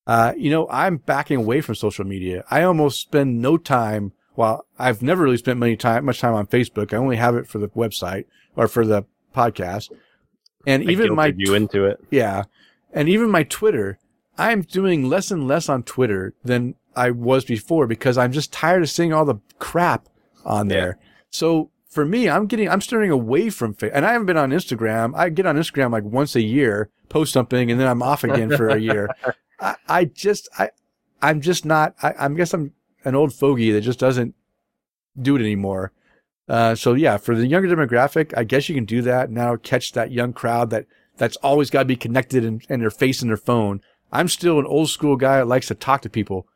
[0.08, 2.44] Uh, you know, I'm backing away from social media.
[2.50, 6.48] I almost spend no time while I've never really spent many time, much time on
[6.48, 8.26] Facebook, I only have it for the website
[8.56, 9.04] or for the
[9.36, 9.92] podcast.
[10.66, 12.00] And I even my you into it.
[12.10, 12.44] yeah.
[12.94, 14.00] And even my Twitter,
[14.38, 18.82] I'm doing less and less on Twitter than I was before because I'm just tired
[18.82, 20.08] of seeing all the crap
[20.46, 20.76] on Yeah.
[20.76, 20.98] there.
[21.30, 23.92] So for me, I'm getting, I'm steering away from Facebook.
[23.94, 25.14] And I haven't been on Instagram.
[25.16, 28.50] I get on Instagram like once a year, post something, and then I'm off again
[28.56, 29.10] for a year.
[29.60, 30.70] I, I just, I,
[31.22, 32.74] I'm just not, I, I guess I'm
[33.06, 34.34] an old fogey that just doesn't
[35.22, 35.92] do it anymore.
[36.48, 39.56] Uh, so yeah, for the younger demographic, I guess you can do that now.
[39.56, 40.86] Catch that young crowd that
[41.18, 43.82] that's always got to be connected and, and they're facing their phone.
[44.12, 46.48] I'm still an old school guy that likes to talk to people.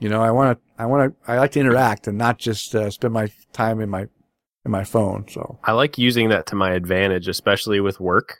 [0.00, 2.74] You know, I want to, I want to, I like to interact and not just
[2.74, 4.02] uh, spend my time in my,
[4.64, 5.26] in my phone.
[5.28, 8.38] So I like using that to my advantage, especially with work,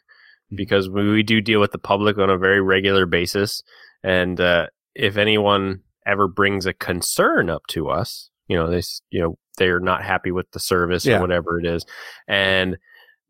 [0.55, 3.63] because we, do deal with the public on a very regular basis.
[4.03, 9.21] And uh, if anyone ever brings a concern up to us, you know, they, you
[9.23, 11.19] know, they're not happy with the service Yeah.
[11.19, 11.87] or whatever it is,
[12.29, 12.77] and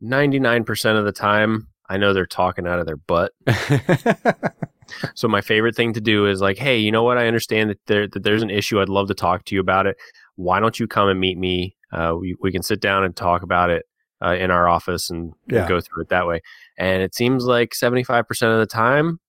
[0.00, 3.32] ninety nine percent of the time, I know they're talking out of their butt.
[5.14, 7.18] So my favorite thing to do is like, hey, you know what?
[7.18, 8.80] I understand that there that there's an issue.
[8.80, 9.96] I'd love to talk to you about it.
[10.36, 11.76] Why don't you come and meet me?
[11.92, 13.86] Uh, we we can sit down and talk about it
[14.22, 16.40] uh, in our office and, and go through it that way.
[16.78, 19.20] And it seems like seventy five percent of the time,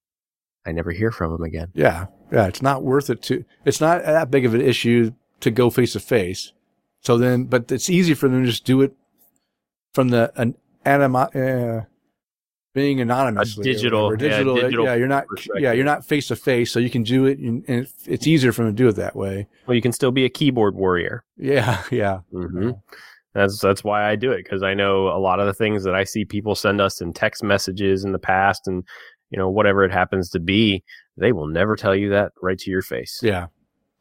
[0.66, 1.70] I never hear from them again.
[1.74, 5.12] yeah, yeah, it's not worth it to, it's not that big of an issue
[5.42, 6.54] to go face to face.
[7.02, 8.94] So then, but it's easy for them to just do it
[9.94, 11.86] from the an anima, uh,
[12.76, 13.56] being anonymous.
[13.56, 15.26] digital- yeah, digital, digital yeah, you're not,
[15.58, 18.52] yeah, you're not face to face, so you can do it, and, and it's easier
[18.52, 19.48] for them to do it that way.
[19.66, 21.24] Well, you can still be a keyboard warrior.
[21.38, 22.72] Yeah, yeah, hmm
[23.34, 25.96] That's that's why I do it because I know a lot of the things that
[25.96, 28.84] I see people send us in text messages in the past, and
[29.32, 30.84] you know whatever it happens to be,
[31.18, 33.20] they will never tell you that right to your face.
[33.24, 33.48] yeah,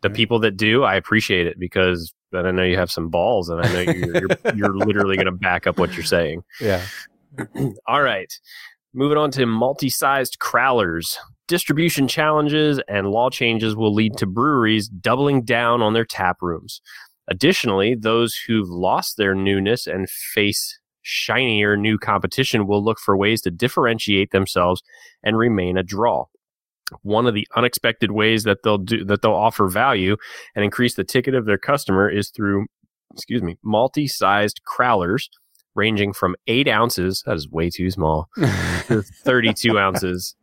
[0.03, 3.61] the people that do, I appreciate it because I know you have some balls, and
[3.65, 6.43] I know you're you're, you're literally going to back up what you're saying.
[6.61, 6.83] yeah.
[7.87, 8.33] All right,
[8.93, 11.17] moving on to multi-sized crowlers.
[11.47, 16.81] Distribution challenges and law changes will lead to breweries doubling down on their tap rooms.
[17.29, 23.43] Additionally, those who've lost their newness and face shinier new competition will look for ways
[23.43, 24.83] to differentiate themselves
[25.23, 26.25] and remain a draw.
[27.03, 30.17] One of the unexpected ways that they'll do that they'll offer value
[30.55, 32.67] and increase the ticket of their customer is through,
[33.13, 35.29] excuse me, multi-sized crowlers
[35.75, 40.35] ranging from eight ounces, that is way too small, to 32 ounces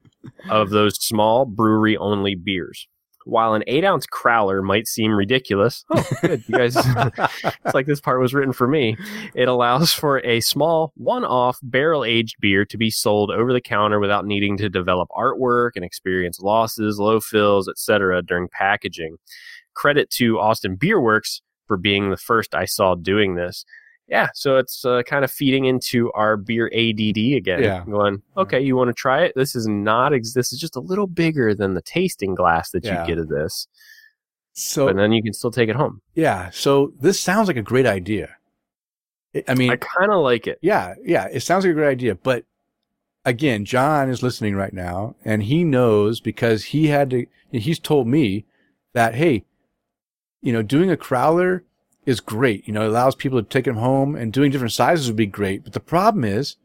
[0.49, 2.87] of those small brewery only beers.
[3.23, 6.75] While an eight ounce crowler might seem ridiculous, oh, good, you guys,
[7.65, 8.97] it's like this part was written for me.
[9.35, 13.61] It allows for a small one off barrel aged beer to be sold over the
[13.61, 18.23] counter without needing to develop artwork and experience losses, low fills, etc.
[18.23, 19.17] during packaging.
[19.75, 23.65] Credit to Austin Beerworks for being the first I saw doing this
[24.11, 27.63] yeah, so it's uh, kind of feeding into our beer ADD again.
[27.63, 27.83] Yeah.
[27.85, 29.33] Going, okay, you want to try it?
[29.35, 32.83] This is not, ex- this is just a little bigger than the tasting glass that
[32.83, 33.01] Yeah.
[33.01, 33.67] you get of this.
[34.53, 36.01] So But then you can still take it home.
[36.13, 38.35] yeah, so this sounds like a great idea.
[39.33, 40.59] I- I mean, I kind of like it.
[40.61, 42.43] Yeah, yeah, it sounds like a great idea, but
[43.23, 48.07] again, John is listening right now and he knows because he had to he's told
[48.07, 48.45] me
[48.93, 49.45] that hey,
[50.41, 51.61] you know, doing a crowler
[52.06, 52.68] is great.
[52.68, 55.26] You know, it allows people to take them home and doing different sizes would be
[55.28, 55.64] great.
[55.64, 56.56] But the problem is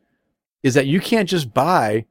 [0.63, 2.05] is that you can't just buy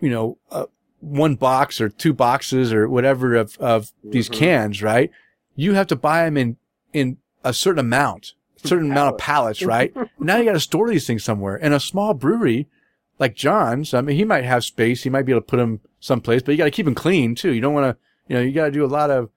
[0.00, 0.66] you know, uh,
[1.00, 4.32] one box or two boxes or whatever of of these Mhm.
[4.34, 5.10] cans, right?
[5.56, 6.56] You have to buy them in
[6.92, 9.92] in a certain amount, a certain amount of pallets, right?
[10.20, 11.56] now you got to store these things somewhere.
[11.56, 12.68] And a small brewery
[13.18, 15.02] like John's, I mean, he might have space.
[15.02, 17.34] He might be able to put them someplace, but you got to keep them clean
[17.34, 17.52] too.
[17.52, 19.30] You don't want to, you know, you got to do a lot of,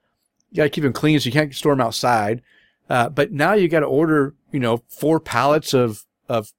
[0.51, 2.41] you got to keep them clean so you can't store them outside.
[2.89, 6.51] Uh, but now you got to order, you know, four pallets of, of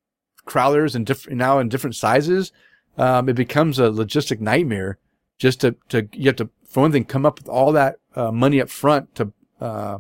[0.46, 2.52] crowlers and now in different sizes.
[2.98, 4.98] Um, it becomes a logistic nightmare
[5.38, 8.32] just to, to, you have to, for one thing, come up with all that, uh,
[8.32, 9.98] money up front to, uh,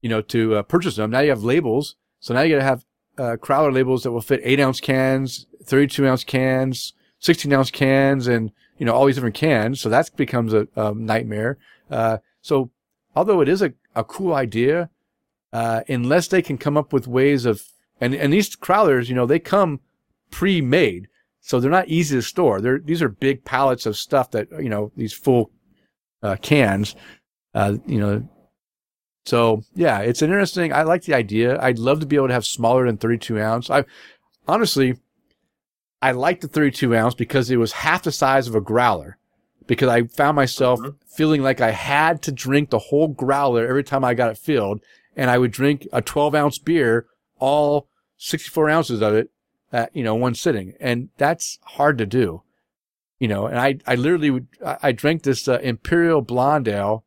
[0.00, 1.10] you know, to uh, purchase them.
[1.10, 1.96] Now you have labels.
[2.20, 2.84] So now you got to have
[3.18, 8.26] uh, crowler labels that will fit eight ounce cans, 32 ounce cans, 16 ounce cans,
[8.26, 9.80] and, you know, all these different cans.
[9.80, 11.58] So that becomes a, a nightmare.
[11.90, 12.70] Uh, so
[13.14, 14.90] although it is a, a cool idea,
[15.54, 17.62] uh, unless they can come up with ways of,
[18.00, 19.80] and, and these crowlers, you know, they come
[20.30, 21.08] pre-made.
[21.40, 22.60] So they're not easy to store.
[22.60, 25.50] They're, these are big pallets of stuff that, you know, these full,
[26.22, 26.96] uh, cans,
[27.54, 28.28] uh, you know,
[29.26, 30.72] so yeah, it's an interesting.
[30.72, 31.58] I like the idea.
[31.60, 33.70] I'd love to be able to have smaller than 32 ounce.
[33.70, 33.84] I
[34.46, 34.98] honestly,
[36.02, 39.16] I like the 32 ounce because it was half the size of a growler.
[39.66, 40.96] Because I found myself Mhm.
[41.06, 44.82] feeling like I had to drink the whole growler every time I got it filled,
[45.16, 47.06] and I would drink a 12 ounce beer,
[47.38, 47.88] all
[48.18, 49.30] 64 ounces of it,
[49.72, 50.74] at, you know, one sitting.
[50.80, 52.42] And that's hard to do,
[53.18, 57.04] you know, and I, I literally would, I, drank this uh, Imperial Blonde Ale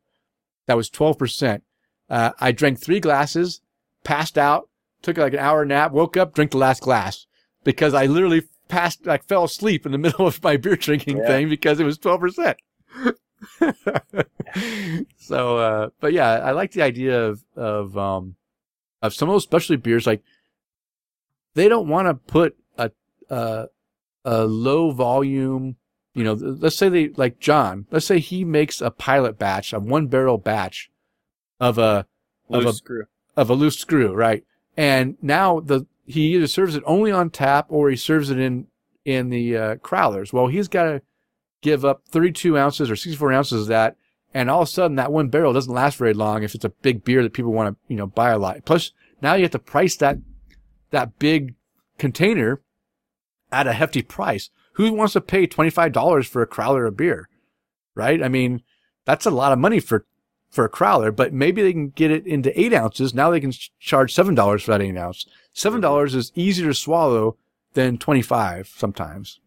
[0.66, 1.62] that was 12%.
[2.10, 3.60] Uh, I drank three glasses,
[4.04, 4.68] passed out,
[5.02, 7.26] took like an hour nap, woke up, drank the last glass
[7.64, 11.26] because I literally passed, like fell asleep in the middle of my beer drinking Yeah.
[11.26, 12.54] thing because it was 12%.
[15.16, 18.36] so, uh, but yeah, I like the idea of, of, um,
[19.02, 20.06] of some of those specialty beers.
[20.06, 20.22] Like
[21.54, 22.90] they don't want to put a,
[23.30, 23.66] a,
[24.24, 25.76] a low volume,
[26.14, 29.78] you know, let's say they, like John, let's say he makes a pilot batch, a
[29.78, 30.90] one barrel batch
[31.60, 32.06] of a,
[32.50, 33.04] of Loose a, screw.
[33.36, 34.44] of a loose screw, right?
[34.76, 38.66] And now the he either serves it only on tap or he serves it in
[39.04, 40.32] in the uh, crowlers.
[40.32, 41.02] Well, he's got to
[41.62, 43.96] give up 32 ounces or 64 ounces of that,
[44.34, 46.70] and all of a sudden that one barrel doesn't last very long if it's a
[46.70, 48.64] big beer that people want to you know buy a lot.
[48.64, 50.18] Plus, now you have to price that
[50.90, 51.54] that big
[51.98, 52.60] container
[53.50, 54.50] at a hefty price.
[54.74, 57.28] Who wants to pay $25 for a crowler of beer?
[57.94, 58.22] Right?
[58.22, 58.62] I mean,
[59.04, 60.06] that's a lot of money for
[60.50, 63.12] for a crowler, but maybe they can get it into eight ounces.
[63.12, 65.26] Now they can charge seven dollars for that eight ounce.
[65.52, 65.82] Seven mm-hmm.
[65.82, 67.36] dollars is easier to swallow
[67.74, 69.40] than twenty five sometimes.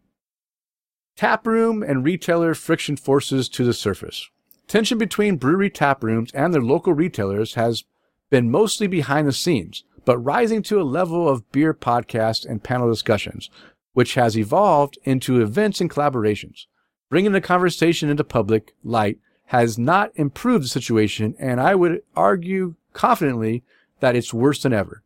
[1.22, 4.28] Taproom and retailer friction forces to the surface.
[4.66, 7.84] Tension between brewery taprooms and their local retailers has
[8.28, 12.90] been mostly behind the scenes, but rising to a level of beer podcasts and panel
[12.90, 13.50] discussions,
[13.92, 16.66] which has evolved into events and collaborations.
[17.08, 22.74] Bringing the conversation into public light has not improved the situation, and I would argue
[22.94, 23.62] confidently
[24.00, 25.04] that it's worse than ever.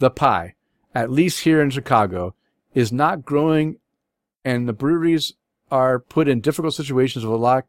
[0.00, 0.54] The pie,
[0.94, 2.34] at least here in Chicago,
[2.74, 3.78] is not growing,
[4.44, 5.32] and the breweries
[5.70, 7.64] are put in difficult situations of alloc-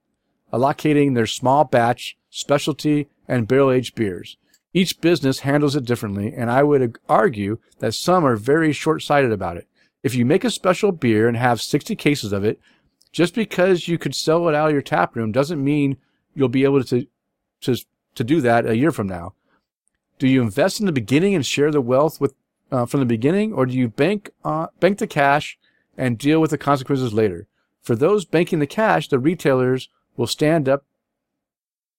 [0.54, 4.38] allocating their small batch, specialty, and barrel aged beers.
[4.74, 9.32] Each business handles it differently, and I would argue that some are very short sighted
[9.32, 9.68] about it.
[10.04, 12.60] If you make a special beer and have 60 cases of it,
[13.12, 15.98] just because you could sell it out of your tap room doesn't mean
[16.36, 17.08] you'll be able to,
[17.62, 17.76] to,
[18.16, 19.34] to do that a year from now.
[20.20, 22.36] Do you invest in the beginning and share the wealth with,
[22.72, 25.58] uh, from the beginning, or do you bank, uh, bank the cash
[25.98, 27.48] and deal with the consequences later?
[27.88, 29.88] For those banking the cash, the retailers
[30.18, 30.84] will stand up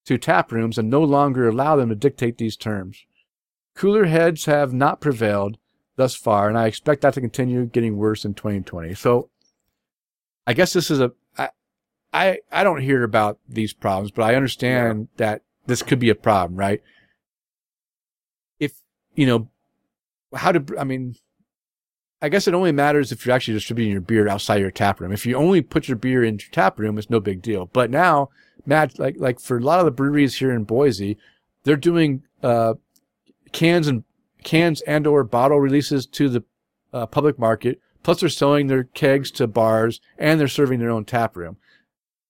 [0.05, 3.06] to tap rooms and no longer allow them to dictate these terms.
[3.74, 5.56] Cooler heads have not prevailed
[5.97, 8.97] thus far, and I expect that to continue getting worse in 2020.
[8.97, 9.31] So
[10.47, 11.48] I guess this is a, I,
[12.12, 16.15] I, I don't hear about these problems, but I understand that this could be a
[16.15, 16.82] problem, right?
[18.60, 18.74] If,
[19.15, 19.48] you know,
[20.35, 21.15] how to, I mean,
[22.20, 25.12] I guess it only matters if you're actually distributing your beer outside your tap room.
[25.12, 27.66] If you only put your beer in your tap room, it's no big deal.
[27.66, 28.31] But now,
[28.66, 31.16] Matt, like, like for a lot of the breweries here in Boise,
[31.62, 32.74] they're doing, uh,
[33.53, 34.05] cans and
[34.43, 36.45] cans and or bottle releases to the
[36.93, 37.81] uh, public market.
[38.03, 41.57] Plus they're selling their kegs to bars and they're serving their own tap room.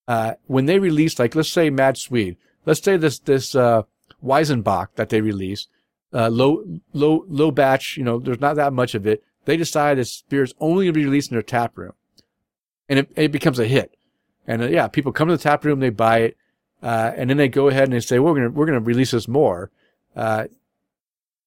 [0.07, 2.37] Uh, when they release, like, let's say Mad Swede,
[2.67, 3.83] let's say this, this, uh,
[4.25, 5.69] Weizenbock that they release,
[6.13, 9.23] uh, low, low, low batch, you know, there's not that much of it.
[9.49, 11.95] They decide this beer is only going to be released in their tap room
[12.87, 13.97] and it, it becomes a hit.
[14.47, 16.37] And uh, yeah, people come to the tap room, they buy it,
[16.83, 18.85] uh, and then they go ahead and they say, we're going to, we're going to
[18.85, 19.71] release this more.
[20.15, 20.49] Uh,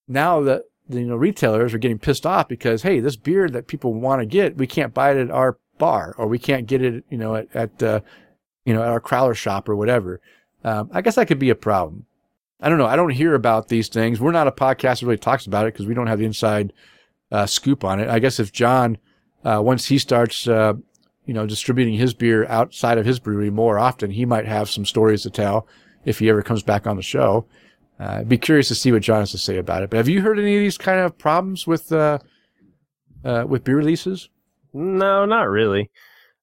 [0.08, 3.68] now the, the, you know, retailers are getting pissed off because, hey, this beer that
[3.68, 6.82] people want to get, we can't buy it at our bar or we can't get
[6.82, 8.00] it, you know, at, at, uh,
[8.66, 10.20] you know, at our crowler shop or whatever.
[10.64, 12.08] Um, I guess that could be a problem.
[12.60, 12.88] I don't know.
[12.88, 14.20] I don't hear about these things.
[14.20, 16.74] We're not a podcast that really talks about it because we don't have the inside
[17.32, 18.10] uh, scoop on it.
[18.10, 18.98] I guess if John,
[19.44, 20.74] uh, once he starts, uh,
[21.26, 24.86] you know, distributing his beer outside of his brewery more often, he might have some
[24.86, 25.68] stories to tell
[26.06, 27.46] if he ever comes back on the show.
[28.00, 29.90] Uh, I'd be curious to see what John has to say about it.
[29.90, 32.20] But have you heard any of these kind of problems with uh,
[33.24, 34.30] uh, with beer releases?
[34.74, 35.92] No, not really.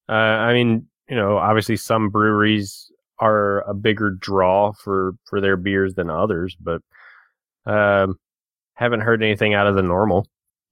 [0.08, 5.56] Uh, I mean, you know, obviously some breweries are a bigger draw for for their
[5.56, 6.80] beers than others, but
[7.66, 8.18] um,
[8.74, 10.26] haven't heard anything out of the normal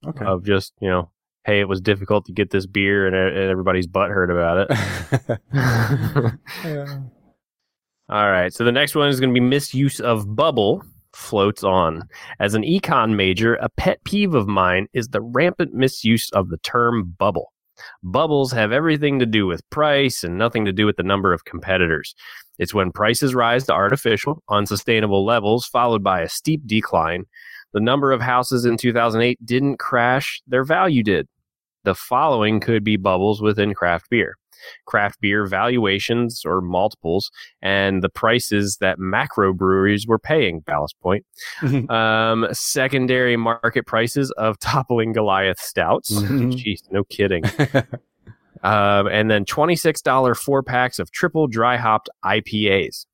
[0.07, 0.25] Okay.
[0.25, 1.09] of just you know,
[1.45, 6.39] hey, it was difficult to get this beer, and, and everybody's butthurt about it.
[8.09, 8.53] All right.
[8.53, 10.81] So the next one is going to be misuse of bubble
[11.13, 12.07] floats on.
[12.39, 16.57] As an econ major, a pet peeve of mine is the rampant misuse of the
[16.59, 17.51] term bubble.
[18.03, 21.45] Bubbles have everything to do with price and nothing to do with the number of
[21.45, 22.15] competitors.
[22.59, 27.25] It's when prices rise to artificial, unsustainable levels, followed by a steep decline.
[27.73, 31.27] The number of houses in 2008 didn't crash, their value did.
[31.83, 34.35] The following could be bubbles within craft beer
[34.85, 37.31] craft beer valuations or multiples
[37.61, 41.25] and the prices that macro breweries were paying, Ballast Point.
[41.89, 46.11] um, secondary market prices of Toppling Goliath stouts.
[46.11, 46.53] Mhm.
[46.53, 47.43] Jeez, no kidding.
[48.63, 53.05] um, and then $26 four packs of triple dry hopped IPAs.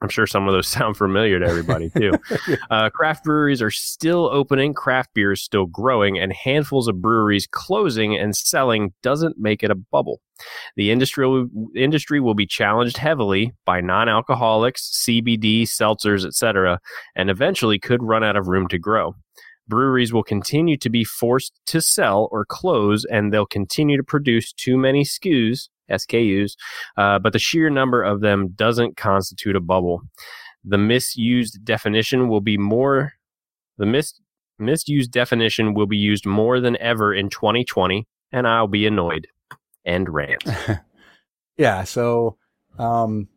[0.00, 2.12] I'm sure some of those sound familiar to everybody too.
[2.70, 7.46] uh, craft breweries are still opening, craft beer is still growing, and handfuls of breweries
[7.50, 10.20] closing and selling doesn't make it a bubble.
[10.76, 16.78] The industry will, industry will be challenged heavily by non-alcoholics, CBD, seltzers, etc.,
[17.16, 19.14] and eventually could run out of room to grow.
[19.66, 24.52] Breweries will continue to be forced to sell or close, and they'll continue to produce
[24.52, 26.52] too many SKUs, SKUs,
[26.96, 30.02] uh, but the sheer number of them doesn't constitute a bubble.
[30.64, 33.12] The misused definition will be more.
[33.78, 34.20] The mis,
[34.58, 39.28] misused definition will be used more than ever in 2020, and I'll be annoyed.
[39.84, 40.44] End rant.
[41.58, 41.82] Yeah.
[41.84, 42.38] So,
[42.78, 43.28] um,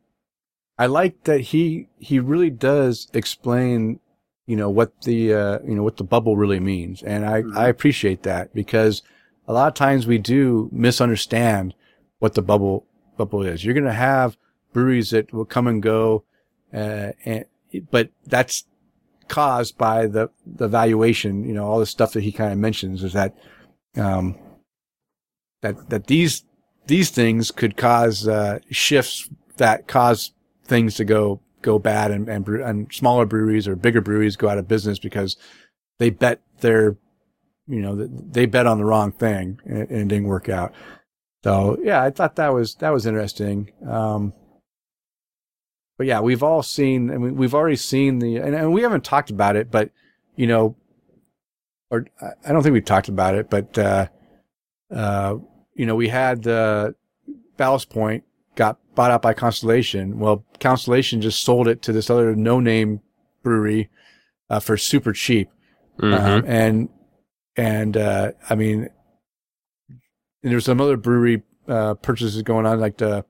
[0.77, 3.99] I like that he, he really does explain,
[4.45, 7.03] you know, what the, uh, you know, what the bubble really means.
[7.03, 9.01] And I, I appreciate that because
[9.47, 11.73] a lot of times we do misunderstand
[12.21, 12.85] what the bubble,
[13.17, 13.65] bubble is.
[13.65, 14.37] You're going to have
[14.73, 16.23] breweries that will come and go,
[16.73, 17.45] uh, and,
[17.89, 18.65] but that's
[19.27, 23.03] caused by the, the valuation, you know, all the stuff that he kind of mentions
[23.03, 23.35] is that,
[23.97, 24.37] um,
[25.61, 26.45] that, that these,
[26.87, 30.31] these things could cause uh, shifts that cause
[30.65, 34.49] things to go go bad and and, brew, and smaller breweries or bigger breweries go
[34.49, 35.37] out of business because
[35.99, 36.97] they bet their
[37.67, 40.73] you know they bet on the wrong thing and it didn't work out.
[41.43, 43.71] So yeah, I thought that was that was interesting.
[43.87, 44.33] Um,
[45.97, 47.11] but yeah, we've all seen.
[47.11, 49.89] I mean, we've already seen the and, and we haven't talked about it, but
[50.35, 50.75] you know,
[51.89, 54.07] or I- don't think we've talked about it, but uh,
[54.93, 55.35] uh,
[55.75, 56.91] you know, we had uh,
[57.57, 58.23] Ballast Point
[58.55, 60.19] got bought out by Constellation.
[60.19, 63.01] Well, Constellation just sold it to this other no-name
[63.43, 63.89] brewery
[64.49, 65.49] uh, for super cheap,
[65.99, 66.19] Mhm.
[66.19, 66.89] um, and
[67.57, 68.89] and uh, I mean,
[70.43, 73.25] and there's some other brewery uh, purchases going on, like the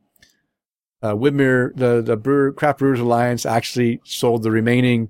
[1.02, 5.10] uh, Widmer, the the brewer, Craft Brewers Alliance actually sold the remaining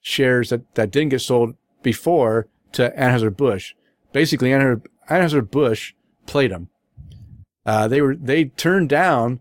[0.00, 3.74] shares that that didn't get sold before to Anheuser Busch.
[4.12, 5.94] Basically, Anheuser Anheuser Busch
[6.26, 6.68] played them.
[7.66, 9.40] Uh, they were they turned down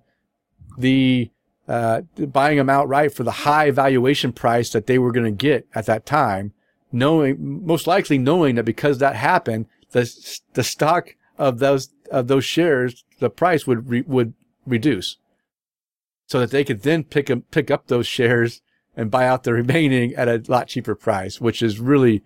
[0.77, 1.29] the
[1.67, 5.67] uh, buying them outright for the high valuation price that they were going to get
[5.75, 6.53] at that time,
[6.91, 12.45] knowing most likely knowing that because that happened, the the stock of those of those
[12.45, 14.33] shares, the price would re, would
[14.65, 15.17] reduce,
[16.27, 18.61] so that they could then pick 'em- pick up those shares
[18.95, 22.23] and buy out the remaining at a lot cheaper price, which is really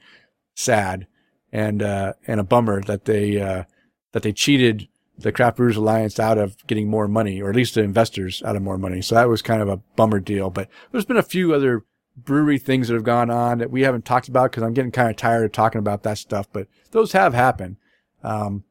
[0.55, 1.07] sad
[1.51, 3.63] and uh, and a bummer that they uh,
[4.11, 4.87] that they cheated
[5.17, 8.55] the Craft Brewers Alliance out of getting more money, or at least the investors out
[8.55, 9.01] of more money.
[9.01, 10.49] So that was kind of a bummer deal.
[10.49, 11.85] But there's been a few other
[12.17, 15.09] brewery things that have gone on that we haven't talked about because I'm getting kind
[15.09, 16.47] of tired of talking about that stuff.
[16.51, 17.77] But those have happened.
[18.23, 18.63] Um,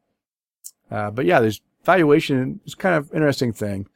[0.93, 3.87] uh, but yeah, there's valuation is kind of interesting thing.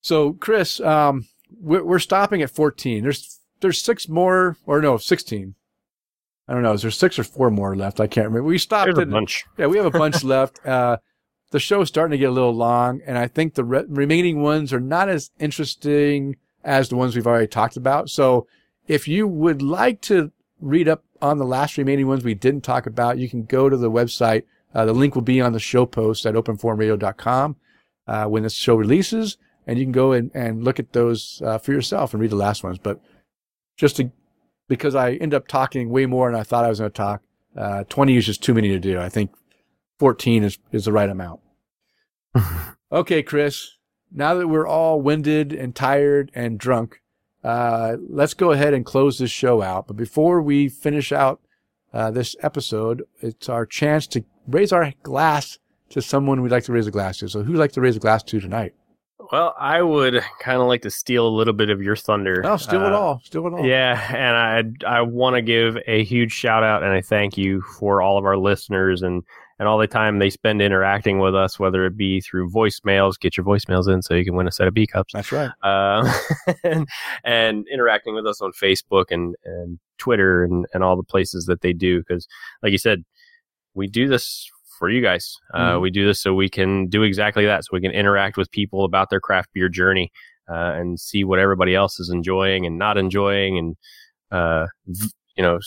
[0.00, 1.26] So Chris, um,
[1.60, 3.02] we're, we're stopping at 14.
[3.02, 5.54] There's there's six more, or no, 16.
[6.46, 6.72] I don't know.
[6.72, 8.00] Is there six or four more left?
[8.00, 8.48] I can't remember.
[8.48, 9.44] We stopped There's a at bunch.
[9.58, 10.64] yeah, we have a bunch left.
[10.66, 10.98] Uh,
[11.50, 14.72] the show's starting to get a little long, and I think the re- remaining ones
[14.72, 18.08] are not as interesting as the ones we've already talked about.
[18.10, 18.46] So,
[18.86, 22.86] if you would like to read up on the last remaining ones we didn't talk
[22.86, 24.44] about, you can go to the website.
[24.74, 27.56] Uh, the link will be on the show post at openforumradio.com
[28.06, 31.58] uh, when this show releases, and you can go and, and look at those uh,
[31.58, 32.78] for yourself and read the last ones.
[32.78, 33.00] But
[33.76, 34.10] just to,
[34.68, 37.22] because I end up talking way more than I thought I was going to talk,
[37.56, 39.00] uh, 20 is just too many to do.
[39.00, 39.30] I think
[39.98, 41.40] 14 is, is the right amount.
[42.92, 43.76] okay, Chris,
[44.12, 47.00] now that we're all winded and tired and drunk,
[47.42, 49.86] uh, let's go ahead and close this show out.
[49.86, 51.40] But before we finish out
[51.92, 55.58] uh, this episode, it's our chance to raise our glass
[55.90, 57.28] to someone we'd like to raise a glass to.
[57.28, 58.74] So who'd like to raise a glass to tonight?
[59.32, 62.40] Well, I would kind of like to steal a little bit of your thunder.
[62.44, 63.20] Oh, steal it Uh, all.
[63.24, 63.64] Steal it all.
[63.66, 67.60] Yeah, and I I want to give a huge shout out and I thank you
[67.78, 69.22] for all of our listeners and
[69.58, 73.18] and all the time they spend interacting with us, whether it be through voicemails.
[73.18, 75.12] Get your voicemails in so you can win a set of B cups.
[75.12, 75.50] That's right.
[75.62, 76.06] um,
[76.64, 76.86] and,
[77.24, 81.60] and interacting with us on Facebook and, and Twitter and, and all the places that
[81.60, 81.98] they do.
[82.00, 82.28] Because,
[82.62, 83.04] like you said,
[83.74, 84.48] we do this
[84.78, 85.36] for you guys.
[85.54, 85.80] Uh, Mhm.
[85.82, 87.64] We do this so we can do exactly that.
[87.64, 90.12] So we can interact with people about their craft beer journey
[90.48, 93.76] uh, and see what everybody else is enjoying and not enjoying, and
[94.30, 95.58] uh, v- you know,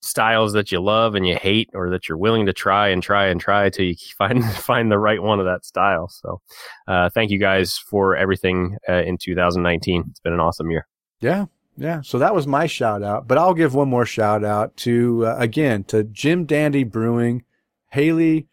[0.00, 3.26] styles that you love and you hate, or that you're willing to try and try
[3.26, 6.08] and try till you find find the right one of that style.
[6.08, 6.40] So,
[6.86, 10.04] uh, thank you guys for everything uh, in 2019.
[10.10, 10.86] It's been an awesome year.
[11.20, 11.46] Yeah,
[11.76, 12.00] yeah.
[12.02, 15.36] So that was my shout out, but I'll give one more shout out to uh,
[15.38, 17.44] again to Jim Dandy Brewing,
[17.90, 18.48] Haley,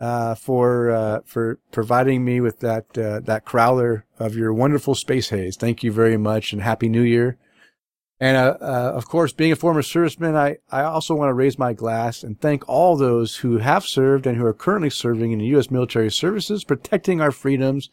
[0.00, 5.30] uh, for uh, for providing me with that uh, that crowler of your wonderful space
[5.30, 5.56] haze.
[5.56, 7.38] Thank you very much, and happy New Year.
[8.18, 11.58] And uh, uh, of course, being a former serviceman, I, I also want to raise
[11.58, 15.38] my glass and thank all those who have served and who are currently serving in
[15.38, 15.70] the U.S.
[15.70, 17.90] military services, protecting our freedoms.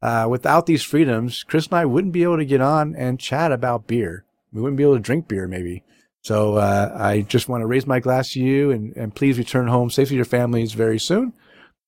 [0.00, 3.52] Uh, without these freedoms, Chris and I wouldn't be able to get on and chat
[3.52, 4.24] about beer.
[4.52, 5.84] We wouldn't be able to drink beer, maybe.
[6.22, 9.68] So uh, I just want to raise my glass to you and, and please return
[9.68, 11.34] home safely to your families very soon.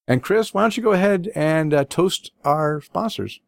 [0.07, 3.41] And Chris, why don't you go ahead and uh, toast our sponsors?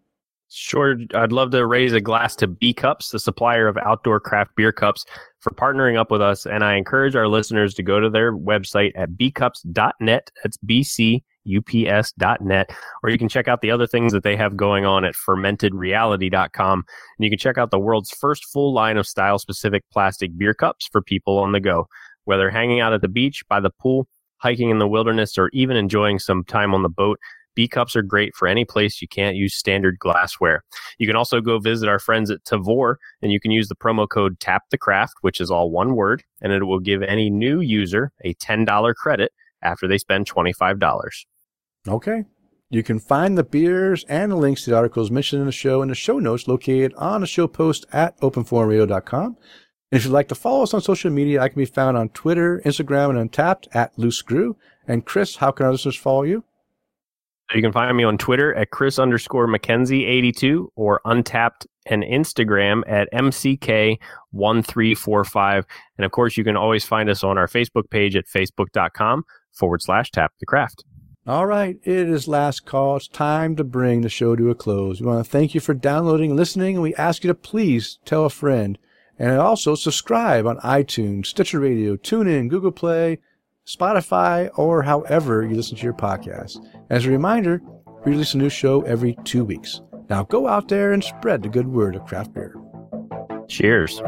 [0.48, 0.96] Sure.
[1.14, 4.72] I'd love to raise a glass to B Cups, the supplier of outdoor craft beer
[4.72, 5.04] cups,
[5.40, 6.46] for partnering up with us.
[6.46, 10.30] And I encourage our listeners to go to their website at bcups.net.
[10.42, 12.70] That's bcups.net.
[13.02, 16.78] Or you can check out the other things that they have going on at fermentedreality.com.
[16.78, 20.54] And you can check out the world's first full line of style specific plastic beer
[20.54, 21.88] cups for people on the go.
[22.24, 24.08] Whether hanging out at the beach, by the pool,
[24.38, 27.18] hiking in the wilderness, or even enjoying some time on the boat,
[27.56, 30.62] B cups are great for any place you can't use standard glassware.
[30.98, 34.08] You can also go visit our friends at Tavour and you can use the promo
[34.08, 37.60] code Tap the Craft, which is all one word, and it will give any new
[37.60, 41.08] user a $10 credit after they spend $25.
[41.88, 42.24] Okay.
[42.68, 45.82] You can find the beers and the links to the articles mentioned in the show
[45.82, 49.36] in the show notes located on the show post at openforumradio.com.
[49.92, 52.08] And if you'd like to follow us on social media, I can be found on
[52.08, 54.56] Twitter, Instagram, and Untappd at Loose Screw.
[54.88, 56.44] And Chris, how can our listeners follow you?
[57.54, 63.08] You can find me on Twitter at Chris underscore McKenzie82 or Untappd and Instagram at
[63.12, 65.64] MCK1345.
[65.96, 69.82] And of course, you can always find us on our Facebook page at facebook.com forward
[69.82, 70.82] slash tap the craft.
[71.28, 72.96] All right, it is last call.
[72.96, 75.00] It's time to bring the show to a close.
[75.00, 77.98] We want to thank you for downloading and listening, and we ask you to please
[78.04, 78.78] tell a friend.
[79.18, 83.18] And also subscribe on iTunes, Stitcher Radio, TuneIn, Google Play,
[83.66, 86.64] Spotify, or however you listen to your podcast.
[86.88, 87.60] As a reminder,
[88.04, 89.80] we release a new show every two weeks.
[90.08, 92.54] Now go out there and spread the good word of craft beer.
[93.48, 94.00] Cheers.